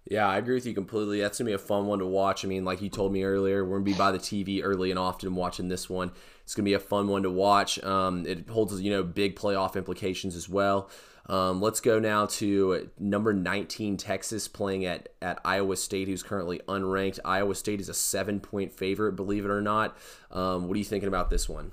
Yeah, 0.07 0.29
I 0.29 0.37
agree 0.37 0.55
with 0.55 0.67
you 0.67 0.75
completely. 0.75 1.21
That's 1.21 1.39
gonna 1.39 1.49
be 1.49 1.55
a 1.55 1.59
fun 1.59 1.87
one 1.87 1.99
to 2.01 2.07
watch. 2.07 2.45
I 2.45 2.49
mean, 2.49 2.65
like 2.65 2.83
you 2.83 2.91
told 2.91 3.13
me 3.13 3.25
earlier, 3.25 3.65
we're 3.65 3.79
gonna 3.79 3.85
be 3.85 3.95
by 3.95 4.13
the 4.13 4.19
TV 4.19 4.63
early 4.63 4.91
and 4.91 4.99
often 4.99 5.35
watching 5.35 5.69
this 5.69 5.89
one. 5.89 6.13
It's 6.43 6.55
gonna 6.55 6.65
be 6.65 6.75
a 6.75 6.79
fun 6.79 7.09
one 7.09 7.23
to 7.23 7.31
watch. 7.31 7.83
Um, 7.83 8.27
it 8.27 8.49
holds 8.49 8.79
you 8.81 8.91
know 8.91 9.03
big 9.03 9.35
playoff 9.35 9.77
implications 9.77 10.37
as 10.37 10.47
well. 10.47 10.91
Um, 11.27 11.63
let's 11.63 11.81
go 11.81 11.99
now 11.99 12.27
to 12.27 12.91
number 12.99 13.33
19 13.33 13.97
Texas 13.97 14.47
playing 14.47 14.85
at 14.85 15.09
at 15.23 15.41
Iowa 15.43 15.75
State, 15.77 16.07
who's 16.07 16.23
currently 16.23 16.61
unranked. 16.69 17.19
Iowa 17.25 17.55
State 17.55 17.81
is 17.81 17.89
a 17.89 17.95
seven 17.95 18.41
point 18.41 18.73
favorite, 18.73 19.13
believe 19.13 19.47
it 19.47 19.51
or 19.51 19.63
not. 19.63 19.97
Um, 20.31 20.69
what 20.69 20.75
are 20.75 20.79
you 20.79 20.85
thinking 20.85 21.09
about 21.09 21.31
this 21.31 21.49
one? 21.49 21.73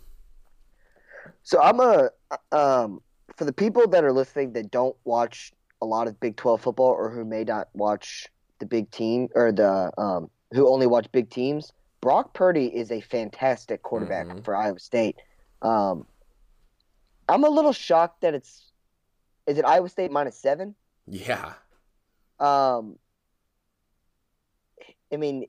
So 1.43 1.61
I'm 1.61 1.81
a 1.81 2.11
um, 2.53 3.01
for 3.35 3.43
the 3.43 3.51
people 3.53 3.87
that 3.89 4.05
are 4.05 4.13
listening 4.13 4.53
that 4.53 4.71
don't 4.71 4.95
watch 5.03 5.51
a 5.81 5.85
lot 5.85 6.07
of 6.07 6.19
Big 6.19 6.35
12 6.35 6.61
football 6.61 6.91
or 6.91 7.09
who 7.09 7.25
may 7.25 7.43
not 7.43 7.69
watch 7.73 8.27
the 8.59 8.65
big 8.65 8.89
team 8.91 9.27
or 9.35 9.51
the 9.51 9.91
um, 9.97 10.29
who 10.53 10.67
only 10.67 10.87
watch 10.87 11.11
big 11.11 11.29
teams. 11.29 11.73
Brock 12.01 12.33
Purdy 12.33 12.65
is 12.65 12.91
a 12.91 13.01
fantastic 13.01 13.83
quarterback 13.83 14.27
mm-hmm. 14.27 14.41
for 14.41 14.55
Iowa 14.55 14.79
State. 14.79 15.17
Um, 15.61 16.05
I'm 17.29 17.43
a 17.43 17.49
little 17.49 17.73
shocked 17.73 18.21
that 18.21 18.33
it's 18.33 18.71
is 19.47 19.57
it 19.57 19.65
Iowa 19.65 19.89
State 19.89 20.11
minus 20.11 20.37
seven? 20.37 20.75
Yeah. 21.07 21.53
Um, 22.39 22.97
I 25.13 25.17
mean, 25.17 25.45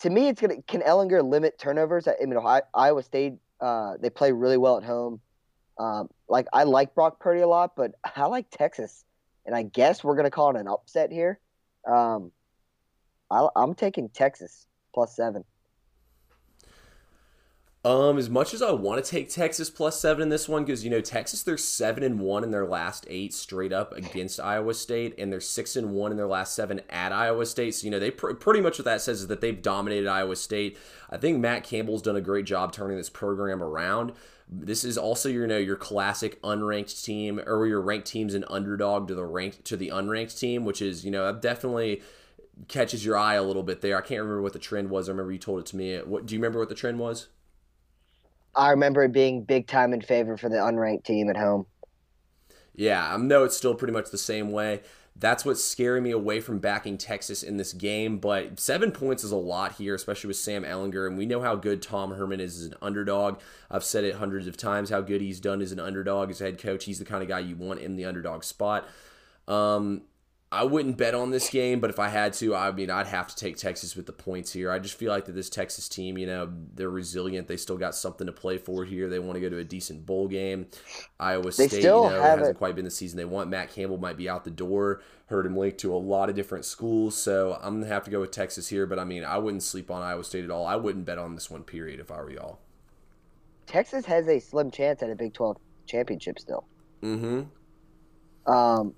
to 0.00 0.10
me, 0.10 0.28
it's 0.28 0.40
gonna 0.40 0.62
can 0.62 0.80
Ehlinger 0.82 1.22
limit 1.28 1.58
turnovers? 1.58 2.06
I 2.06 2.24
mean, 2.24 2.38
Iowa 2.74 3.02
State 3.02 3.34
uh, 3.60 3.94
they 4.00 4.10
play 4.10 4.32
really 4.32 4.56
well 4.56 4.76
at 4.76 4.84
home. 4.84 5.20
Um, 5.78 6.08
like 6.28 6.46
I 6.52 6.64
like 6.64 6.94
Brock 6.94 7.20
Purdy 7.20 7.40
a 7.40 7.48
lot, 7.48 7.76
but 7.76 7.92
I 8.16 8.26
like 8.26 8.50
Texas, 8.50 9.04
and 9.46 9.54
I 9.54 9.62
guess 9.62 10.02
we're 10.02 10.16
gonna 10.16 10.30
call 10.30 10.54
it 10.54 10.60
an 10.60 10.68
upset 10.68 11.12
here. 11.12 11.38
Um, 11.86 12.32
I, 13.30 13.48
I'm 13.56 13.74
taking 13.74 14.08
Texas 14.08 14.66
plus 14.92 15.14
seven. 15.14 15.44
Um, 17.84 18.18
as 18.18 18.28
much 18.28 18.52
as 18.54 18.60
I 18.60 18.72
want 18.72 19.02
to 19.02 19.08
take 19.08 19.30
Texas 19.30 19.70
plus 19.70 20.00
seven 20.00 20.24
in 20.24 20.28
this 20.30 20.48
one, 20.48 20.64
because 20.64 20.82
you 20.82 20.90
know 20.90 21.00
Texas, 21.00 21.44
they're 21.44 21.56
seven 21.56 22.02
and 22.02 22.18
one 22.18 22.42
in 22.42 22.50
their 22.50 22.66
last 22.66 23.06
eight 23.08 23.32
straight 23.32 23.72
up 23.72 23.92
against 23.96 24.40
Iowa 24.40 24.74
State, 24.74 25.14
and 25.16 25.32
they're 25.32 25.40
six 25.40 25.76
and 25.76 25.92
one 25.92 26.10
in 26.10 26.16
their 26.16 26.26
last 26.26 26.54
seven 26.54 26.80
at 26.90 27.12
Iowa 27.12 27.46
State. 27.46 27.76
So 27.76 27.84
you 27.84 27.90
know 27.92 28.00
they 28.00 28.10
pr- 28.10 28.32
pretty 28.32 28.60
much 28.60 28.78
what 28.78 28.84
that 28.86 29.00
says 29.00 29.20
is 29.20 29.26
that 29.28 29.40
they've 29.40 29.62
dominated 29.62 30.08
Iowa 30.08 30.34
State. 30.34 30.76
I 31.08 31.18
think 31.18 31.38
Matt 31.38 31.62
Campbell's 31.62 32.02
done 32.02 32.16
a 32.16 32.20
great 32.20 32.46
job 32.46 32.72
turning 32.72 32.96
this 32.96 33.10
program 33.10 33.62
around. 33.62 34.12
This 34.50 34.82
is 34.84 34.96
also 34.96 35.28
your 35.28 35.42
you 35.42 35.48
know 35.48 35.58
your 35.58 35.76
classic 35.76 36.40
unranked 36.42 37.04
team, 37.04 37.40
or 37.46 37.66
your 37.66 37.82
ranked 37.82 38.06
team's 38.06 38.34
an 38.34 38.44
underdog 38.48 39.08
to 39.08 39.14
the 39.14 39.24
ranked 39.24 39.64
to 39.66 39.76
the 39.76 39.90
unranked 39.90 40.38
team, 40.38 40.64
which 40.64 40.80
is 40.80 41.04
you 41.04 41.10
know 41.10 41.32
definitely 41.34 42.02
catches 42.66 43.04
your 43.04 43.16
eye 43.16 43.34
a 43.34 43.42
little 43.42 43.62
bit 43.62 43.82
there. 43.82 43.96
I 43.96 44.00
can't 44.00 44.20
remember 44.20 44.42
what 44.42 44.52
the 44.54 44.58
trend 44.58 44.90
was. 44.90 45.08
I 45.08 45.12
remember 45.12 45.32
you 45.32 45.38
told 45.38 45.60
it 45.60 45.66
to 45.66 45.76
me. 45.76 45.98
What 45.98 46.26
do 46.26 46.34
you 46.34 46.40
remember 46.40 46.58
what 46.58 46.68
the 46.68 46.74
trend 46.74 46.98
was? 46.98 47.28
I 48.54 48.70
remember 48.70 49.04
it 49.04 49.12
being 49.12 49.44
big 49.44 49.66
time 49.66 49.92
in 49.92 50.00
favor 50.00 50.36
for 50.36 50.48
the 50.48 50.56
unranked 50.56 51.04
team 51.04 51.30
at 51.30 51.36
home. 51.36 51.66
Yeah, 52.74 53.14
I 53.14 53.16
know 53.16 53.44
it's 53.44 53.56
still 53.56 53.74
pretty 53.74 53.92
much 53.92 54.10
the 54.10 54.18
same 54.18 54.52
way. 54.52 54.82
That's 55.20 55.44
what's 55.44 55.64
scaring 55.64 56.04
me 56.04 56.12
away 56.12 56.40
from 56.40 56.60
backing 56.60 56.96
Texas 56.96 57.42
in 57.42 57.56
this 57.56 57.72
game. 57.72 58.18
But 58.18 58.60
seven 58.60 58.92
points 58.92 59.24
is 59.24 59.32
a 59.32 59.36
lot 59.36 59.72
here, 59.72 59.94
especially 59.94 60.28
with 60.28 60.36
Sam 60.36 60.62
Ehlinger. 60.62 61.08
And 61.08 61.18
we 61.18 61.26
know 61.26 61.40
how 61.40 61.56
good 61.56 61.82
Tom 61.82 62.12
Herman 62.12 62.40
is 62.40 62.60
as 62.60 62.66
an 62.66 62.74
underdog. 62.80 63.40
I've 63.70 63.84
said 63.84 64.04
it 64.04 64.16
hundreds 64.16 64.46
of 64.46 64.56
times 64.56 64.90
how 64.90 65.00
good 65.00 65.20
he's 65.20 65.40
done 65.40 65.60
as 65.60 65.72
an 65.72 65.80
underdog 65.80 66.30
as 66.30 66.40
a 66.40 66.44
head 66.44 66.58
coach. 66.58 66.84
He's 66.84 67.00
the 67.00 67.04
kind 67.04 67.22
of 67.22 67.28
guy 67.28 67.40
you 67.40 67.56
want 67.56 67.80
in 67.80 67.96
the 67.96 68.04
underdog 68.04 68.44
spot. 68.44 68.88
Um, 69.48 70.02
I 70.50 70.64
wouldn't 70.64 70.96
bet 70.96 71.14
on 71.14 71.30
this 71.30 71.50
game, 71.50 71.78
but 71.78 71.90
if 71.90 71.98
I 71.98 72.08
had 72.08 72.32
to, 72.34 72.54
I 72.54 72.70
mean, 72.72 72.88
I'd 72.88 73.06
have 73.08 73.26
to 73.28 73.36
take 73.36 73.58
Texas 73.58 73.94
with 73.94 74.06
the 74.06 74.14
points 74.14 74.50
here. 74.50 74.70
I 74.70 74.78
just 74.78 74.94
feel 74.94 75.12
like 75.12 75.26
that 75.26 75.34
this 75.34 75.50
Texas 75.50 75.90
team, 75.90 76.16
you 76.16 76.26
know, 76.26 76.50
they're 76.74 76.88
resilient. 76.88 77.48
They 77.48 77.58
still 77.58 77.76
got 77.76 77.94
something 77.94 78.26
to 78.26 78.32
play 78.32 78.56
for 78.56 78.86
here. 78.86 79.10
They 79.10 79.18
want 79.18 79.34
to 79.34 79.40
go 79.40 79.50
to 79.50 79.58
a 79.58 79.64
decent 79.64 80.06
bowl 80.06 80.26
game. 80.26 80.68
Iowa 81.20 81.52
State, 81.52 81.72
you 81.74 81.82
know, 81.82 82.08
hasn't 82.08 82.48
it. 82.48 82.56
quite 82.56 82.74
been 82.74 82.86
the 82.86 82.90
season 82.90 83.18
they 83.18 83.26
want. 83.26 83.50
Matt 83.50 83.70
Campbell 83.70 83.98
might 83.98 84.16
be 84.16 84.26
out 84.26 84.44
the 84.44 84.50
door. 84.50 85.02
Heard 85.26 85.44
him 85.44 85.54
linked 85.54 85.78
to 85.80 85.92
a 85.92 85.98
lot 85.98 86.30
of 86.30 86.34
different 86.34 86.64
schools, 86.64 87.14
so 87.14 87.58
I'm 87.60 87.80
gonna 87.80 87.92
have 87.92 88.04
to 88.04 88.10
go 88.10 88.20
with 88.20 88.30
Texas 88.30 88.68
here. 88.68 88.86
But 88.86 88.98
I 88.98 89.04
mean, 89.04 89.24
I 89.24 89.36
wouldn't 89.36 89.62
sleep 89.62 89.90
on 89.90 90.00
Iowa 90.00 90.24
State 90.24 90.44
at 90.44 90.50
all. 90.50 90.66
I 90.66 90.76
wouldn't 90.76 91.04
bet 91.04 91.18
on 91.18 91.34
this 91.34 91.50
one. 91.50 91.62
Period. 91.62 92.00
If 92.00 92.10
I 92.10 92.22
were 92.22 92.30
y'all. 92.30 92.60
Texas 93.66 94.06
has 94.06 94.26
a 94.28 94.38
slim 94.38 94.70
chance 94.70 95.02
at 95.02 95.10
a 95.10 95.14
Big 95.14 95.34
12 95.34 95.58
championship 95.86 96.38
still. 96.38 96.64
Mm-hmm. 97.02 98.50
Um, 98.50 98.94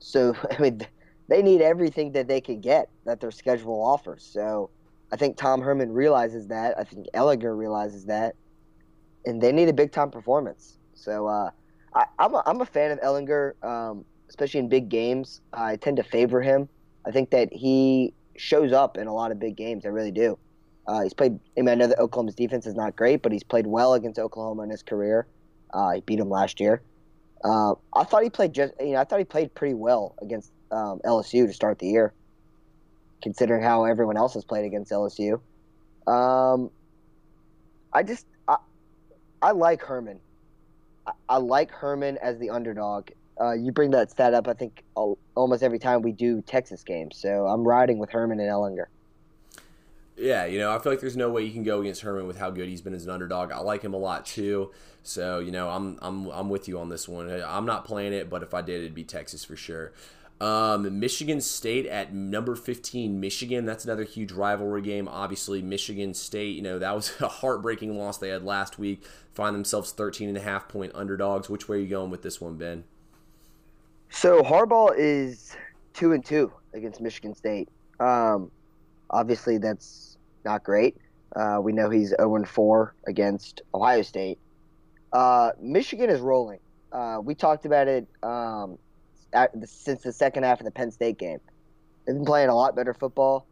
so 0.00 0.34
I 0.50 0.60
mean, 0.60 0.80
they 1.28 1.42
need 1.42 1.62
everything 1.62 2.12
that 2.12 2.26
they 2.26 2.40
can 2.40 2.60
get 2.60 2.88
that 3.04 3.20
their 3.20 3.30
schedule 3.30 3.80
offers. 3.80 4.28
So 4.30 4.70
I 5.12 5.16
think 5.16 5.36
Tom 5.36 5.60
Herman 5.60 5.92
realizes 5.92 6.48
that. 6.48 6.76
I 6.78 6.84
think 6.84 7.06
Ehlinger 7.14 7.56
realizes 7.56 8.06
that, 8.06 8.34
and 9.24 9.40
they 9.40 9.52
need 9.52 9.68
a 9.68 9.72
big 9.72 9.92
time 9.92 10.10
performance. 10.10 10.78
So 10.94 11.26
uh, 11.26 11.50
I, 11.94 12.06
am 12.18 12.34
a, 12.34 12.42
I'm 12.46 12.60
a 12.60 12.66
fan 12.66 12.90
of 12.90 13.00
Ehlinger, 13.00 13.62
um, 13.64 14.04
especially 14.28 14.60
in 14.60 14.68
big 14.68 14.88
games. 14.88 15.40
I 15.52 15.76
tend 15.76 15.96
to 15.98 16.02
favor 16.02 16.42
him. 16.42 16.68
I 17.06 17.10
think 17.10 17.30
that 17.30 17.52
he 17.52 18.12
shows 18.36 18.72
up 18.72 18.96
in 18.96 19.06
a 19.06 19.14
lot 19.14 19.32
of 19.32 19.38
big 19.38 19.56
games. 19.56 19.84
I 19.84 19.88
really 19.88 20.12
do. 20.12 20.38
Uh, 20.86 21.02
he's 21.02 21.14
played. 21.14 21.38
I, 21.56 21.60
mean, 21.60 21.68
I 21.68 21.74
know 21.74 21.86
that 21.86 21.98
Oklahoma's 21.98 22.34
defense 22.34 22.66
is 22.66 22.74
not 22.74 22.96
great, 22.96 23.22
but 23.22 23.32
he's 23.32 23.44
played 23.44 23.66
well 23.66 23.94
against 23.94 24.18
Oklahoma 24.18 24.62
in 24.62 24.70
his 24.70 24.82
career. 24.82 25.26
Uh, 25.72 25.92
he 25.92 26.00
beat 26.00 26.18
him 26.18 26.28
last 26.28 26.58
year. 26.60 26.82
Uh, 27.44 27.74
I 27.94 28.04
thought 28.04 28.22
he 28.22 28.30
played 28.30 28.52
just. 28.52 28.74
You 28.80 28.92
know, 28.92 29.00
I 29.00 29.04
thought 29.04 29.18
he 29.18 29.24
played 29.24 29.54
pretty 29.54 29.74
well 29.74 30.14
against 30.20 30.52
um, 30.70 31.00
LSU 31.04 31.46
to 31.46 31.52
start 31.52 31.78
the 31.78 31.86
year, 31.86 32.14
considering 33.22 33.62
how 33.62 33.84
everyone 33.84 34.16
else 34.16 34.34
has 34.34 34.44
played 34.44 34.64
against 34.64 34.92
LSU. 34.92 35.40
Um, 36.06 36.70
I 37.92 38.02
just 38.02 38.26
I, 38.46 38.56
I 39.42 39.52
like 39.52 39.82
Herman. 39.82 40.20
I, 41.06 41.12
I 41.28 41.36
like 41.38 41.70
Herman 41.70 42.18
as 42.22 42.38
the 42.38 42.50
underdog. 42.50 43.08
Uh, 43.40 43.52
you 43.52 43.72
bring 43.72 43.90
that 43.92 44.10
stat 44.10 44.34
up, 44.34 44.46
I 44.48 44.52
think 44.52 44.82
almost 45.34 45.62
every 45.62 45.78
time 45.78 46.02
we 46.02 46.12
do 46.12 46.42
Texas 46.42 46.84
games. 46.84 47.16
So 47.18 47.46
I'm 47.46 47.66
riding 47.66 47.98
with 47.98 48.10
Herman 48.10 48.38
and 48.38 48.50
Ehlinger. 48.50 48.86
Yeah, 50.20 50.44
you 50.44 50.58
know, 50.58 50.70
I 50.70 50.78
feel 50.78 50.92
like 50.92 51.00
there's 51.00 51.16
no 51.16 51.30
way 51.30 51.44
you 51.44 51.52
can 51.52 51.62
go 51.62 51.80
against 51.80 52.02
Herman 52.02 52.26
with 52.26 52.38
how 52.38 52.50
good 52.50 52.68
he's 52.68 52.82
been 52.82 52.92
as 52.92 53.04
an 53.04 53.10
underdog. 53.10 53.52
I 53.52 53.58
like 53.60 53.82
him 53.82 53.94
a 53.94 53.98
lot 53.98 54.26
too. 54.26 54.70
So, 55.02 55.38
you 55.38 55.50
know, 55.50 55.70
I'm 55.70 55.98
I'm 56.02 56.26
I'm 56.26 56.50
with 56.50 56.68
you 56.68 56.78
on 56.78 56.90
this 56.90 57.08
one. 57.08 57.30
I'm 57.30 57.64
not 57.64 57.86
playing 57.86 58.12
it, 58.12 58.28
but 58.28 58.42
if 58.42 58.52
I 58.52 58.60
did, 58.60 58.80
it'd 58.80 58.94
be 58.94 59.04
Texas 59.04 59.44
for 59.44 59.56
sure. 59.56 59.92
Um, 60.40 61.00
Michigan 61.00 61.40
State 61.40 61.84
at 61.86 62.14
number 62.14 62.56
15, 62.56 63.20
Michigan. 63.20 63.66
That's 63.66 63.84
another 63.84 64.04
huge 64.04 64.32
rivalry 64.32 64.80
game. 64.80 65.06
Obviously, 65.06 65.60
Michigan 65.60 66.14
State, 66.14 66.56
you 66.56 66.62
know, 66.62 66.78
that 66.78 66.94
was 66.94 67.12
a 67.20 67.28
heartbreaking 67.28 67.98
loss 67.98 68.18
they 68.18 68.28
had 68.28 68.42
last 68.42 68.78
week. 68.78 69.02
Find 69.34 69.54
themselves 69.54 69.92
13 69.92 70.28
and 70.28 70.36
a 70.36 70.40
half 70.40 70.68
point 70.68 70.92
underdogs. 70.94 71.48
Which 71.48 71.68
way 71.68 71.78
are 71.78 71.80
you 71.80 71.88
going 71.88 72.10
with 72.10 72.22
this 72.22 72.40
one, 72.40 72.56
Ben? 72.56 72.84
So 74.10 74.42
Harbaugh 74.42 74.92
is 74.96 75.56
two 75.94 76.12
and 76.12 76.24
two 76.24 76.52
against 76.74 77.00
Michigan 77.00 77.34
State. 77.34 77.68
Um, 78.00 78.50
obviously, 79.10 79.58
that's 79.58 80.09
not 80.44 80.64
great. 80.64 80.96
Uh, 81.34 81.58
we 81.62 81.72
know 81.72 81.90
he's 81.90 82.08
0 82.08 82.44
4 82.44 82.94
against 83.06 83.62
Ohio 83.74 84.02
State. 84.02 84.38
Uh, 85.12 85.50
Michigan 85.60 86.10
is 86.10 86.20
rolling. 86.20 86.60
Uh, 86.92 87.18
we 87.22 87.34
talked 87.34 87.66
about 87.66 87.88
it 87.88 88.06
um, 88.22 88.78
the, 89.32 89.66
since 89.66 90.02
the 90.02 90.12
second 90.12 90.42
half 90.42 90.60
of 90.60 90.64
the 90.64 90.70
Penn 90.70 90.90
State 90.90 91.18
game. 91.18 91.38
They've 92.06 92.16
been 92.16 92.24
playing 92.24 92.48
a 92.48 92.54
lot 92.54 92.74
better 92.74 92.94
football. 92.94 93.46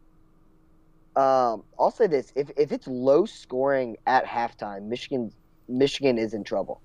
Um, 1.15 1.63
I'll 1.79 1.91
say 1.91 2.07
this: 2.07 2.31
if, 2.35 2.49
if 2.57 2.71
it's 2.71 2.87
low 2.87 3.25
scoring 3.25 3.97
at 4.07 4.25
halftime, 4.25 4.83
Michigan 4.83 5.31
Michigan 5.67 6.17
is 6.17 6.33
in 6.33 6.43
trouble. 6.43 6.81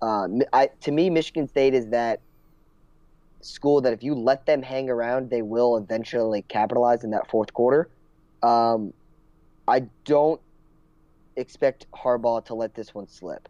Uh, 0.00 0.28
I, 0.52 0.68
to 0.82 0.92
me, 0.92 1.10
Michigan 1.10 1.48
State 1.48 1.74
is 1.74 1.88
that 1.88 2.20
school 3.40 3.80
that 3.82 3.92
if 3.92 4.02
you 4.02 4.14
let 4.14 4.46
them 4.46 4.62
hang 4.62 4.88
around, 4.90 5.30
they 5.30 5.42
will 5.42 5.76
eventually 5.76 6.42
capitalize 6.42 7.04
in 7.04 7.10
that 7.10 7.28
fourth 7.30 7.52
quarter. 7.52 7.88
Um, 8.42 8.92
I 9.68 9.80
don't 10.04 10.40
expect 11.36 11.86
Harbaugh 11.92 12.44
to 12.46 12.54
let 12.54 12.74
this 12.74 12.94
one 12.94 13.06
slip. 13.06 13.48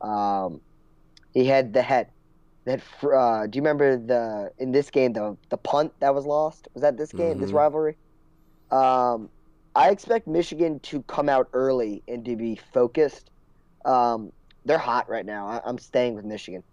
Um, 0.00 0.60
he 1.32 1.44
had 1.44 1.72
the 1.72 1.82
head. 1.82 2.08
That 2.64 2.82
uh, 3.04 3.46
do 3.46 3.56
you 3.56 3.62
remember 3.62 3.96
the 3.96 4.50
in 4.58 4.72
this 4.72 4.90
game 4.90 5.12
the 5.12 5.36
the 5.50 5.56
punt 5.56 5.92
that 6.00 6.12
was 6.12 6.26
lost? 6.26 6.66
Was 6.74 6.82
that 6.82 6.96
this 6.96 7.12
game? 7.12 7.32
Mm-hmm. 7.32 7.40
This 7.40 7.52
rivalry? 7.52 7.96
Um, 8.72 9.28
I 9.76 9.90
expect 9.90 10.26
Michigan 10.26 10.80
to 10.80 11.02
come 11.02 11.28
out 11.28 11.48
early 11.52 12.02
and 12.08 12.24
to 12.24 12.34
be 12.34 12.58
focused. 12.72 13.30
Um, 13.84 14.32
they're 14.64 14.78
hot 14.78 15.08
right 15.08 15.24
now. 15.24 15.46
I, 15.46 15.68
am 15.68 15.78
staying 15.78 16.14
with 16.14 16.24
Michigan. 16.24 16.64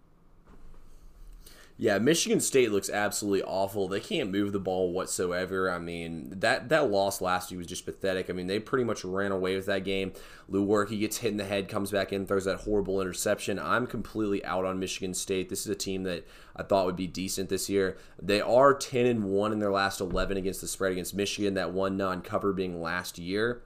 Yeah, 1.75 1.97
Michigan 1.97 2.39
State 2.39 2.71
looks 2.71 2.89
absolutely 2.89 3.41
awful. 3.41 3.87
They 3.87 3.99
can't 3.99 4.31
move 4.31 4.51
the 4.51 4.59
ball 4.59 4.91
whatsoever. 4.91 5.71
I 5.71 5.79
mean, 5.79 6.31
that 6.37 6.69
that 6.69 6.91
loss 6.91 7.19
last 7.19 7.49
week 7.49 7.57
was 7.57 7.67
just 7.67 7.85
pathetic. 7.85 8.29
I 8.29 8.33
mean, 8.33 8.45
they 8.45 8.59
pretty 8.59 8.83
much 8.83 9.03
ran 9.03 9.31
away 9.31 9.55
with 9.55 9.65
that 9.65 9.83
game. 9.83 10.13
Lewerke 10.49 10.99
gets 10.99 11.17
hit 11.17 11.31
in 11.31 11.37
the 11.37 11.45
head, 11.45 11.67
comes 11.67 11.89
back 11.89 12.13
in, 12.13 12.27
throws 12.27 12.45
that 12.45 12.61
horrible 12.61 13.01
interception. 13.01 13.57
I'm 13.57 13.87
completely 13.87 14.45
out 14.45 14.65
on 14.65 14.79
Michigan 14.79 15.15
State. 15.15 15.49
This 15.49 15.61
is 15.61 15.67
a 15.67 15.75
team 15.75 16.03
that 16.03 16.27
I 16.55 16.61
thought 16.61 16.85
would 16.85 16.95
be 16.95 17.07
decent 17.07 17.49
this 17.49 17.69
year. 17.69 17.97
They 18.21 18.39
are 18.39 18.75
10 18.75 19.07
and 19.07 19.23
1 19.23 19.51
in 19.51 19.59
their 19.59 19.71
last 19.71 19.99
11 19.99 20.37
against 20.37 20.61
the 20.61 20.67
spread 20.67 20.91
against 20.91 21.15
Michigan, 21.15 21.55
that 21.55 21.73
one 21.73 21.97
non-cover 21.97 22.53
being 22.53 22.81
last 22.81 23.17
year. 23.17 23.63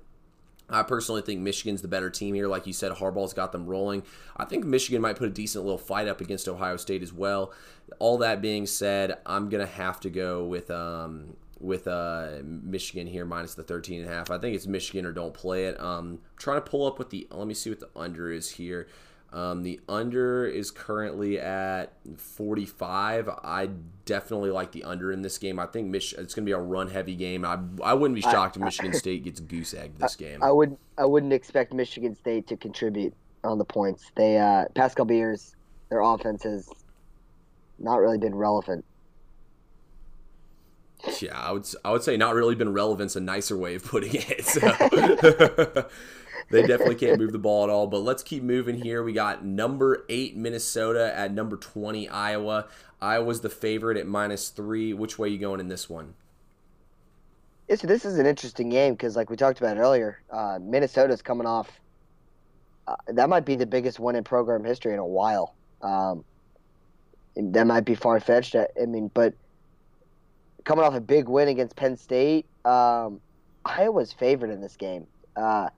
I 0.69 0.83
personally 0.83 1.21
think 1.21 1.39
Michigan's 1.41 1.81
the 1.81 1.87
better 1.87 2.09
team 2.09 2.35
here. 2.35 2.47
Like 2.47 2.67
you 2.67 2.73
said, 2.73 2.91
Harbaugh's 2.91 3.33
got 3.33 3.51
them 3.51 3.65
rolling. 3.65 4.03
I 4.35 4.45
think 4.45 4.65
Michigan 4.65 5.01
might 5.01 5.15
put 5.15 5.27
a 5.27 5.31
decent 5.31 5.63
little 5.63 5.77
fight 5.77 6.07
up 6.07 6.19
against 6.19 6.47
Ohio 6.49 6.77
State 6.77 7.03
as 7.03 7.13
well. 7.13 7.53
All 7.99 8.17
that 8.17 8.41
being 8.41 8.65
said, 8.65 9.17
I'm 9.25 9.49
gonna 9.49 9.65
have 9.65 9.99
to 10.01 10.09
go 10.09 10.43
with 10.43 10.69
um, 10.69 11.37
with 11.59 11.87
uh, 11.87 12.39
Michigan 12.43 13.07
here 13.07 13.25
minus 13.25 13.55
the 13.55 13.63
13 13.63 14.01
and 14.01 14.09
a 14.09 14.13
half. 14.13 14.29
I 14.29 14.37
think 14.37 14.55
it's 14.55 14.67
Michigan 14.67 15.05
or 15.05 15.11
don't 15.11 15.33
play 15.33 15.65
it. 15.65 15.79
Um, 15.79 16.19
trying 16.35 16.57
to 16.57 16.69
pull 16.69 16.85
up 16.85 16.99
what 16.99 17.09
the 17.09 17.27
let 17.31 17.47
me 17.47 17.53
see 17.53 17.69
what 17.69 17.79
the 17.79 17.89
under 17.95 18.31
is 18.31 18.51
here. 18.51 18.87
Um, 19.33 19.63
the 19.63 19.79
under 19.89 20.45
is 20.45 20.71
currently 20.71 21.37
at 21.37 21.93
45. 22.15 23.27
I 23.27 23.69
definitely 24.05 24.51
like 24.51 24.71
the 24.71 24.85
under 24.85 25.11
in 25.11 25.21
this 25.21 25.37
game. 25.37 25.59
I 25.59 25.65
think 25.65 25.89
Mich- 25.89 26.13
it's 26.13 26.33
going 26.33 26.45
to 26.45 26.49
be 26.49 26.53
a 26.53 26.59
run 26.59 26.89
heavy 26.89 27.15
game. 27.15 27.43
I, 27.43 27.59
I 27.83 27.93
wouldn't 27.93 28.15
be 28.15 28.21
shocked 28.21 28.57
I, 28.57 28.61
if 28.61 28.63
Michigan 28.63 28.93
I, 28.93 28.97
State 28.97 29.23
gets 29.23 29.39
goose 29.41 29.73
egged 29.73 29.99
this 29.99 30.15
game. 30.15 30.41
I, 30.41 30.51
would 30.51 30.77
I 30.97 31.05
wouldn't 31.05 31.33
expect 31.33 31.73
Michigan 31.73 32.15
State 32.15 32.47
to 32.47 32.57
contribute 32.57 33.13
on 33.43 33.57
the 33.57 33.65
points. 33.65 34.11
They 34.15 34.37
uh, 34.37 34.65
past 34.75 34.95
couple 34.95 35.15
years, 35.15 35.55
their 35.89 36.01
offense 36.01 36.43
has 36.43 36.69
not 37.79 37.97
really 37.97 38.17
been 38.17 38.35
relevant. 38.35 38.85
Yeah, 41.19 41.39
I 41.39 41.51
would 41.51 41.67
I 41.85 41.91
would 41.91 42.01
say 42.01 42.17
not 42.17 42.33
really 42.33 42.55
been 42.55 42.73
relevant's 42.73 43.15
a 43.15 43.19
nicer 43.19 43.55
way 43.55 43.75
of 43.75 43.83
putting 43.83 44.11
it. 44.13 44.45
So. 44.45 45.87
they 46.49 46.61
definitely 46.67 46.95
can't 46.95 47.19
move 47.19 47.31
the 47.31 47.39
ball 47.39 47.63
at 47.63 47.69
all. 47.69 47.87
But 47.87 47.99
let's 47.99 48.23
keep 48.23 48.43
moving 48.43 48.81
here. 48.81 49.03
We 49.03 49.13
got 49.13 49.45
number 49.45 50.05
eight 50.09 50.35
Minnesota 50.35 51.15
at 51.15 51.31
number 51.31 51.57
twenty 51.57 52.07
Iowa. 52.09 52.67
Iowa's 53.01 53.41
the 53.41 53.49
favorite 53.49 53.97
at 53.97 54.07
minus 54.07 54.49
three. 54.49 54.93
Which 54.93 55.19
way 55.19 55.27
are 55.27 55.31
you 55.31 55.37
going 55.37 55.59
in 55.59 55.67
this 55.67 55.89
one? 55.89 56.15
This 57.67 58.05
is 58.05 58.17
an 58.17 58.25
interesting 58.25 58.69
game 58.69 58.93
because, 58.93 59.15
like 59.17 59.29
we 59.29 59.35
talked 59.35 59.59
about 59.59 59.77
earlier, 59.77 60.21
uh, 60.31 60.57
Minnesota's 60.61 61.21
coming 61.21 61.45
off. 61.45 61.81
Uh, 62.87 62.95
that 63.09 63.27
might 63.27 63.43
be 63.43 63.57
the 63.57 63.65
biggest 63.65 63.99
win 63.99 64.15
in 64.15 64.23
program 64.23 64.63
history 64.63 64.93
in 64.93 64.99
a 64.99 65.05
while. 65.05 65.53
Um, 65.81 66.23
that 67.35 67.67
might 67.67 67.81
be 67.81 67.93
far 67.93 68.19
fetched. 68.21 68.55
I 68.55 68.85
mean, 68.85 69.11
but 69.13 69.33
coming 70.63 70.85
off 70.85 70.93
a 70.93 71.01
big 71.01 71.27
win 71.27 71.49
against 71.49 71.75
Penn 71.75 71.97
State, 71.97 72.45
um, 72.65 73.19
Iowa's 73.65 74.13
favored 74.13 74.49
in 74.49 74.61
this 74.61 74.77
game. 74.77 75.05
Uh, 75.35 75.69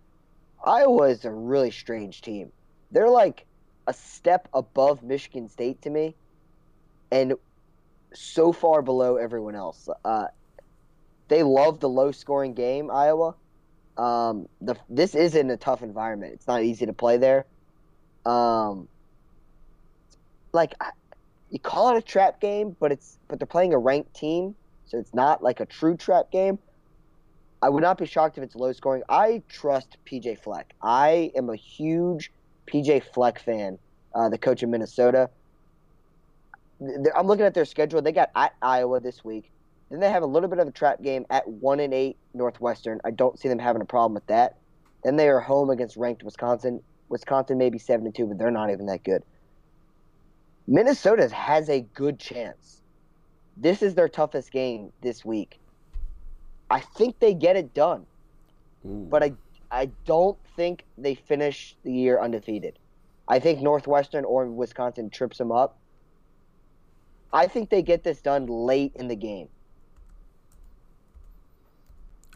Iowa 0.65 1.09
is 1.09 1.25
a 1.25 1.31
really 1.31 1.71
strange 1.71 2.21
team. 2.21 2.51
They're 2.91 3.09
like 3.09 3.45
a 3.87 3.93
step 3.93 4.47
above 4.53 5.03
Michigan 5.03 5.49
State 5.49 5.81
to 5.83 5.89
me, 5.89 6.15
and 7.11 7.33
so 8.13 8.51
far 8.51 8.81
below 8.81 9.15
everyone 9.17 9.55
else. 9.55 9.89
Uh, 10.03 10.27
they 11.27 11.43
love 11.43 11.79
the 11.79 11.89
low 11.89 12.11
scoring 12.11 12.53
game, 12.53 12.89
Iowa. 12.91 13.35
Um, 13.97 14.47
the 14.61 14.75
this 14.89 15.15
isn't 15.15 15.49
a 15.49 15.57
tough 15.57 15.81
environment. 15.83 16.33
It's 16.33 16.47
not 16.47 16.63
easy 16.63 16.85
to 16.85 16.93
play 16.93 17.17
there. 17.17 17.45
Um, 18.25 18.87
like 20.53 20.73
you 21.49 21.59
call 21.59 21.95
it 21.95 21.97
a 21.97 22.01
trap 22.01 22.39
game, 22.39 22.75
but 22.79 22.91
it's 22.91 23.17
but 23.27 23.39
they're 23.39 23.47
playing 23.47 23.73
a 23.73 23.77
ranked 23.77 24.13
team, 24.13 24.55
so 24.85 24.97
it's 24.97 25.13
not 25.13 25.43
like 25.43 25.59
a 25.59 25.65
true 25.65 25.97
trap 25.97 26.31
game. 26.31 26.59
I 27.61 27.69
would 27.69 27.83
not 27.83 27.97
be 27.97 28.05
shocked 28.05 28.37
if 28.37 28.43
it's 28.43 28.55
low 28.55 28.71
scoring. 28.71 29.03
I 29.09 29.43
trust 29.49 29.97
PJ 30.05 30.39
Fleck. 30.39 30.73
I 30.81 31.31
am 31.35 31.49
a 31.49 31.55
huge 31.55 32.31
PJ 32.67 33.03
Fleck 33.13 33.39
fan, 33.39 33.77
uh, 34.15 34.29
the 34.29 34.37
coach 34.37 34.63
of 34.63 34.69
Minnesota. 34.69 35.29
I'm 37.15 37.27
looking 37.27 37.45
at 37.45 37.53
their 37.53 37.65
schedule. 37.65 38.01
They 38.01 38.13
got 38.13 38.29
at 38.35 38.53
Iowa 38.61 39.01
this 39.01 39.25
week. 39.25 39.51
Then 39.89 39.99
they 39.99 40.09
have 40.09 40.23
a 40.23 40.27
little 40.27 40.47
bit 40.47 40.59
of 40.59 40.67
a 40.67 40.71
trap 40.71 41.01
game 41.01 41.25
at 41.29 41.47
one 41.47 41.79
and 41.79 41.93
eight 41.93 42.17
Northwestern. 42.33 43.01
I 43.03 43.11
don't 43.11 43.37
see 43.37 43.49
them 43.49 43.59
having 43.59 43.81
a 43.81 43.85
problem 43.85 44.13
with 44.13 44.27
that. 44.27 44.57
Then 45.03 45.15
they 45.15 45.27
are 45.27 45.39
home 45.39 45.69
against 45.69 45.97
ranked 45.97 46.23
Wisconsin. 46.23 46.81
Wisconsin 47.09 47.57
may 47.57 47.69
be 47.69 47.79
seven 47.79 48.11
two, 48.11 48.27
but 48.27 48.37
they're 48.37 48.51
not 48.51 48.69
even 48.69 48.85
that 48.85 49.03
good. 49.03 49.23
Minnesota 50.67 51.27
has 51.33 51.67
a 51.69 51.81
good 51.81 52.19
chance. 52.19 52.81
This 53.57 53.81
is 53.81 53.95
their 53.95 54.07
toughest 54.07 54.51
game 54.51 54.93
this 55.01 55.25
week. 55.25 55.58
I 56.69 56.79
think 56.79 57.19
they 57.19 57.33
get 57.33 57.55
it 57.55 57.73
done, 57.73 58.05
Ooh. 58.85 59.07
but 59.09 59.23
I 59.23 59.33
I 59.71 59.91
don't 60.05 60.37
think 60.55 60.85
they 60.97 61.15
finish 61.15 61.75
the 61.83 61.91
year 61.91 62.19
undefeated. 62.19 62.79
I 63.27 63.39
think 63.39 63.61
Northwestern 63.61 64.25
or 64.25 64.47
Wisconsin 64.47 65.09
trips 65.09 65.37
them 65.37 65.51
up. 65.51 65.77
I 67.31 67.47
think 67.47 67.69
they 67.69 67.83
get 67.83 68.03
this 68.03 68.21
done 68.21 68.47
late 68.47 68.93
in 68.95 69.07
the 69.07 69.15
game. 69.15 69.49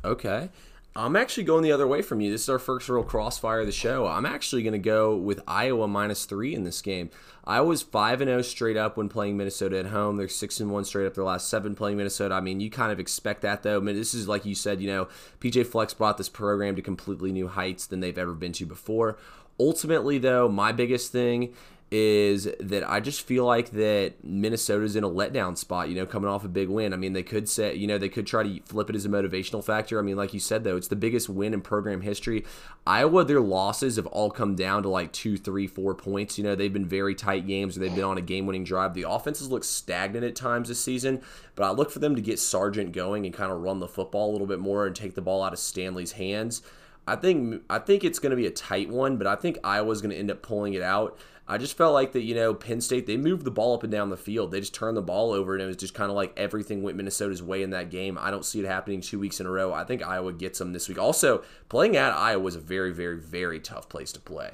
Okay. 0.06 0.50
I'm 0.96 1.16
actually 1.16 1.46
going 1.46 1.64
the 1.64 1.72
other 1.72 1.88
way 1.88 2.04
from 2.04 2.22
you. 2.22 2.30
This 2.30 2.44
is 2.44 2.50
our 2.50 2.60
first 2.60 2.88
real 2.88 3.04
crossfire 3.04 3.62
of 3.62 3.66
the 3.66 3.72
show. 3.72 4.06
I'm 4.06 4.28
actually 4.28 4.62
going 4.62 4.74
to 4.74 4.80
go 4.80 5.16
with 5.16 5.42
Iowa 5.48 5.88
minus 5.88 6.26
three 6.26 6.54
in 6.54 6.66
this 6.66 6.84
game. 6.84 7.10
Iowa's 7.46 7.82
five 7.82 8.22
and 8.22 8.30
zero 8.30 8.40
oh 8.40 8.42
straight 8.44 8.78
up 8.78 8.96
when 8.96 9.10
playing 9.10 9.36
Minnesota 9.36 9.80
at 9.80 9.88
home. 9.88 10.18
They're 10.18 10.28
six 10.28 10.60
and 10.60 10.72
one 10.72 10.86
straight 10.86 11.08
up 11.08 11.16
their 11.16 11.24
last 11.24 11.50
seven 11.50 11.74
playing 11.74 11.98
Minnesota. 11.98 12.36
I 12.36 12.42
mean, 12.42 12.60
you 12.60 12.70
kind 12.70 12.92
of 12.92 13.00
expect 13.00 13.42
that 13.42 13.64
though. 13.64 13.78
I 13.78 13.80
mean, 13.80 13.96
this 13.96 14.14
is 14.14 14.28
like 14.28 14.46
you 14.46 14.54
said. 14.54 14.82
You 14.82 14.88
know, 14.88 15.08
PJ 15.40 15.66
Fleck's 15.66 15.96
brought 15.96 16.20
this 16.20 16.30
program 16.30 16.76
to 16.76 16.82
completely 16.84 17.32
new 17.32 17.48
heights 17.48 17.88
than 17.88 18.00
they've 18.00 18.18
ever 18.18 18.34
been 18.34 18.54
to 18.54 18.66
before. 18.66 19.18
Ultimately, 19.60 20.20
though, 20.20 20.48
my 20.48 20.72
biggest 20.72 21.12
thing 21.12 21.54
is 21.96 22.50
that 22.60 22.90
I 22.90 23.00
just 23.00 23.22
feel 23.22 23.46
like 23.46 23.70
that 23.74 24.16
Minnesota's 24.24 24.96
in 24.96 25.04
a 25.04 25.10
letdown 25.10 25.56
spot, 25.56 25.90
you 25.90 25.96
know, 25.96 26.08
coming 26.08 26.28
off 26.28 26.44
a 26.44 26.48
big 26.48 26.68
win. 26.68 26.92
I 26.92 26.98
mean, 26.98 27.14
they 27.14 27.22
could 27.22 27.48
say, 27.48 27.76
you 27.76 27.86
know, 27.86 28.00
they 28.00 28.10
could 28.10 28.26
try 28.26 28.42
to 28.42 28.60
flip 28.66 28.90
it 28.90 28.96
as 28.96 29.06
a 29.06 29.10
motivational 29.10 29.64
factor. 29.64 30.00
I 30.00 30.02
mean, 30.02 30.18
like 30.18 30.34
you 30.34 30.40
said, 30.40 30.64
though, 30.64 30.76
it's 30.76 30.88
the 30.88 30.96
biggest 30.96 31.30
win 31.30 31.54
in 31.54 31.62
program 31.62 32.02
history. 32.02 32.46
Iowa, 32.88 33.24
their 33.24 33.40
losses 33.40 33.98
have 33.98 34.08
all 34.08 34.32
come 34.32 34.56
down 34.56 34.82
to 34.82 34.90
like 34.90 35.12
two, 35.12 35.38
three, 35.38 35.68
four 35.68 35.94
points. 35.94 36.36
You 36.40 36.44
know, 36.44 36.56
they've 36.56 36.74
been 36.74 36.88
very 36.88 37.14
tight 37.14 37.46
games 37.46 37.78
or 37.78 37.82
they've 37.82 37.94
been 37.94 38.04
on 38.04 38.18
a 38.18 38.22
game 38.22 38.48
winning 38.48 38.64
drive. 38.64 38.96
The 38.96 39.08
offenses 39.08 39.52
look 39.52 39.64
stagnant 39.64 40.26
at 40.26 40.36
times 40.36 40.70
this 40.70 40.84
season, 40.84 41.22
but 41.54 41.64
I 41.64 41.70
look 41.70 41.92
for 41.92 42.00
them 42.00 42.16
to 42.16 42.24
get 42.24 42.40
Sargent 42.40 42.92
going 42.92 43.28
and 43.28 43.36
kind 43.36 43.52
of 43.52 43.62
run 43.62 43.80
the 43.80 43.88
football 43.88 44.32
a 44.32 44.34
little 44.34 44.48
bit 44.48 44.60
more 44.60 44.88
and 44.88 44.96
take 44.96 45.14
the 45.14 45.22
ball 45.22 45.44
out 45.44 45.54
of 45.54 45.60
Stanley's 45.60 46.14
hands. 46.14 46.64
I 47.08 47.18
think 47.18 47.62
I 47.70 47.80
think 47.80 48.04
it's 48.04 48.20
going 48.20 48.32
to 48.32 48.38
be 48.38 48.48
a 48.48 48.52
tight 48.52 48.90
one, 48.90 49.18
but 49.18 49.28
I 49.28 49.36
think 49.36 49.60
Iowa's 49.64 50.02
going 50.02 50.12
to 50.12 50.18
end 50.18 50.32
up 50.32 50.42
pulling 50.42 50.74
it 50.74 50.82
out. 50.82 51.20
I 51.46 51.58
just 51.58 51.76
felt 51.76 51.94
like 51.94 52.14
that, 52.14 52.24
you 52.24 52.36
know, 52.36 52.54
Penn 52.54 52.80
State, 52.80 53.06
they 53.06 53.18
moved 53.18 53.44
the 53.44 53.52
ball 53.52 53.74
up 53.74 53.84
and 53.84 53.92
down 53.92 54.10
the 54.10 54.18
field. 54.18 54.52
They 54.52 54.62
just 54.62 54.74
turned 54.74 54.96
the 54.96 55.02
ball 55.02 55.34
over, 55.34 55.54
and 55.54 55.62
it 55.62 55.66
was 55.66 55.76
just 55.76 55.94
kind 55.94 56.10
of 56.10 56.16
like 56.16 56.34
everything 56.38 56.84
went 56.84 56.96
Minnesota's 56.96 57.44
way 57.44 57.64
in 57.64 57.72
that 57.72 57.90
game. 57.90 58.18
I 58.20 58.32
don't 58.32 58.46
see 58.46 58.62
it 58.62 58.66
happening 58.66 59.02
two 59.02 59.20
weeks 59.20 59.42
in 59.42 59.46
a 59.46 59.52
row. 59.52 59.74
I 59.74 59.84
think 59.84 60.02
Iowa 60.02 60.32
gets 60.32 60.60
them 60.60 60.72
this 60.72 60.88
week. 60.88 60.98
Also, 60.98 61.44
playing 61.68 61.98
at 61.98 62.14
Iowa 62.14 62.46
is 62.48 62.56
a 62.56 62.62
very, 62.62 62.94
very, 62.94 63.20
very 63.20 63.60
tough 63.60 63.90
place 63.90 64.14
to 64.14 64.22
play. 64.22 64.52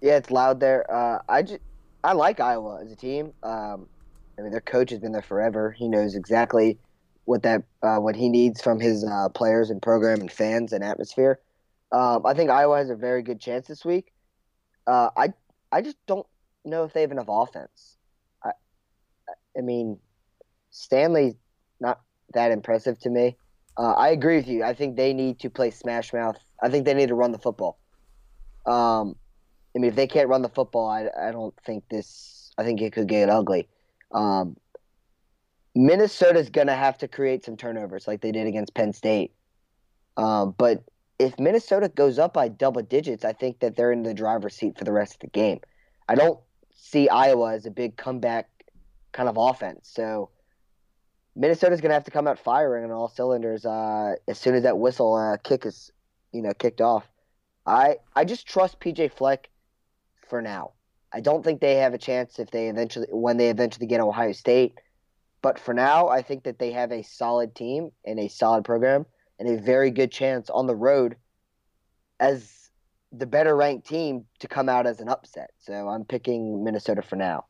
Yeah, 0.00 0.16
it's 0.16 0.32
loud 0.32 0.58
there. 0.58 0.92
Uh, 0.92 1.20
I 1.28 1.42
just, 1.42 1.60
I 2.02 2.14
like 2.14 2.40
Iowa 2.40 2.82
as 2.82 2.90
a 2.90 2.96
team. 2.96 3.32
Um, 3.44 3.86
I 4.36 4.42
mean, 4.42 4.50
their 4.50 4.60
coach 4.60 4.90
has 4.90 4.98
been 4.98 5.12
there 5.12 5.22
forever. 5.22 5.70
He 5.70 5.88
knows 5.88 6.16
exactly 6.16 6.78
what 7.26 7.44
that 7.44 7.62
uh, 7.84 7.98
what 7.98 8.16
he 8.16 8.28
needs 8.28 8.60
from 8.60 8.80
his 8.80 9.04
uh, 9.04 9.28
players 9.28 9.70
and 9.70 9.80
program 9.80 10.20
and 10.20 10.32
fans 10.32 10.72
and 10.72 10.82
atmosphere. 10.82 11.38
Um, 11.92 12.26
I 12.26 12.34
think 12.34 12.50
Iowa 12.50 12.78
has 12.78 12.90
a 12.90 12.96
very 12.96 13.22
good 13.22 13.40
chance 13.40 13.68
this 13.68 13.84
week. 13.84 14.12
Uh, 14.86 15.10
I 15.16 15.32
I 15.72 15.80
just 15.80 15.96
don't 16.06 16.26
know 16.64 16.84
if 16.84 16.92
they 16.92 17.00
have 17.00 17.10
enough 17.10 17.26
offense. 17.28 17.96
I, 18.44 18.50
I 19.56 19.60
mean, 19.62 19.98
Stanley's 20.70 21.34
not 21.80 22.00
that 22.34 22.52
impressive 22.52 22.98
to 23.00 23.10
me. 23.10 23.36
Uh, 23.76 23.92
I 23.92 24.10
agree 24.10 24.36
with 24.36 24.48
you. 24.48 24.62
I 24.62 24.74
think 24.74 24.96
they 24.96 25.14
need 25.14 25.40
to 25.40 25.50
play 25.50 25.70
smash 25.70 26.12
mouth. 26.12 26.38
I 26.62 26.68
think 26.68 26.84
they 26.84 26.94
need 26.94 27.08
to 27.08 27.14
run 27.14 27.32
the 27.32 27.38
football. 27.38 27.78
Um, 28.66 29.16
I 29.74 29.78
mean, 29.78 29.90
if 29.90 29.96
they 29.96 30.06
can't 30.06 30.28
run 30.28 30.42
the 30.42 30.48
football, 30.48 30.88
I, 30.88 31.08
I 31.20 31.32
don't 31.32 31.54
think 31.64 31.84
this. 31.90 32.52
I 32.58 32.64
think 32.64 32.82
it 32.82 32.92
could 32.92 33.08
get 33.08 33.30
ugly. 33.30 33.68
Um, 34.12 34.56
Minnesota's 35.74 36.50
gonna 36.50 36.76
have 36.76 36.98
to 36.98 37.08
create 37.08 37.44
some 37.46 37.56
turnovers 37.56 38.06
like 38.06 38.20
they 38.20 38.30
did 38.30 38.46
against 38.46 38.74
Penn 38.74 38.92
State. 38.92 39.32
Um, 40.18 40.54
but 40.58 40.84
if 41.22 41.38
Minnesota 41.38 41.88
goes 41.88 42.18
up 42.18 42.34
by 42.34 42.48
double 42.48 42.82
digits, 42.82 43.24
I 43.24 43.32
think 43.32 43.60
that 43.60 43.76
they're 43.76 43.92
in 43.92 44.02
the 44.02 44.14
driver's 44.14 44.56
seat 44.56 44.76
for 44.76 44.84
the 44.84 44.92
rest 44.92 45.14
of 45.14 45.20
the 45.20 45.28
game. 45.28 45.60
I 46.08 46.16
don't 46.16 46.38
see 46.74 47.08
Iowa 47.08 47.54
as 47.54 47.64
a 47.64 47.70
big 47.70 47.96
comeback 47.96 48.48
kind 49.12 49.28
of 49.28 49.36
offense. 49.38 49.88
So 49.92 50.30
Minnesota's 51.36 51.80
going 51.80 51.90
to 51.90 51.94
have 51.94 52.04
to 52.04 52.10
come 52.10 52.26
out 52.26 52.38
firing 52.38 52.84
on 52.84 52.90
all 52.90 53.08
cylinders 53.08 53.64
uh, 53.64 54.14
as 54.26 54.38
soon 54.38 54.54
as 54.54 54.64
that 54.64 54.78
whistle 54.78 55.14
uh, 55.14 55.36
kick 55.36 55.64
is, 55.64 55.92
you 56.32 56.42
know, 56.42 56.52
kicked 56.52 56.80
off. 56.80 57.06
I 57.64 57.98
I 58.16 58.24
just 58.24 58.46
trust 58.46 58.80
PJ 58.80 59.12
Fleck 59.12 59.48
for 60.28 60.42
now. 60.42 60.72
I 61.12 61.20
don't 61.20 61.44
think 61.44 61.60
they 61.60 61.76
have 61.76 61.94
a 61.94 61.98
chance 61.98 62.40
if 62.40 62.50
they 62.50 62.68
eventually 62.68 63.06
when 63.10 63.36
they 63.36 63.48
eventually 63.50 63.86
get 63.86 64.00
Ohio 64.00 64.32
State. 64.32 64.74
But 65.40 65.58
for 65.58 65.72
now, 65.72 66.08
I 66.08 66.22
think 66.22 66.44
that 66.44 66.58
they 66.58 66.72
have 66.72 66.90
a 66.90 67.02
solid 67.02 67.54
team 67.54 67.92
and 68.04 68.18
a 68.18 68.28
solid 68.28 68.64
program 68.64 69.06
and 69.42 69.58
a 69.58 69.62
very 69.62 69.90
good 69.90 70.12
chance 70.12 70.48
on 70.50 70.66
the 70.66 70.74
road 70.74 71.16
as 72.20 72.70
the 73.10 73.26
better 73.26 73.56
ranked 73.56 73.86
team 73.86 74.24
to 74.38 74.48
come 74.48 74.68
out 74.68 74.86
as 74.86 75.00
an 75.00 75.08
upset. 75.08 75.50
So 75.58 75.88
I'm 75.88 76.04
picking 76.04 76.62
Minnesota 76.62 77.02
for 77.02 77.16
now. 77.16 77.44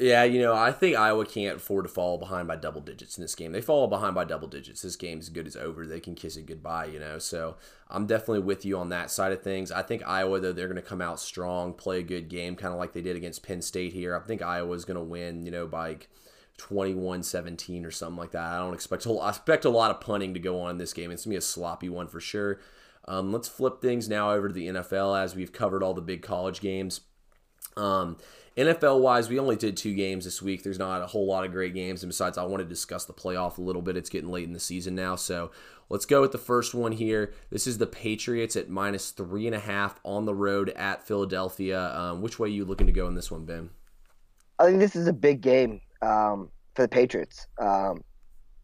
Yeah, 0.00 0.22
you 0.22 0.40
know, 0.40 0.54
I 0.54 0.70
think 0.70 0.96
Iowa 0.96 1.26
can't 1.26 1.56
afford 1.56 1.84
to 1.84 1.88
fall 1.88 2.18
behind 2.18 2.46
by 2.46 2.54
double 2.54 2.80
digits 2.80 3.18
in 3.18 3.22
this 3.22 3.34
game. 3.34 3.50
They 3.50 3.60
fall 3.60 3.88
behind 3.88 4.14
by 4.14 4.24
double 4.24 4.46
digits. 4.46 4.80
This 4.80 4.94
game's 4.94 5.24
as 5.24 5.30
good 5.30 5.48
as 5.48 5.56
over. 5.56 5.88
They 5.88 5.98
can 5.98 6.14
kiss 6.14 6.36
it 6.36 6.46
goodbye, 6.46 6.84
you 6.84 7.00
know. 7.00 7.18
So 7.18 7.56
I'm 7.90 8.06
definitely 8.06 8.42
with 8.42 8.64
you 8.64 8.78
on 8.78 8.90
that 8.90 9.10
side 9.10 9.32
of 9.32 9.42
things. 9.42 9.72
I 9.72 9.82
think 9.82 10.06
Iowa, 10.06 10.38
though, 10.38 10.52
they're 10.52 10.68
going 10.68 10.76
to 10.76 10.88
come 10.88 11.02
out 11.02 11.18
strong, 11.18 11.74
play 11.74 11.98
a 11.98 12.04
good 12.04 12.28
game, 12.28 12.54
kind 12.54 12.72
of 12.72 12.78
like 12.78 12.92
they 12.92 13.02
did 13.02 13.16
against 13.16 13.42
Penn 13.42 13.60
State 13.60 13.92
here. 13.92 14.16
I 14.16 14.24
think 14.24 14.40
Iowa's 14.40 14.84
going 14.84 14.98
to 14.98 15.02
win, 15.02 15.44
you 15.44 15.50
know, 15.50 15.66
by 15.66 15.96
21 15.96 16.06
17 16.58 17.84
or 17.84 17.90
something 17.90 18.18
like 18.18 18.32
that. 18.32 18.52
I 18.52 18.58
don't 18.58 18.74
expect 18.74 19.06
a, 19.06 19.12
I 19.12 19.30
expect 19.30 19.64
a 19.64 19.70
lot 19.70 19.90
of 19.90 20.00
punting 20.00 20.34
to 20.34 20.40
go 20.40 20.60
on 20.60 20.72
in 20.72 20.78
this 20.78 20.92
game. 20.92 21.10
It's 21.10 21.24
going 21.24 21.32
to 21.32 21.34
be 21.34 21.38
a 21.38 21.40
sloppy 21.40 21.88
one 21.88 22.08
for 22.08 22.20
sure. 22.20 22.60
Um, 23.06 23.32
let's 23.32 23.48
flip 23.48 23.80
things 23.80 24.08
now 24.08 24.32
over 24.32 24.48
to 24.48 24.54
the 24.54 24.68
NFL 24.68 25.18
as 25.18 25.34
we've 25.34 25.52
covered 25.52 25.82
all 25.82 25.94
the 25.94 26.02
big 26.02 26.22
college 26.22 26.60
games. 26.60 27.00
Um, 27.76 28.18
NFL 28.56 29.00
wise, 29.00 29.28
we 29.28 29.38
only 29.38 29.56
did 29.56 29.76
two 29.76 29.94
games 29.94 30.24
this 30.24 30.42
week. 30.42 30.62
There's 30.62 30.80
not 30.80 31.00
a 31.00 31.06
whole 31.06 31.26
lot 31.26 31.44
of 31.44 31.52
great 31.52 31.74
games. 31.74 32.02
And 32.02 32.10
besides, 32.10 32.36
I 32.36 32.44
want 32.44 32.60
to 32.60 32.68
discuss 32.68 33.04
the 33.04 33.12
playoff 33.12 33.56
a 33.56 33.62
little 33.62 33.82
bit. 33.82 33.96
It's 33.96 34.10
getting 34.10 34.30
late 34.30 34.46
in 34.46 34.52
the 34.52 34.60
season 34.60 34.94
now. 34.94 35.16
So 35.16 35.52
let's 35.88 36.04
go 36.04 36.20
with 36.20 36.32
the 36.32 36.38
first 36.38 36.74
one 36.74 36.92
here. 36.92 37.32
This 37.50 37.66
is 37.66 37.78
the 37.78 37.86
Patriots 37.86 38.56
at 38.56 38.68
minus 38.68 39.12
three 39.12 39.46
and 39.46 39.54
a 39.54 39.60
half 39.60 40.00
on 40.04 40.24
the 40.24 40.34
road 40.34 40.70
at 40.70 41.06
Philadelphia. 41.06 41.94
Um, 41.94 42.20
which 42.20 42.38
way 42.38 42.48
are 42.48 42.52
you 42.52 42.64
looking 42.64 42.88
to 42.88 42.92
go 42.92 43.06
in 43.06 43.14
this 43.14 43.30
one, 43.30 43.44
Ben? 43.44 43.70
I 44.58 44.66
think 44.66 44.80
this 44.80 44.96
is 44.96 45.06
a 45.06 45.12
big 45.12 45.40
game 45.40 45.80
um, 46.02 46.50
for 46.74 46.82
the 46.82 46.88
Patriots. 46.88 47.46
Um, 47.60 48.02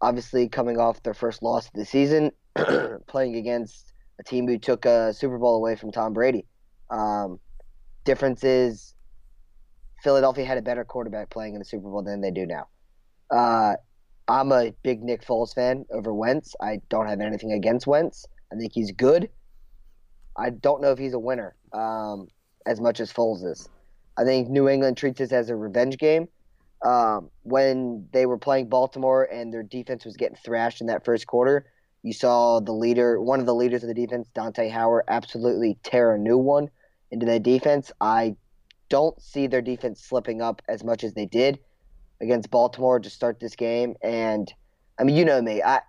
obviously, 0.01 0.49
coming 0.49 0.79
off 0.79 1.03
their 1.03 1.14
first 1.14 1.42
loss 1.42 1.66
of 1.66 1.73
the 1.75 1.85
season, 1.85 2.31
playing 3.07 3.37
against 3.37 3.92
a 4.18 4.23
team 4.23 4.47
who 4.47 4.59
took 4.59 4.85
a 4.85 5.12
Super 5.12 5.38
Bowl 5.38 5.57
away 5.57 5.77
from 5.77 5.90
Tom 5.92 6.12
Brady. 6.12 6.47
Um, 6.90 7.40
difference 8.05 8.44
is 8.44 8.94
Philadelphia 10.03 10.44
had 10.44 10.59
a 10.59 10.62
better 10.62 10.85
quarterback 10.85 11.31
playing 11.31 11.55
in 11.55 11.59
the 11.59 11.64
Super 11.64 11.88
Bowl 11.88 12.03
than 12.03 12.20
they 12.20 12.31
do 12.31 12.47
now. 12.47 12.68
Uh, 13.31 13.75
I'm 14.29 14.53
a 14.53 14.73
big 14.83 15.03
Nick 15.03 15.25
Foles 15.25 15.55
fan 15.55 15.85
over 15.90 16.12
Wentz. 16.14 16.55
I 16.61 16.81
don't 16.88 17.09
have 17.09 17.20
anything 17.20 17.53
against 17.53 17.87
Wentz. 17.87 18.27
I 18.53 18.57
think 18.57 18.73
he's 18.73 18.92
good. 18.92 19.29
I 20.37 20.51
don't 20.51 20.81
know 20.81 20.92
if 20.92 20.99
he's 20.99 21.14
a 21.14 21.18
winner 21.18 21.55
um, 21.73 22.29
as 22.66 22.81
much 22.81 23.01
as 23.01 23.12
Foles 23.12 23.44
is. 23.44 23.68
I 24.16 24.25
think 24.25 24.49
New 24.49 24.68
England 24.68 24.97
treats 24.97 25.18
this 25.18 25.33
as 25.33 25.51
a 25.51 25.57
revenge 25.57 25.99
game. 25.99 26.29
Um, 26.85 27.31
when 27.42 28.09
they 28.12 28.27
were 28.27 28.37
playing 28.37 28.68
Baltimore 28.68 29.25
and 29.25 29.53
their 29.53 29.62
defense 29.62 30.05
was 30.05 30.16
getting 30.16 30.37
thrashed 30.37 30.83
in 30.83 30.88
that 30.88 31.05
first 31.05 31.27
quarter, 31.27 31.66
you 32.03 32.12
saw 32.12 32.61
the 32.61 32.73
leader, 32.73 33.20
one 33.20 33.40
of 33.40 33.47
the 33.47 33.55
leaders 33.55 33.83
of 33.83 33.88
the 33.88 33.94
defense, 33.94 34.29
Dante 34.35 34.68
Howard, 34.68 35.05
absolutely 35.09 35.79
tear 35.83 36.14
a 36.14 36.18
new 36.18 36.37
one 36.37 36.68
into 37.11 37.25
that 37.25 37.42
defense. 37.42 37.90
I 38.03 38.37
don't 38.90 39.18
see 39.20 39.47
their 39.47 39.62
defense 39.62 40.03
slipping 40.03 40.42
up 40.42 40.61
as 40.68 40.85
much 40.85 41.03
as 41.03 41.14
they 41.14 41.25
did 41.25 41.59
against 42.20 42.51
Baltimore 42.51 43.01
to 43.01 43.09
start 43.09 43.40
this 43.40 43.57
game. 43.57 43.94
And 44.03 44.53
I 44.99 45.05
mean, 45.05 45.16
you 45.16 45.25
know 45.25 45.40
me. 45.40 45.62
I 45.62 45.81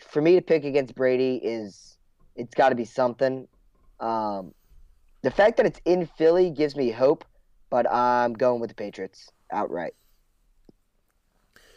for 0.00 0.20
me 0.20 0.34
to 0.34 0.42
pick 0.42 0.64
against 0.64 0.96
Brady 0.96 1.36
is 1.36 1.96
it's 2.34 2.54
got 2.54 2.70
to 2.70 2.74
be 2.74 2.84
something. 2.84 3.46
Um, 4.00 4.52
the 5.22 5.30
fact 5.30 5.56
that 5.58 5.66
it's 5.66 5.80
in 5.84 6.06
Philly 6.18 6.50
gives 6.50 6.74
me 6.74 6.90
hope, 6.90 7.24
but 7.70 7.90
I'm 7.90 8.34
going 8.34 8.60
with 8.60 8.70
the 8.70 8.74
Patriots 8.74 9.30
outright. 9.52 9.94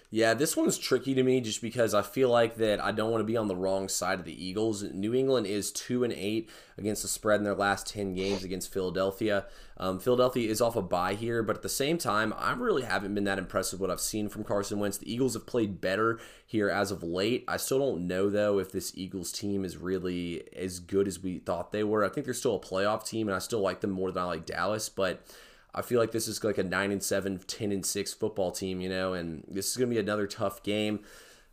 Yeah, 0.10 0.34
this 0.34 0.56
one's 0.56 0.78
tricky 0.78 1.14
to 1.16 1.24
me 1.24 1.42
just 1.42 1.62
because 1.62 1.94
I 1.94 2.02
feel 2.02 2.30
like 2.30 2.56
that 2.58 2.82
I 2.82 2.94
don't 2.94 3.12
want 3.12 3.20
to 3.20 3.26
be 3.26 3.36
on 3.36 3.50
the 3.50 3.58
wrong 3.58 3.90
side 3.90 4.20
of 4.20 4.26
the 4.26 4.46
Eagles. 4.46 4.82
New 4.84 5.14
England 5.14 5.48
is 5.48 5.70
two 5.70 6.06
and 6.06 6.14
eight 6.14 6.50
against 6.78 7.02
the 7.02 7.10
spread 7.10 7.42
in 7.42 7.44
their 7.44 7.54
last 7.54 7.88
ten 7.88 8.14
games 8.14 8.46
against 8.46 8.72
Philadelphia. 8.72 9.48
Um, 9.76 10.00
Philadelphia 10.00 10.50
is 10.50 10.62
off 10.62 10.78
a 10.78 10.82
bye 10.82 11.16
here, 11.16 11.44
but 11.44 11.58
at 11.58 11.62
the 11.62 11.68
same 11.68 11.98
time, 11.98 12.34
I 12.38 12.54
really 12.54 12.84
haven't 12.84 13.16
been 13.16 13.26
that 13.26 13.38
impressed 13.38 13.74
with 13.74 13.82
what 13.82 13.92
I've 13.92 14.00
seen 14.00 14.30
from 14.30 14.46
Carson 14.46 14.80
Wentz. 14.80 14.98
The 14.98 15.12
Eagles 15.12 15.34
have 15.34 15.46
played 15.46 15.82
better 15.82 16.22
here 16.46 16.70
as 16.70 16.90
of 16.90 17.04
late. 17.04 17.44
I 17.46 17.58
still 17.58 17.80
don't 17.80 18.08
know 18.08 18.30
though 18.30 18.60
if 18.60 18.72
this 18.72 18.94
Eagles 18.96 19.34
team 19.34 19.66
is 19.66 19.76
really 19.76 20.48
as 20.56 20.80
good 20.80 21.10
as 21.10 21.22
we 21.22 21.40
thought 21.40 21.74
they 21.74 21.84
were. 21.84 22.06
I 22.06 22.10
think 22.10 22.24
they're 22.24 22.34
still 22.34 22.56
a 22.56 22.62
playoff 22.62 23.06
team, 23.06 23.28
and 23.28 23.36
I 23.36 23.40
still 23.40 23.60
like 23.60 23.82
them 23.82 23.92
more 23.92 24.14
than 24.14 24.24
I 24.24 24.28
like 24.28 24.46
Dallas, 24.46 24.88
but. 24.88 25.28
I 25.74 25.82
feel 25.82 26.00
like 26.00 26.12
this 26.12 26.28
is 26.28 26.44
like 26.44 26.58
a 26.58 26.64
9 26.64 26.92
and 26.92 27.04
7, 27.04 27.40
10 27.46 27.72
and 27.72 27.86
6 27.86 28.14
football 28.14 28.52
team, 28.52 28.82
you 28.82 28.90
know, 28.90 29.14
and 29.14 29.44
this 29.48 29.70
is 29.70 29.78
going 29.78 29.90
to 29.90 29.94
be 29.94 30.00
another 30.00 30.28
tough 30.28 30.64
game. 30.64 31.02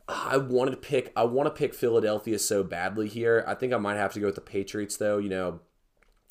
Ah, 0.09 0.31
I 0.33 0.37
wanted 0.37 0.73
to 0.73 0.77
pick 0.77 1.13
I 1.17 1.25
want 1.25 1.47
to 1.47 1.51
pick 1.51 1.75
Philadelphia 1.75 2.39
so 2.39 2.63
badly 2.63 3.09
here. 3.09 3.45
I 3.47 3.55
think 3.55 3.73
I 3.73 3.79
might 3.79 3.97
have 3.97 4.13
to 4.15 4.21
go 4.21 4.27
with 4.27 4.35
the 4.35 4.41
Patriots 4.41 4.97
though, 4.97 5.19
you 5.19 5.29
know. 5.29 5.61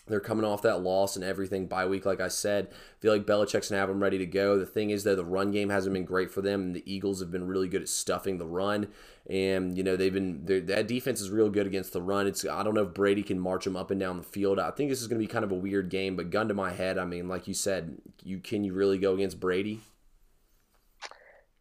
They're 0.06 0.20
coming 0.20 0.44
off 0.44 0.62
that 0.63 0.82
loss 0.82 1.16
and 1.16 1.24
everything 1.24 1.68
bye 1.68 1.86
week, 1.86 2.06
like 2.06 2.20
I 2.20 2.28
said. 2.28 2.68
I 2.72 2.76
feel 3.00 3.13
like 3.13 3.26
Belichick's 3.26 3.70
gonna 3.70 3.80
have 3.80 3.88
them 3.88 4.04
ready 4.04 4.18
to 4.18 4.26
go. 4.26 4.58
The 4.58 4.66
thing 4.66 4.89
is, 4.89 5.06
though, 5.06 5.16
the 5.16 5.24
run 5.24 5.52
game 5.52 5.70
hasn't 5.70 5.94
been 5.94 6.04
great 6.04 6.30
for 6.30 6.42
them, 6.42 6.62
and 6.62 6.76
the 6.76 6.84
Eagles 6.92 7.22
have 7.22 7.32
been 7.32 7.48
really 7.48 7.70
good 7.70 7.82
at 7.82 7.88
stuffing 7.88 8.38
the 8.38 8.46
run. 8.46 8.89
And 9.30 9.78
you 9.78 9.84
know 9.84 9.96
they've 9.96 10.13
been 10.13 10.46
that 10.46 10.88
defense 10.88 11.22
is 11.22 11.30
real 11.30 11.50
good 11.50 11.68
against 11.68 11.94
the 11.94 12.02
run. 12.02 12.28
It's 12.28 12.46
I 12.46 12.63
don't 12.63 12.74
know 12.74 12.84
if 12.84 12.94
Brady 12.94 13.24
can 13.24 13.39
march 13.39 13.63
them 13.63 13.78
up 13.78 13.92
and 13.92 14.00
down 14.00 14.18
the 14.18 14.24
field. 14.24 14.60
I 14.60 14.72
think 14.72 14.89
this 14.89 15.02
is 15.02 15.08
gonna 15.08 15.20
be 15.20 15.28
kind 15.28 15.46
of 15.46 15.52
a 15.52 15.56
weird 15.56 15.89
game. 15.89 16.18
But 16.18 16.30
gun 16.32 16.50
to 16.50 16.54
my 16.54 16.74
head, 16.74 16.98
I 16.98 17.06
mean, 17.06 17.30
like 17.30 17.48
you 17.48 17.54
said, 17.54 17.98
you 18.24 18.39
can 18.39 18.66
you 18.66 18.74
really 18.74 18.98
go 18.98 19.13
against 19.13 19.39
Brady? 19.39 19.80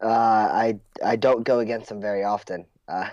Uh, 0.02 0.08
I 0.08 0.80
I 1.04 1.14
don't 1.14 1.44
go 1.44 1.60
against 1.60 1.92
him 1.92 2.00
very 2.00 2.24
often. 2.24 2.66
Uh, 2.88 3.08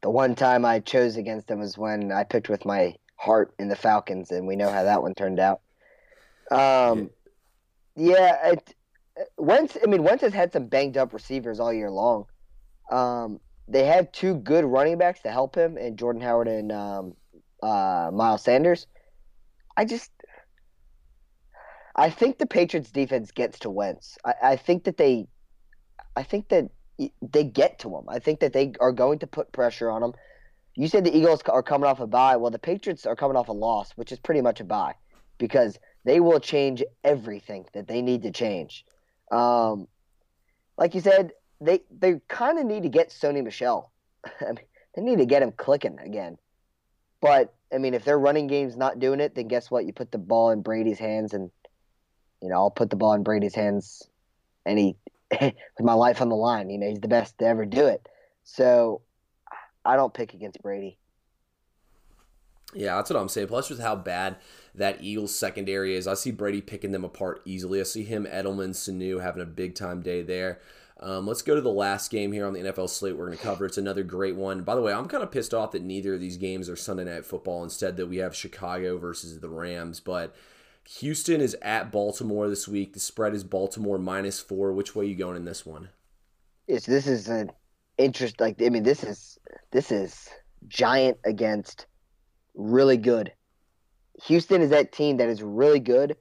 the 0.00 0.08
one 0.08 0.34
time 0.34 0.64
I 0.64 0.80
chose 0.80 1.16
against 1.16 1.50
him 1.50 1.60
was 1.60 1.76
when 1.76 2.10
I 2.10 2.24
picked 2.24 2.48
with 2.48 2.64
my 2.64 2.94
heart 3.20 3.52
in 3.58 3.68
the 3.68 3.76
Falcons, 3.76 4.30
and 4.30 4.46
we 4.46 4.56
know 4.56 4.70
how 4.70 4.82
that 4.82 5.02
one 5.02 5.14
turned 5.14 5.38
out. 5.38 5.60
Um, 6.50 7.10
yeah, 7.94 8.52
it, 8.52 8.74
Wentz. 9.36 9.76
I 9.82 9.86
mean, 9.86 10.02
Wentz 10.02 10.22
has 10.22 10.32
had 10.32 10.52
some 10.52 10.66
banged 10.68 10.96
up 10.96 11.12
receivers 11.12 11.60
all 11.60 11.72
year 11.72 11.90
long. 11.90 12.24
Um, 12.90 13.38
they 13.68 13.84
have 13.84 14.10
two 14.10 14.34
good 14.36 14.64
running 14.64 14.96
backs 14.96 15.20
to 15.22 15.30
help 15.30 15.54
him, 15.54 15.76
and 15.76 15.98
Jordan 15.98 16.22
Howard 16.22 16.48
and 16.48 16.72
um, 16.72 17.14
uh, 17.62 18.10
Miles 18.12 18.42
Sanders. 18.42 18.86
I 19.76 19.84
just, 19.84 20.10
I 21.94 22.08
think 22.08 22.38
the 22.38 22.46
Patriots 22.46 22.90
defense 22.90 23.30
gets 23.32 23.58
to 23.60 23.70
Wentz. 23.70 24.16
I, 24.24 24.34
I 24.42 24.56
think 24.56 24.84
that 24.84 24.96
they, 24.96 25.28
I 26.16 26.22
think 26.22 26.48
that 26.48 26.70
they 27.20 27.44
get 27.44 27.78
to 27.80 27.94
him. 27.94 28.04
I 28.08 28.18
think 28.18 28.40
that 28.40 28.54
they 28.54 28.72
are 28.80 28.92
going 28.92 29.18
to 29.20 29.26
put 29.26 29.52
pressure 29.52 29.90
on 29.90 30.02
him. 30.02 30.14
You 30.74 30.88
said 30.88 31.04
the 31.04 31.16
Eagles 31.16 31.42
are 31.48 31.62
coming 31.62 31.88
off 31.88 32.00
a 32.00 32.06
bye. 32.06 32.36
Well, 32.36 32.50
the 32.50 32.58
Patriots 32.58 33.06
are 33.06 33.16
coming 33.16 33.36
off 33.36 33.48
a 33.48 33.52
loss, 33.52 33.92
which 33.92 34.12
is 34.12 34.18
pretty 34.18 34.40
much 34.40 34.60
a 34.60 34.64
bye, 34.64 34.94
because 35.38 35.78
they 36.04 36.20
will 36.20 36.40
change 36.40 36.82
everything 37.04 37.66
that 37.74 37.88
they 37.88 38.02
need 38.02 38.22
to 38.22 38.30
change. 38.30 38.84
Um, 39.30 39.88
like 40.78 40.94
you 40.94 41.00
said, 41.00 41.32
they 41.60 41.80
they 41.90 42.20
kind 42.28 42.58
of 42.58 42.66
need 42.66 42.84
to 42.84 42.88
get 42.88 43.10
Sony 43.10 43.44
Michel. 43.44 43.92
I 44.40 44.46
mean, 44.46 44.58
they 44.94 45.02
need 45.02 45.18
to 45.18 45.26
get 45.26 45.42
him 45.42 45.52
clicking 45.52 45.98
again. 45.98 46.38
But 47.20 47.54
I 47.72 47.78
mean, 47.78 47.94
if 47.94 48.04
their 48.04 48.18
running 48.18 48.46
game's 48.46 48.76
not 48.76 48.98
doing 48.98 49.20
it, 49.20 49.34
then 49.34 49.48
guess 49.48 49.70
what? 49.70 49.84
You 49.84 49.92
put 49.92 50.10
the 50.10 50.18
ball 50.18 50.50
in 50.50 50.62
Brady's 50.62 50.98
hands, 50.98 51.34
and 51.34 51.50
you 52.40 52.48
know 52.48 52.56
I'll 52.56 52.70
put 52.70 52.90
the 52.90 52.96
ball 52.96 53.12
in 53.14 53.22
Brady's 53.22 53.54
hands, 53.54 54.08
and 54.64 54.78
he 54.78 54.96
with 55.40 55.54
my 55.80 55.94
life 55.94 56.22
on 56.22 56.28
the 56.28 56.36
line. 56.36 56.70
You 56.70 56.78
know 56.78 56.88
he's 56.88 57.00
the 57.00 57.08
best 57.08 57.38
to 57.38 57.46
ever 57.46 57.66
do 57.66 57.86
it. 57.86 58.08
So 58.44 59.02
I 59.84 59.96
don't 59.96 60.14
pick 60.14 60.34
against 60.34 60.62
Brady. 60.62 60.98
Yeah, 62.74 62.96
that's 62.96 63.10
what 63.10 63.18
I'm 63.18 63.28
saying. 63.28 63.48
Plus, 63.48 63.68
with 63.68 63.80
how 63.80 63.96
bad 63.96 64.36
that 64.74 65.02
Eagles 65.02 65.34
secondary 65.34 65.96
is, 65.96 66.06
I 66.06 66.14
see 66.14 66.30
Brady 66.30 66.60
picking 66.60 66.92
them 66.92 67.04
apart 67.04 67.42
easily. 67.44 67.80
I 67.80 67.84
see 67.84 68.04
him, 68.04 68.26
Edelman, 68.30 68.70
Sanu 68.70 69.20
having 69.20 69.42
a 69.42 69.46
big 69.46 69.74
time 69.74 70.02
day 70.02 70.22
there. 70.22 70.60
Um, 71.00 71.26
let's 71.26 71.42
go 71.42 71.54
to 71.54 71.62
the 71.62 71.72
last 71.72 72.10
game 72.10 72.30
here 72.30 72.46
on 72.46 72.52
the 72.52 72.60
NFL 72.60 72.90
slate 72.90 73.16
we're 73.16 73.26
going 73.26 73.38
to 73.38 73.42
cover. 73.42 73.64
It's 73.64 73.78
another 73.78 74.02
great 74.02 74.36
one. 74.36 74.62
By 74.62 74.74
the 74.74 74.82
way, 74.82 74.92
I'm 74.92 75.08
kind 75.08 75.22
of 75.22 75.32
pissed 75.32 75.54
off 75.54 75.72
that 75.72 75.82
neither 75.82 76.14
of 76.14 76.20
these 76.20 76.36
games 76.36 76.68
are 76.68 76.76
Sunday 76.76 77.04
Night 77.04 77.24
Football. 77.24 77.64
Instead, 77.64 77.96
that 77.96 78.06
we 78.06 78.18
have 78.18 78.36
Chicago 78.36 78.98
versus 78.98 79.40
the 79.40 79.48
Rams. 79.48 79.98
But 79.98 80.36
Houston 80.98 81.40
is 81.40 81.56
at 81.62 81.90
Baltimore 81.90 82.50
this 82.50 82.68
week. 82.68 82.92
The 82.92 83.00
spread 83.00 83.34
is 83.34 83.44
Baltimore 83.44 83.98
minus 83.98 84.40
four. 84.40 84.72
Which 84.72 84.94
way 84.94 85.06
are 85.06 85.08
you 85.08 85.16
going 85.16 85.36
in 85.36 85.46
this 85.46 85.64
one? 85.64 85.88
Yes, 86.66 86.84
this 86.84 87.06
is 87.06 87.28
an 87.28 87.50
interest. 88.00 88.40
Like 88.40 88.60
I 88.62 88.68
mean, 88.68 88.82
this 88.82 89.04
is 89.04 89.38
this 89.70 89.92
is 89.92 90.28
giant 90.68 91.18
against 91.24 91.86
really 92.54 92.96
good. 92.96 93.32
Houston 94.24 94.60
is 94.62 94.70
that 94.70 94.92
team 94.92 95.18
that 95.18 95.28
is 95.28 95.42
really 95.42 95.80
good. 95.80 96.16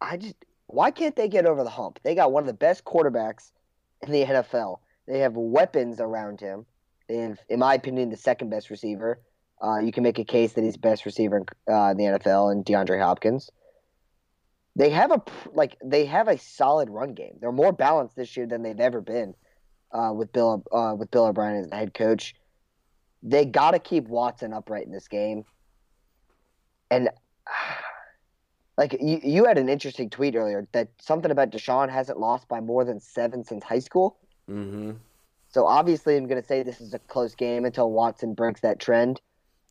I 0.00 0.16
just 0.16 0.36
why 0.66 0.90
can't 0.90 1.16
they 1.16 1.28
get 1.28 1.46
over 1.46 1.64
the 1.64 1.70
hump? 1.70 1.98
They 2.02 2.14
got 2.14 2.32
one 2.32 2.42
of 2.42 2.46
the 2.46 2.52
best 2.52 2.84
quarterbacks 2.84 3.50
in 4.02 4.12
the 4.12 4.24
NFL. 4.24 4.78
They 5.06 5.18
have 5.20 5.34
weapons 5.34 6.00
around 6.00 6.40
him. 6.40 6.64
They 7.08 7.16
have, 7.16 7.40
in 7.48 7.58
my 7.58 7.74
opinion, 7.74 8.10
the 8.10 8.16
second 8.16 8.50
best 8.50 8.70
receiver. 8.70 9.20
Uh, 9.62 9.80
you 9.80 9.92
can 9.92 10.04
make 10.04 10.18
a 10.18 10.24
case 10.24 10.52
that 10.52 10.62
he's 10.62 10.76
best 10.76 11.04
receiver 11.04 11.38
in, 11.38 11.44
uh, 11.72 11.90
in 11.90 11.96
the 11.96 12.04
NFL 12.04 12.52
and 12.52 12.64
DeAndre 12.64 13.00
Hopkins. 13.00 13.50
They 14.76 14.90
have 14.90 15.10
a 15.10 15.20
like 15.52 15.76
they 15.84 16.06
have 16.06 16.28
a 16.28 16.38
solid 16.38 16.88
run 16.88 17.14
game. 17.14 17.34
They're 17.40 17.52
more 17.52 17.72
balanced 17.72 18.14
this 18.16 18.36
year 18.36 18.46
than 18.46 18.62
they've 18.62 18.78
ever 18.78 19.00
been 19.00 19.34
uh, 19.92 20.12
with 20.14 20.32
Bill 20.32 20.62
uh, 20.72 20.94
with 20.96 21.10
Bill 21.10 21.26
O'Brien 21.26 21.56
as 21.56 21.68
the 21.68 21.76
head 21.76 21.94
coach. 21.94 22.34
They 23.22 23.44
got 23.44 23.72
to 23.72 23.78
keep 23.78 24.08
Watson 24.08 24.52
upright 24.52 24.86
in 24.86 24.92
this 24.92 25.08
game, 25.08 25.44
and 26.90 27.10
like 28.78 28.96
you, 29.00 29.20
you 29.22 29.44
had 29.44 29.58
an 29.58 29.68
interesting 29.68 30.08
tweet 30.10 30.34
earlier 30.34 30.66
that 30.72 30.88
something 31.00 31.30
about 31.30 31.50
Deshaun 31.50 31.90
hasn't 31.90 32.18
lost 32.18 32.48
by 32.48 32.60
more 32.60 32.84
than 32.84 33.00
seven 33.00 33.44
since 33.44 33.64
high 33.64 33.78
school. 33.78 34.16
Mm-hmm. 34.48 34.92
So 35.48 35.66
obviously, 35.66 36.16
I'm 36.16 36.26
going 36.26 36.40
to 36.40 36.46
say 36.46 36.62
this 36.62 36.80
is 36.80 36.94
a 36.94 36.98
close 36.98 37.34
game 37.34 37.64
until 37.64 37.90
Watson 37.90 38.34
breaks 38.34 38.60
that 38.60 38.78
trend. 38.78 39.20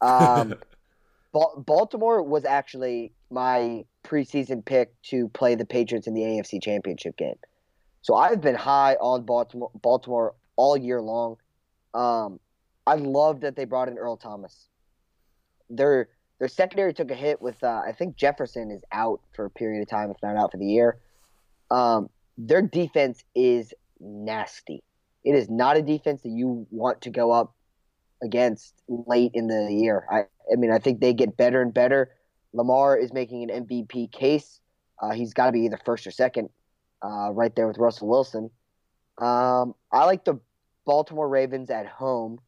Um, 0.02 0.56
Baltimore 1.32 2.22
was 2.24 2.44
actually 2.44 3.14
my 3.30 3.86
preseason 4.04 4.64
pick 4.66 5.00
to 5.04 5.30
play 5.30 5.56
the 5.56 5.66
Patriots 5.66 6.08
in 6.08 6.14
the 6.14 6.22
AFC 6.22 6.62
Championship 6.62 7.16
game. 7.18 7.36
So 8.10 8.16
I've 8.16 8.42
been 8.42 8.56
high 8.56 8.96
on 8.96 9.22
Baltimore, 9.22 9.70
Baltimore 9.84 10.34
all 10.56 10.76
year 10.76 11.00
long. 11.00 11.38
Um, 11.94 12.40
I 12.88 12.96
love 12.96 13.42
that 13.42 13.56
they 13.56 13.66
brought 13.66 13.88
in 13.88 14.00
Earl 14.00 14.18
Thomas. 14.18 14.68
Their 15.70 16.10
their 16.40 16.48
secondary 16.48 16.92
took 16.92 17.12
a 17.12 17.14
hit 17.14 17.40
with 17.40 17.64
uh, 17.64 17.84
I 17.86 17.92
think 17.92 18.16
Jefferson 18.16 18.72
is 18.72 18.82
out 18.92 19.22
for 19.36 19.46
a 19.46 19.50
period 19.52 19.84
of 19.84 19.90
time, 19.90 20.10
if 20.10 20.18
not 20.24 20.38
out 20.38 20.52
for 20.52 20.58
the 20.58 20.66
year. 20.66 20.98
Um, 21.70 22.10
their 22.36 22.64
defense 22.64 23.24
is 23.36 23.76
nasty. 24.00 24.82
It 25.24 25.36
is 25.36 25.48
not 25.48 25.78
a 25.78 25.84
defense 25.84 26.24
that 26.24 26.30
you 26.30 26.66
want 26.72 27.02
to 27.02 27.12
go 27.12 27.32
up 27.32 27.54
against 28.24 28.74
late 28.88 29.34
in 29.36 29.46
the 29.46 29.72
year. 29.72 30.08
I, 30.12 30.22
I 30.52 30.56
mean, 30.56 30.72
I 30.72 30.80
think 30.80 31.00
they 31.00 31.14
get 31.14 31.38
better 31.38 31.62
and 31.62 31.72
better. 31.72 32.10
Lamar 32.54 32.98
is 32.98 33.14
making 33.14 33.52
an 33.52 33.68
MVP 33.68 34.12
case. 34.12 34.62
Uh, 35.00 35.12
he's 35.12 35.36
got 35.36 35.46
to 35.46 35.52
be 35.52 35.66
either 35.66 35.80
first 35.86 36.08
or 36.08 36.12
second, 36.12 36.50
uh, 37.02 37.32
right 37.32 37.56
there 37.56 37.68
with 37.68 37.78
Russell 37.78 38.08
Wilson. 38.08 38.50
Um, 39.18 39.76
I 39.92 40.06
like 40.06 40.26
the 40.26 40.40
Baltimore 40.86 41.28
Ravens 41.28 41.70
at 41.70 41.86
home 41.88 42.40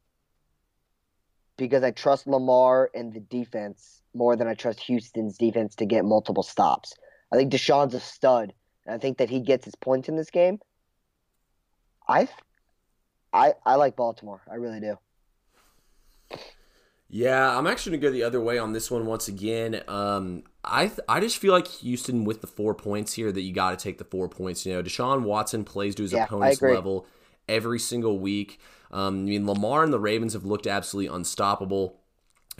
because 1.56 1.82
I 1.82 1.90
trust 1.90 2.26
Lamar 2.26 2.90
and 2.94 3.12
the 3.12 3.20
defense 3.20 4.02
more 4.14 4.36
than 4.36 4.48
I 4.48 4.54
trust 4.54 4.80
Houston's 4.80 5.38
defense 5.38 5.76
to 5.76 5.86
get 5.86 6.04
multiple 6.04 6.42
stops. 6.42 6.94
I 7.32 7.36
think 7.36 7.52
Deshaun's 7.52 7.94
a 7.94 8.00
stud, 8.00 8.52
and 8.84 8.94
I 8.94 8.98
think 8.98 9.18
that 9.18 9.30
he 9.30 9.40
gets 9.40 9.64
his 9.64 9.74
points 9.74 10.08
in 10.08 10.16
this 10.16 10.30
game. 10.30 10.58
I, 12.08 12.28
I, 13.32 13.54
I 13.64 13.76
like 13.76 13.96
Baltimore. 13.96 14.42
I 14.50 14.56
really 14.56 14.80
do. 14.80 14.98
Yeah, 17.08 17.56
I'm 17.56 17.66
actually 17.66 17.98
gonna 17.98 18.10
go 18.10 18.10
the 18.10 18.22
other 18.22 18.40
way 18.40 18.58
on 18.58 18.72
this 18.72 18.90
one 18.90 19.06
once 19.06 19.28
again. 19.28 19.82
Um, 19.86 20.44
I 20.64 20.86
th- 20.86 21.00
I 21.08 21.20
just 21.20 21.38
feel 21.38 21.52
like 21.52 21.66
Houston 21.66 22.24
with 22.24 22.40
the 22.40 22.46
four 22.46 22.74
points 22.74 23.14
here 23.14 23.32
that 23.32 23.40
you 23.40 23.52
got 23.52 23.70
to 23.70 23.82
take 23.82 23.98
the 23.98 24.04
four 24.04 24.28
points. 24.28 24.64
You 24.64 24.74
know, 24.74 24.82
Deshaun 24.82 25.22
Watson 25.22 25.64
plays 25.64 25.94
to 25.96 26.02
his 26.02 26.12
yeah, 26.12 26.24
opponent's 26.24 26.62
level 26.62 27.06
every 27.48 27.78
single 27.78 28.18
week. 28.18 28.60
Um, 28.92 29.20
I 29.20 29.22
mean, 29.22 29.46
Lamar 29.46 29.82
and 29.82 29.92
the 29.92 29.98
Ravens 29.98 30.34
have 30.34 30.44
looked 30.44 30.66
absolutely 30.66 31.14
unstoppable. 31.14 31.98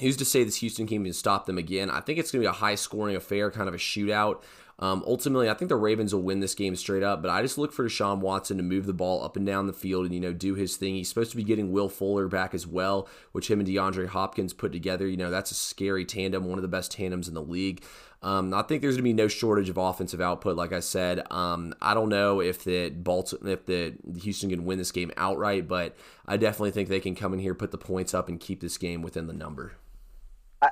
Who's 0.01 0.17
to 0.17 0.25
say 0.25 0.43
this 0.43 0.57
Houston 0.57 0.87
team 0.87 1.05
can 1.05 1.13
stop 1.13 1.47
them 1.47 1.59
again? 1.59 1.91
I 1.91 2.01
think 2.01 2.19
it's 2.19 2.33
going 2.33 2.43
to 2.43 2.49
be 2.49 2.51
a 2.51 2.59
high 2.59 2.75
scoring 2.75 3.15
affair, 3.15 3.51
kind 3.51 3.69
of 3.69 3.75
a 3.75 3.79
shootout. 3.79 4.43
Um, 4.83 5.05
ultimately, 5.07 5.49
I 5.49 5.55
think 5.55 5.69
the 5.69 5.77
Ravens 5.77 6.13
will 6.13 6.23
win 6.23 6.41
this 6.41 6.57
game 6.57 6.75
straight 6.75 7.05
up, 7.05 7.23
but 7.23 7.31
I 7.31 7.41
just 7.41 7.57
look 7.57 7.73
for 7.73 7.85
Deshaun 7.85 8.19
Watson 8.19 8.57
to 8.57 8.65
move 8.65 8.85
the 8.85 8.93
ball 8.93 9.25
up 9.25 9.37
and 9.37 9.47
down 9.47 9.69
the 9.69 9.73
field 9.73 10.07
and, 10.07 10.13
you 10.13 10.19
know, 10.19 10.33
do 10.33 10.57
his 10.57 10.77
thing. 10.77 10.97
He's 10.97 11.09
supposed 11.09 11.31
to 11.31 11.37
be 11.37 11.45
getting 11.45 11.71
Will 11.71 11.89
Fuller 11.89 12.27
back 12.27 12.53
as 12.53 12.67
well, 12.67 13.09
which 13.31 13.49
him 13.49 13.61
and 13.61 13.69
DeAndre 13.69 14.09
Hopkins 14.09 14.53
put 14.53 14.73
together. 14.73 15.07
You 15.07 15.17
know, 15.17 15.31
that's 15.31 15.53
a 15.53 15.55
scary 15.55 16.05
tandem, 16.05 16.47
one 16.47 16.59
of 16.59 16.63
the 16.63 16.69
best 16.69 16.91
tandems 16.91 17.29
in 17.29 17.35
the 17.35 17.43
league. 17.43 17.85
Um, 18.23 18.53
I 18.53 18.63
think 18.63 18.83
there's 18.83 18.95
going 18.95 19.05
to 19.05 19.11
be 19.11 19.13
no 19.13 19.29
shortage 19.29 19.69
of 19.69 19.77
offensive 19.79 20.21
output. 20.21 20.57
Like 20.57 20.73
I 20.73 20.81
said, 20.81 21.31
um, 21.31 21.75
I 21.81 21.95
don't 21.95 22.09
know 22.09 22.41
if 22.41 22.65
the 22.65 22.91
Baltimore, 22.91 23.53
if 23.53 23.67
the 23.67 23.95
Houston 24.21 24.51
can 24.51 24.65
win 24.65 24.79
this 24.79 24.91
game 24.91 25.13
outright, 25.17 25.69
but 25.69 25.95
I 26.27 26.37
definitely 26.37 26.73
think 26.73 26.89
they 26.89 26.99
can 26.99 27.15
come 27.15 27.33
in 27.33 27.39
here, 27.39 27.55
put 27.55 27.71
the 27.71 27.79
points 27.79 28.15
up, 28.15 28.29
and 28.29 28.41
keep 28.41 28.61
this 28.61 28.79
game 28.79 29.01
within 29.01 29.29
the 29.29 29.33
number. 29.33 29.75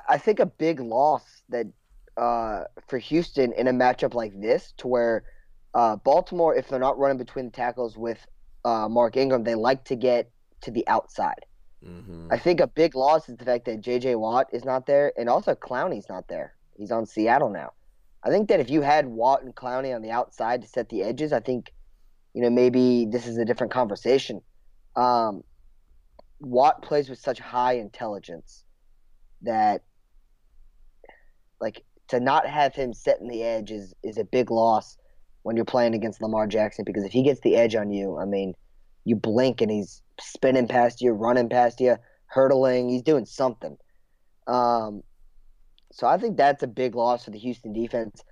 I 0.09 0.17
think 0.17 0.41
a 0.41 0.45
big 0.45 0.81
loss 0.81 1.43
that 1.49 1.67
uh, 2.21 2.65
for 2.87 2.99
Houston 2.99 3.51
in 3.53 3.67
a 3.67 3.73
matchup 3.73 4.13
like 4.13 4.39
this, 4.39 4.73
to 4.77 4.87
where 4.87 5.23
uh, 5.73 5.95
Baltimore, 5.97 6.55
if 6.55 6.69
they're 6.69 6.79
not 6.79 6.97
running 6.99 7.17
between 7.17 7.45
the 7.45 7.51
tackles 7.51 7.97
with 7.97 8.25
uh, 8.63 8.87
Mark 8.87 9.17
Ingram, 9.17 9.43
they 9.43 9.55
like 9.55 9.83
to 9.85 9.95
get 9.95 10.29
to 10.61 10.71
the 10.71 10.87
outside. 10.87 11.45
Mm-hmm. 11.83 12.27
I 12.29 12.37
think 12.37 12.59
a 12.59 12.67
big 12.67 12.95
loss 12.95 13.27
is 13.27 13.37
the 13.37 13.45
fact 13.45 13.65
that 13.65 13.81
J.J. 13.81 14.15
Watt 14.15 14.47
is 14.53 14.63
not 14.63 14.85
there, 14.85 15.11
and 15.17 15.27
also 15.27 15.55
Clowney's 15.55 16.07
not 16.07 16.27
there. 16.27 16.53
He's 16.77 16.91
on 16.91 17.07
Seattle 17.07 17.49
now. 17.49 17.73
I 18.23 18.29
think 18.29 18.49
that 18.49 18.59
if 18.59 18.69
you 18.69 18.81
had 18.81 19.07
Watt 19.07 19.41
and 19.41 19.55
Clowney 19.55 19.95
on 19.95 20.03
the 20.03 20.11
outside 20.11 20.61
to 20.61 20.67
set 20.67 20.89
the 20.89 21.01
edges, 21.01 21.33
I 21.33 21.39
think, 21.39 21.73
you 22.35 22.41
know, 22.43 22.51
maybe 22.51 23.07
this 23.09 23.25
is 23.25 23.37
a 23.39 23.45
different 23.45 23.73
conversation. 23.73 24.41
Um, 24.95 25.43
Watt 26.39 26.83
plays 26.83 27.09
with 27.09 27.17
such 27.17 27.39
high 27.39 27.73
intelligence 27.73 28.63
that, 29.41 29.81
like, 31.59 31.83
to 32.11 32.19
not 32.19 32.45
have 32.45 32.75
him 32.75 32.93
setting 32.93 33.29
the 33.29 33.41
edge 33.41 33.71
is 33.71 33.93
is 34.03 34.17
a 34.17 34.25
big 34.25 34.51
loss 34.51 34.97
when 35.43 35.55
you're 35.55 35.65
playing 35.65 35.95
against 35.95 36.21
Lamar 36.21 36.45
Jackson 36.45 36.83
because 36.85 37.05
if 37.05 37.11
he 37.11 37.23
gets 37.23 37.39
the 37.39 37.55
edge 37.55 37.73
on 37.73 37.89
you, 37.89 38.17
I 38.17 38.25
mean, 38.25 38.53
you 39.05 39.15
blink 39.15 39.61
and 39.61 39.71
he's 39.71 40.03
spinning 40.19 40.67
past 40.67 41.01
you, 41.01 41.13
running 41.13 41.49
past 41.49 41.79
you, 41.79 41.95
hurdling, 42.27 42.89
he's 42.89 43.01
doing 43.01 43.25
something. 43.25 43.77
Um, 44.45 45.03
so 45.91 46.05
I 46.05 46.17
think 46.17 46.37
that's 46.37 46.61
a 46.63 46.67
big 46.67 46.95
loss 46.95 47.25
for 47.25 47.31
the 47.31 47.39
Houston 47.39 47.73
defense. 47.73 48.23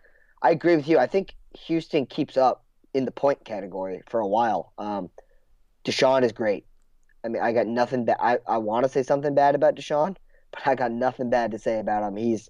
I 0.44 0.52
agree 0.52 0.76
with 0.76 0.88
you. 0.88 1.00
I 1.00 1.08
think 1.08 1.34
Houston 1.66 2.06
keeps 2.06 2.38
up 2.38 2.66
in 2.94 3.06
the 3.06 3.12
point 3.12 3.44
category 3.46 4.02
for 4.10 4.20
a 4.20 4.28
while. 4.28 4.74
Um, 4.78 5.10
Deshaun 5.86 6.24
is 6.24 6.34
great. 6.34 6.66
I 7.24 7.30
mean, 7.30 7.42
I 7.42 7.54
got 7.54 7.66
nothing 7.66 8.06
bad. 8.06 8.18
I, 8.20 8.40
I 8.46 8.58
want 8.58 8.84
to 8.84 8.90
say 8.90 9.04
something 9.04 9.34
bad 9.34 9.56
about 9.56 9.76
Deshaun, 9.76 10.16
but 10.52 10.68
I 10.68 10.76
got 10.76 10.92
nothing 10.92 11.30
bad 11.30 11.52
to 11.52 11.60
say 11.60 11.80
about 11.80 12.04
him. 12.04 12.18
He's 12.18 12.50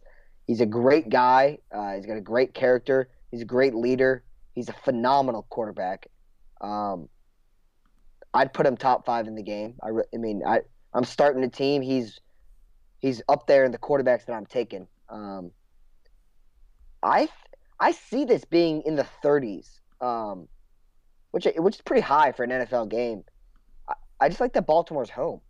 He's 0.50 0.62
a 0.62 0.66
great 0.66 1.10
guy. 1.10 1.60
Uh, 1.72 1.94
he's 1.94 2.08
got 2.08 2.18
a 2.18 2.22
great 2.22 2.56
character. 2.56 3.08
He's 3.30 3.44
a 3.44 3.46
great 3.46 3.76
leader. 3.76 4.24
He's 4.56 4.68
a 4.68 4.74
phenomenal 4.74 5.46
quarterback. 5.48 6.08
Um, 6.60 7.08
I'd 8.34 8.52
put 8.52 8.66
him 8.66 8.76
top 8.76 9.06
five 9.06 9.28
in 9.28 9.36
the 9.36 9.44
game. 9.44 9.76
I, 9.84 9.90
re- 9.90 10.10
I 10.12 10.18
mean, 10.18 10.42
I 10.44 10.62
I'm 10.92 11.04
starting 11.04 11.44
a 11.44 11.50
team. 11.50 11.84
He's 11.84 12.20
he's 12.98 13.22
up 13.30 13.46
there 13.46 13.64
in 13.64 13.72
the 13.72 13.78
quarterbacks 13.78 14.26
that 14.26 14.34
I'm 14.34 14.48
taking. 14.48 14.88
Um, 15.08 15.52
I 17.04 17.30
I 17.80 17.92
see 17.92 18.26
this 18.26 18.44
being 18.44 18.82
in 18.88 18.96
the 18.96 19.06
30s, 19.24 19.82
um, 20.02 20.48
which 21.30 21.48
which 21.58 21.76
is 21.76 21.82
pretty 21.82 22.02
high 22.02 22.32
for 22.32 22.44
an 22.44 22.50
NFL 22.50 22.90
game. 22.90 23.24
I, 23.88 23.94
I 24.20 24.30
just 24.30 24.42
like 24.42 24.54
that 24.54 24.66
Baltimore's 24.66 25.12
home. 25.12 25.42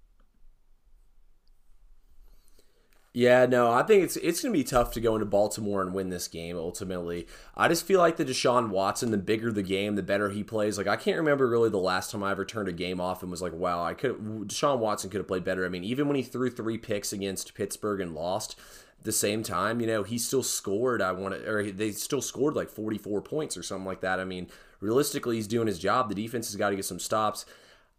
Yeah, 3.11 3.47
no, 3.47 3.71
I 3.71 3.81
think 3.81 4.03
it's 4.03 4.17
it's 4.17 4.41
going 4.41 4.53
to 4.53 4.59
be 4.59 4.63
tough 4.63 4.91
to 4.91 5.01
go 5.01 5.15
into 5.15 5.25
Baltimore 5.25 5.81
and 5.81 5.95
win 5.95 6.09
this 6.09 6.27
game 6.27 6.55
ultimately. 6.57 7.27
I 7.57 7.67
just 7.67 7.85
feel 7.85 7.99
like 7.99 8.17
the 8.17 8.25
Deshaun 8.25 8.69
Watson, 8.69 9.09
the 9.09 9.17
bigger 9.17 9.51
the 9.51 9.63
game, 9.63 9.95
the 9.95 10.03
better 10.03 10.29
he 10.29 10.43
plays. 10.43 10.77
Like 10.77 10.85
I 10.87 10.95
can't 10.95 11.17
remember 11.17 11.47
really 11.49 11.69
the 11.71 11.77
last 11.77 12.11
time 12.11 12.21
I 12.21 12.31
ever 12.31 12.45
turned 12.45 12.69
a 12.69 12.73
game 12.73 13.01
off 13.01 13.23
and 13.23 13.31
was 13.31 13.41
like, 13.41 13.53
"Wow, 13.53 13.83
I 13.83 13.95
could 13.95 14.19
Deshaun 14.47 14.77
Watson 14.77 15.09
could 15.09 15.17
have 15.17 15.27
played 15.27 15.43
better." 15.43 15.65
I 15.65 15.69
mean, 15.69 15.83
even 15.83 16.07
when 16.07 16.17
he 16.17 16.21
threw 16.21 16.51
3 16.51 16.77
picks 16.77 17.11
against 17.11 17.55
Pittsburgh 17.55 17.99
and 17.99 18.13
lost, 18.13 18.59
the 19.01 19.11
same 19.11 19.41
time, 19.41 19.81
you 19.81 19.87
know, 19.87 20.03
he 20.03 20.19
still 20.19 20.43
scored. 20.43 21.01
I 21.01 21.11
want 21.11 21.33
to, 21.33 21.49
or 21.49 21.71
they 21.71 21.91
still 21.91 22.21
scored 22.21 22.55
like 22.55 22.69
44 22.69 23.21
points 23.21 23.57
or 23.57 23.63
something 23.63 23.87
like 23.87 24.01
that. 24.01 24.19
I 24.19 24.25
mean, 24.25 24.47
realistically, 24.81 25.37
he's 25.37 25.47
doing 25.47 25.67
his 25.67 25.79
job. 25.79 26.09
The 26.09 26.15
defense 26.15 26.47
has 26.47 26.57
got 26.57 26.69
to 26.69 26.75
get 26.75 26.85
some 26.85 26.99
stops. 26.99 27.45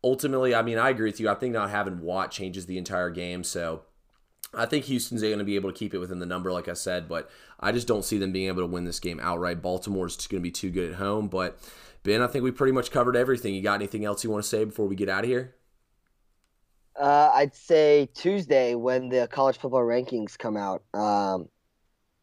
Ultimately, 0.05 0.55
I 0.55 0.63
mean, 0.63 0.79
I 0.79 0.91
agree 0.91 1.11
with 1.11 1.21
you. 1.21 1.29
I 1.29 1.35
think 1.35 1.55
not 1.55 1.71
having 1.71 2.01
Watt 2.01 2.31
changes 2.31 2.67
the 2.67 2.79
entire 2.79 3.11
game. 3.11 3.45
So 3.45 3.83
I 4.53 4.67
think 4.67 4.87
Houston's 4.87 5.23
going 5.23 5.39
to 5.39 5.45
be 5.45 5.55
able 5.55 5.73
to 5.73 5.79
keep 5.79 5.95
it 5.95 5.99
within 5.99 6.19
the 6.19 6.27
number, 6.27 6.51
like 6.51 6.69
I 6.69 6.73
said, 6.73 7.09
but 7.09 7.31
I 7.61 7.71
just 7.71 7.87
don't 7.87 8.05
see 8.05 8.19
them 8.19 8.33
being 8.33 8.49
able 8.49 8.63
to 8.63 8.67
win 8.67 8.85
this 8.85 8.99
game 8.99 9.21
outright. 9.23 9.63
Baltimore's 9.63 10.17
going 10.27 10.41
to 10.41 10.43
be 10.43 10.51
too 10.51 10.71
good 10.71 10.91
at 10.91 10.99
home. 10.99 11.29
But 11.29 11.59
Ben, 12.03 12.21
I 12.21 12.27
think 12.27 12.43
we 12.43 12.51
pretty 12.51 12.73
much 12.73 12.91
covered 12.91 13.15
everything. 13.15 13.55
You 13.55 13.63
got 13.63 13.75
anything 13.75 14.05
else 14.05 14.25
you 14.25 14.31
want 14.31 14.43
to 14.43 14.49
say 14.49 14.65
before 14.65 14.87
we 14.87 14.97
get 14.97 15.09
out 15.09 15.25
of 15.25 15.31
here? 15.31 15.55
Uh, 16.99 17.31
I'd 17.33 17.55
say 17.55 18.09
Tuesday 18.15 18.75
when 18.75 19.09
the 19.09 19.29
college 19.31 19.59
football 19.59 19.83
rankings 19.83 20.37
come 20.37 20.57
out. 20.57 20.83
Um, 20.95 21.49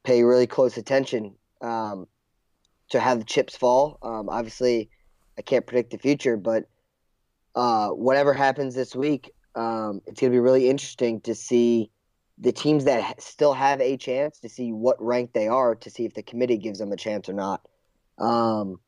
pay 0.04 0.24
really 0.24 0.48
close 0.48 0.78
attention 0.78 1.34
um, 1.62 2.08
to 2.90 3.00
how 3.00 3.16
the 3.16 3.24
chips 3.24 3.56
fall. 3.56 4.00
Um, 4.02 4.30
obviously, 4.30 4.90
I 5.38 5.42
can't 5.42 5.66
predict 5.66 5.92
the 5.92 5.98
future, 5.98 6.38
but 6.38 6.66
uh, 7.56 7.90
whatever 7.90 8.34
happens 8.34 8.76
this 8.76 8.96
week, 8.96 9.32
um, 9.56 10.02
it's 10.06 10.22
going 10.22 10.32
to 10.32 10.36
be 10.36 10.40
really 10.40 10.70
interesting 10.70 11.22
to 11.22 11.34
see 11.34 11.90
the 12.40 12.52
teams 12.52 12.86
that 12.86 13.22
still 13.22 13.54
have 13.54 13.82
a 13.82 13.98
chance 13.98 14.40
to 14.40 14.50
see 14.50 14.72
what 14.72 15.02
rank 15.02 15.34
they 15.34 15.48
are 15.48 15.76
to 15.76 15.90
see 15.90 16.06
if 16.06 16.14
the 16.14 16.24
committee 16.24 16.58
gives 16.58 16.80
them 16.80 16.92
a 16.92 16.98
chance 16.98 17.28
or 17.30 17.34
not. 17.34 17.62
Um, 18.20 18.80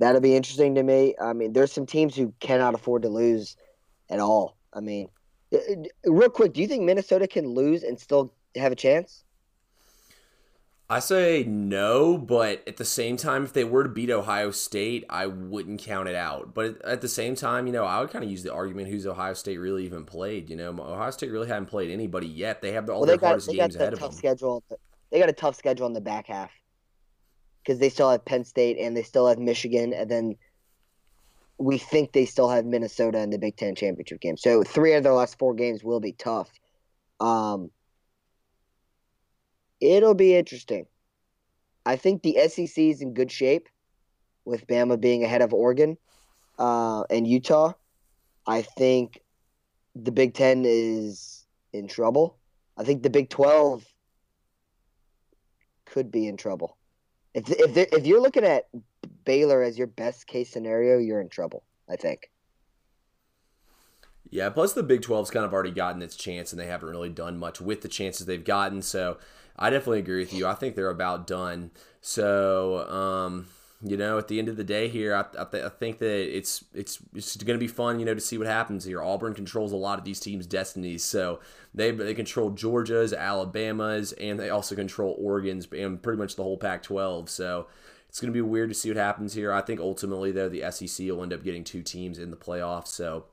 that'll 0.00 0.20
be 0.20 0.34
interesting 0.36 0.74
to 0.76 0.82
me. 0.82 1.14
I 1.20 1.32
mean, 1.32 1.52
there's 1.52 1.72
some 1.72 1.86
teams 1.86 2.16
who 2.16 2.34
cannot 2.40 2.74
afford 2.74 3.02
to 3.02 3.08
lose 3.08 3.56
at 4.10 4.20
all. 4.20 4.56
I 4.72 4.80
mean, 4.80 5.08
Uh, 5.52 5.58
uh, 5.58 6.12
Real 6.12 6.30
quick, 6.30 6.52
do 6.52 6.60
you 6.60 6.68
think 6.68 6.82
Minnesota 6.84 7.26
can 7.26 7.46
lose 7.46 7.82
and 7.82 7.98
still 7.98 8.34
have 8.56 8.72
a 8.72 8.76
chance? 8.76 9.24
I 10.90 11.00
say 11.00 11.44
no, 11.44 12.16
but 12.16 12.66
at 12.66 12.78
the 12.78 12.84
same 12.84 13.18
time, 13.18 13.44
if 13.44 13.52
they 13.52 13.64
were 13.64 13.82
to 13.82 13.90
beat 13.90 14.08
Ohio 14.08 14.50
State, 14.50 15.04
I 15.10 15.26
wouldn't 15.26 15.82
count 15.82 16.08
it 16.08 16.14
out. 16.14 16.54
But 16.54 16.80
at 16.82 17.02
the 17.02 17.08
same 17.08 17.34
time, 17.34 17.66
you 17.66 17.74
know, 17.74 17.84
I 17.84 18.00
would 18.00 18.08
kind 18.08 18.24
of 18.24 18.30
use 18.30 18.42
the 18.42 18.54
argument: 18.54 18.88
who's 18.88 19.06
Ohio 19.06 19.34
State 19.34 19.58
really 19.58 19.84
even 19.84 20.06
played? 20.06 20.48
You 20.48 20.56
know, 20.56 20.70
Ohio 20.70 21.10
State 21.10 21.30
really 21.30 21.46
haven't 21.46 21.66
played 21.66 21.90
anybody 21.90 22.26
yet. 22.26 22.62
They 22.62 22.72
have 22.72 22.88
all 22.88 23.00
well, 23.00 23.06
their 23.06 23.18
got, 23.18 23.26
hardest 23.26 23.50
games 23.50 23.76
ahead 23.76 23.92
of 23.92 24.00
them. 24.00 24.12
Schedule. 24.12 24.62
They 25.10 25.18
got 25.18 25.28
a 25.28 25.34
tough 25.34 25.56
schedule 25.56 25.86
in 25.86 25.92
the 25.92 26.00
back 26.00 26.26
half 26.26 26.50
because 27.62 27.78
they 27.78 27.90
still 27.90 28.10
have 28.10 28.24
Penn 28.24 28.44
State 28.44 28.78
and 28.78 28.96
they 28.96 29.02
still 29.02 29.26
have 29.26 29.38
Michigan, 29.38 29.92
and 29.92 30.10
then 30.10 30.36
we 31.58 31.76
think 31.76 32.12
they 32.12 32.24
still 32.24 32.48
have 32.48 32.64
Minnesota 32.64 33.18
in 33.18 33.28
the 33.28 33.38
Big 33.38 33.58
Ten 33.58 33.74
championship 33.74 34.22
game. 34.22 34.38
So 34.38 34.62
three 34.62 34.94
of 34.94 35.02
their 35.02 35.12
last 35.12 35.38
four 35.38 35.52
games 35.52 35.84
will 35.84 36.00
be 36.00 36.12
tough. 36.12 36.50
Um, 37.20 37.70
it'll 39.80 40.14
be 40.14 40.34
interesting. 40.34 40.86
I 41.86 41.96
think 41.96 42.22
the 42.22 42.36
SEC 42.48 42.76
is 42.76 43.00
in 43.00 43.14
good 43.14 43.30
shape 43.30 43.68
with 44.44 44.66
Bama 44.66 45.00
being 45.00 45.24
ahead 45.24 45.42
of 45.42 45.54
Oregon 45.54 45.96
uh, 46.58 47.02
and 47.10 47.26
Utah. 47.26 47.72
I 48.46 48.62
think 48.62 49.20
the 49.94 50.12
Big 50.12 50.34
Ten 50.34 50.64
is 50.66 51.46
in 51.72 51.88
trouble. 51.88 52.36
I 52.76 52.84
think 52.84 53.02
the 53.02 53.10
Big 53.10 53.30
Twelve 53.30 53.84
could 55.84 56.10
be 56.10 56.26
in 56.26 56.36
trouble. 56.36 56.76
If 57.34 57.50
if 57.50 57.76
if 57.92 58.06
you're 58.06 58.20
looking 58.20 58.44
at 58.44 58.68
Baylor 59.24 59.62
as 59.62 59.78
your 59.78 59.86
best 59.86 60.26
case 60.26 60.50
scenario, 60.50 60.98
you're 60.98 61.20
in 61.20 61.28
trouble. 61.28 61.64
I 61.88 61.96
think. 61.96 62.30
Yeah, 64.30 64.50
plus 64.50 64.74
the 64.74 64.82
Big 64.82 65.00
12's 65.00 65.30
kind 65.30 65.46
of 65.46 65.54
already 65.54 65.70
gotten 65.70 66.02
its 66.02 66.14
chance, 66.14 66.52
and 66.52 66.60
they 66.60 66.66
haven't 66.66 66.90
really 66.90 67.08
done 67.08 67.38
much 67.38 67.62
with 67.62 67.80
the 67.80 67.88
chances 67.88 68.26
they've 68.26 68.44
gotten. 68.44 68.82
So 68.82 69.16
I 69.58 69.70
definitely 69.70 69.98
agree 70.00 70.20
with 70.20 70.32
you. 70.32 70.46
I 70.46 70.54
think 70.54 70.76
they're 70.76 70.90
about 70.90 71.26
done. 71.26 71.72
So, 72.00 72.88
um, 72.88 73.48
you 73.82 73.96
know, 73.96 74.18
at 74.18 74.28
the 74.28 74.38
end 74.38 74.48
of 74.48 74.56
the 74.56 74.64
day 74.64 74.88
here, 74.88 75.14
I, 75.14 75.20
I, 75.40 75.44
th- 75.44 75.64
I 75.64 75.68
think 75.68 75.98
that 75.98 76.36
it's 76.36 76.64
it's 76.74 76.98
it's 77.14 77.36
going 77.36 77.58
to 77.58 77.64
be 77.64 77.68
fun, 77.68 78.00
you 78.00 78.06
know, 78.06 78.14
to 78.14 78.20
see 78.20 78.38
what 78.38 78.46
happens 78.46 78.84
here. 78.84 79.02
Auburn 79.02 79.34
controls 79.34 79.72
a 79.72 79.76
lot 79.76 79.98
of 79.98 80.04
these 80.04 80.20
teams' 80.20 80.46
destinies, 80.46 81.04
so 81.04 81.40
they 81.74 81.90
they 81.90 82.14
control 82.14 82.50
Georgia's, 82.50 83.12
Alabama's, 83.12 84.12
and 84.12 84.38
they 84.38 84.50
also 84.50 84.74
control 84.74 85.16
Oregon's 85.18 85.68
and 85.72 86.02
pretty 86.02 86.18
much 86.18 86.36
the 86.36 86.42
whole 86.42 86.56
Pac-12. 86.56 87.28
So 87.28 87.68
it's 88.08 88.20
going 88.20 88.32
to 88.32 88.36
be 88.36 88.40
weird 88.40 88.70
to 88.70 88.74
see 88.74 88.90
what 88.90 88.96
happens 88.96 89.34
here. 89.34 89.52
I 89.52 89.60
think 89.60 89.80
ultimately, 89.80 90.32
though, 90.32 90.48
the 90.48 90.68
SEC 90.70 91.06
will 91.08 91.22
end 91.22 91.32
up 91.32 91.44
getting 91.44 91.62
two 91.62 91.82
teams 91.82 92.18
in 92.18 92.30
the 92.30 92.36
playoffs. 92.36 92.88
So 92.88 93.26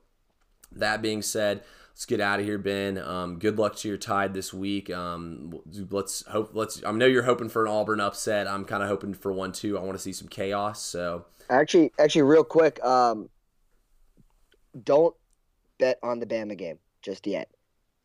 that 0.70 1.02
being 1.02 1.22
said, 1.22 1.64
let's 1.96 2.04
get 2.04 2.20
out 2.20 2.38
of 2.38 2.44
here, 2.44 2.58
Ben. 2.58 2.98
Um, 2.98 3.38
good 3.38 3.58
luck 3.58 3.74
to 3.76 3.88
your 3.88 3.96
Tide 3.96 4.34
this 4.34 4.52
week. 4.52 4.90
Um, 4.90 5.60
let's 5.90 6.26
hope. 6.26 6.50
Let's. 6.52 6.84
I 6.84 6.92
know 6.92 7.06
you're 7.06 7.22
hoping 7.22 7.48
for 7.48 7.64
an 7.64 7.72
Auburn 7.72 8.00
upset. 8.00 8.46
I'm 8.46 8.66
kind 8.66 8.82
of 8.82 8.90
hoping 8.90 9.14
for 9.14 9.32
one 9.32 9.50
too. 9.50 9.78
I 9.78 9.80
want 9.80 9.96
to 9.96 10.02
see 10.02 10.12
some 10.12 10.28
chaos. 10.28 10.82
So 10.82 11.24
actually, 11.48 11.92
actually, 11.98 12.22
real 12.22 12.44
quick, 12.44 12.84
um, 12.84 13.30
don't 14.84 15.14
bet 15.78 15.98
on 16.02 16.20
the 16.20 16.26
Bama 16.26 16.56
game 16.58 16.78
just 17.00 17.26
yet. 17.26 17.48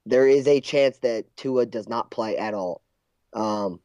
There 0.06 0.26
is 0.26 0.48
a 0.48 0.62
chance 0.62 1.00
that 1.00 1.26
Tua 1.36 1.66
does 1.66 1.90
not 1.90 2.12
play 2.12 2.38
at 2.38 2.54
all. 2.54 2.82
Um, 3.34 3.82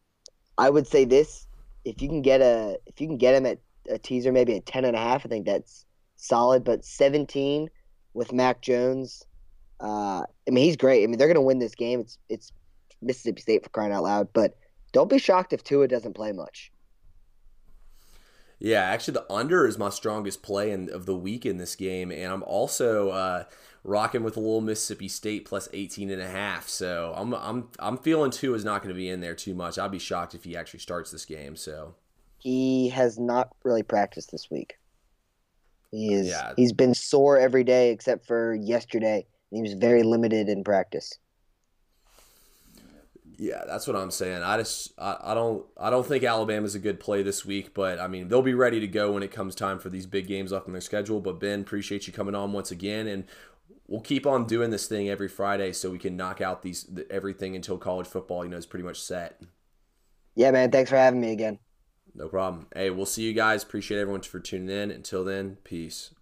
I 0.57 0.71
would 0.71 0.87
say 0.87 1.05
this: 1.05 1.49
if 1.85 2.01
you 2.01 2.09
can 2.09 2.23
get 2.23 2.41
a, 2.41 2.79
if 2.87 3.01
you 3.01 3.09
can 3.09 3.19
get 3.19 3.35
him 3.35 3.45
at 3.45 3.59
a 3.91 3.99
teaser, 3.99 4.31
maybe 4.31 4.55
a 4.55 4.61
ten 4.61 4.85
and 4.85 4.95
a 4.95 5.01
half, 5.01 5.27
I 5.27 5.29
think 5.29 5.47
that's 5.47 5.85
solid. 6.15 6.63
But 6.63 6.85
seventeen 6.85 7.71
with 8.15 8.33
Mac 8.33 8.63
Jones 8.63 9.25
uh, 9.81 10.23
I 10.23 10.51
mean, 10.51 10.65
he's 10.65 10.77
great. 10.77 11.05
I 11.05 11.07
mean, 11.07 11.19
they're 11.19 11.29
going 11.29 11.35
to 11.37 11.41
win 11.41 11.59
this 11.59 11.75
game. 11.75 12.01
It's 12.01 12.19
it's 12.29 12.53
Mississippi 13.03 13.41
State 13.41 13.65
for 13.65 13.71
crying 13.71 13.93
out 13.93 14.05
loud. 14.05 14.29
But 14.33 14.57
don't 14.93 15.11
be 15.11 15.19
shocked 15.19 15.53
if 15.53 15.63
Tua 15.63 15.89
doesn't 15.89 16.15
play 16.15 16.33
much. 16.33 16.73
Yeah, 18.59 18.81
actually, 18.81 19.15
the 19.15 19.31
under 19.31 19.67
is 19.67 19.77
my 19.77 19.91
strongest 19.91 20.43
play 20.43 20.71
in, 20.71 20.91
of 20.91 21.05
the 21.05 21.15
week 21.15 21.45
in 21.45 21.59
this 21.59 21.75
game, 21.75 22.11
and 22.11 22.33
I'm 22.33 22.43
also 22.45 23.11
uh, 23.11 23.45
rocking 23.85 24.23
with 24.23 24.37
a 24.39 24.41
little 24.41 24.63
Mississippi 24.63 25.09
State 25.09 25.45
plus 25.45 25.69
18 25.75 26.11
and 26.11 26.23
a 26.23 26.29
half. 26.29 26.69
So 26.69 27.13
I'm 27.15 27.35
I'm 27.35 27.69
I'm 27.79 27.99
feeling 27.99 28.31
Tua 28.31 28.57
is 28.57 28.65
not 28.65 28.83
going 28.83 28.95
to 28.95 28.99
be 28.99 29.11
in 29.11 29.21
there 29.21 29.35
too 29.35 29.55
much. 29.55 29.79
I'd 29.79 29.91
be 29.91 29.99
shocked 29.99 30.35
if 30.35 30.45
he 30.45 30.57
actually 30.57 30.81
starts 30.81 31.11
this 31.11 31.27
game. 31.27 31.55
So 31.55 31.95
he 32.39 32.89
has 32.91 33.19
not 33.19 33.51
really 33.63 33.83
practiced 33.83 34.31
this 34.33 34.51
week. 34.51 34.79
He 35.91 36.15
is. 36.15 36.27
Yeah. 36.27 36.55
He's 36.57 36.73
been 36.73 36.95
sore 36.95 37.39
every 37.39 37.65
day 37.65 37.91
except 37.91 38.27
for 38.27 38.55
yesterday 38.55 39.27
he 39.51 39.63
was 39.63 39.75
very 39.75 40.03
limited 40.03 40.49
in 40.49 40.65
practice. 40.65 41.19
Yeah, 43.39 43.65
that's 43.67 43.87
what 43.87 43.97
I'm 43.97 44.11
saying. 44.11 44.43
I 44.43 44.57
just 44.57 44.93
I, 44.99 45.17
I 45.23 45.35
don't 45.35 45.67
I 45.79 45.91
don't 45.91 46.07
think 46.07 46.25
Alabama's 46.25 46.75
a 46.75 46.79
good 46.79 46.99
play 46.99 47.23
this 47.23 47.45
week, 47.45 47.75
but 47.75 47.99
I 48.01 48.09
mean 48.09 48.29
they'll 48.29 48.43
be 48.43 48.55
ready 48.55 48.81
to 48.81 48.87
go 48.87 49.13
when 49.13 49.23
it 49.23 49.31
comes 49.31 49.55
time 49.55 49.79
for 49.79 49.91
these 49.91 50.07
big 50.07 50.27
games 50.27 50.53
off 50.53 50.67
on 50.67 50.73
their 50.73 50.81
schedule. 50.81 51.21
But 51.21 51.39
Ben, 51.39 51.61
appreciate 51.61 52.07
you 52.07 52.13
coming 52.13 52.35
on 52.35 52.53
once 52.53 52.71
again, 52.71 53.07
and 53.07 53.25
we'll 53.87 54.01
keep 54.01 54.27
on 54.27 54.47
doing 54.47 54.71
this 54.71 54.87
thing 54.87 55.09
every 55.11 55.29
Friday 55.29 55.73
so 55.73 55.91
we 55.91 55.99
can 55.99 56.17
knock 56.17 56.41
out 56.41 56.63
these 56.63 56.89
everything 57.11 57.55
until 57.55 57.77
college 57.77 58.07
football 58.07 58.43
you 58.43 58.51
know 58.51 58.57
is 58.57 58.67
pretty 58.67 58.85
much 58.85 59.01
set. 59.01 59.41
Yeah, 60.35 60.51
man. 60.51 60.71
Thanks 60.71 60.91
for 60.91 60.97
having 60.97 61.21
me 61.21 61.33
again. 61.33 61.59
No 62.15 62.29
problem. 62.29 62.69
Hey, 62.75 62.89
we'll 62.89 63.05
see 63.05 63.23
you 63.23 63.35
guys. 63.35 63.63
Appreciate 63.63 64.01
everyone 64.01 64.23
for 64.23 64.41
tuning 64.41 64.71
in. 64.71 64.91
Until 64.91 65.25
then, 65.25 65.59
peace. 65.65 66.15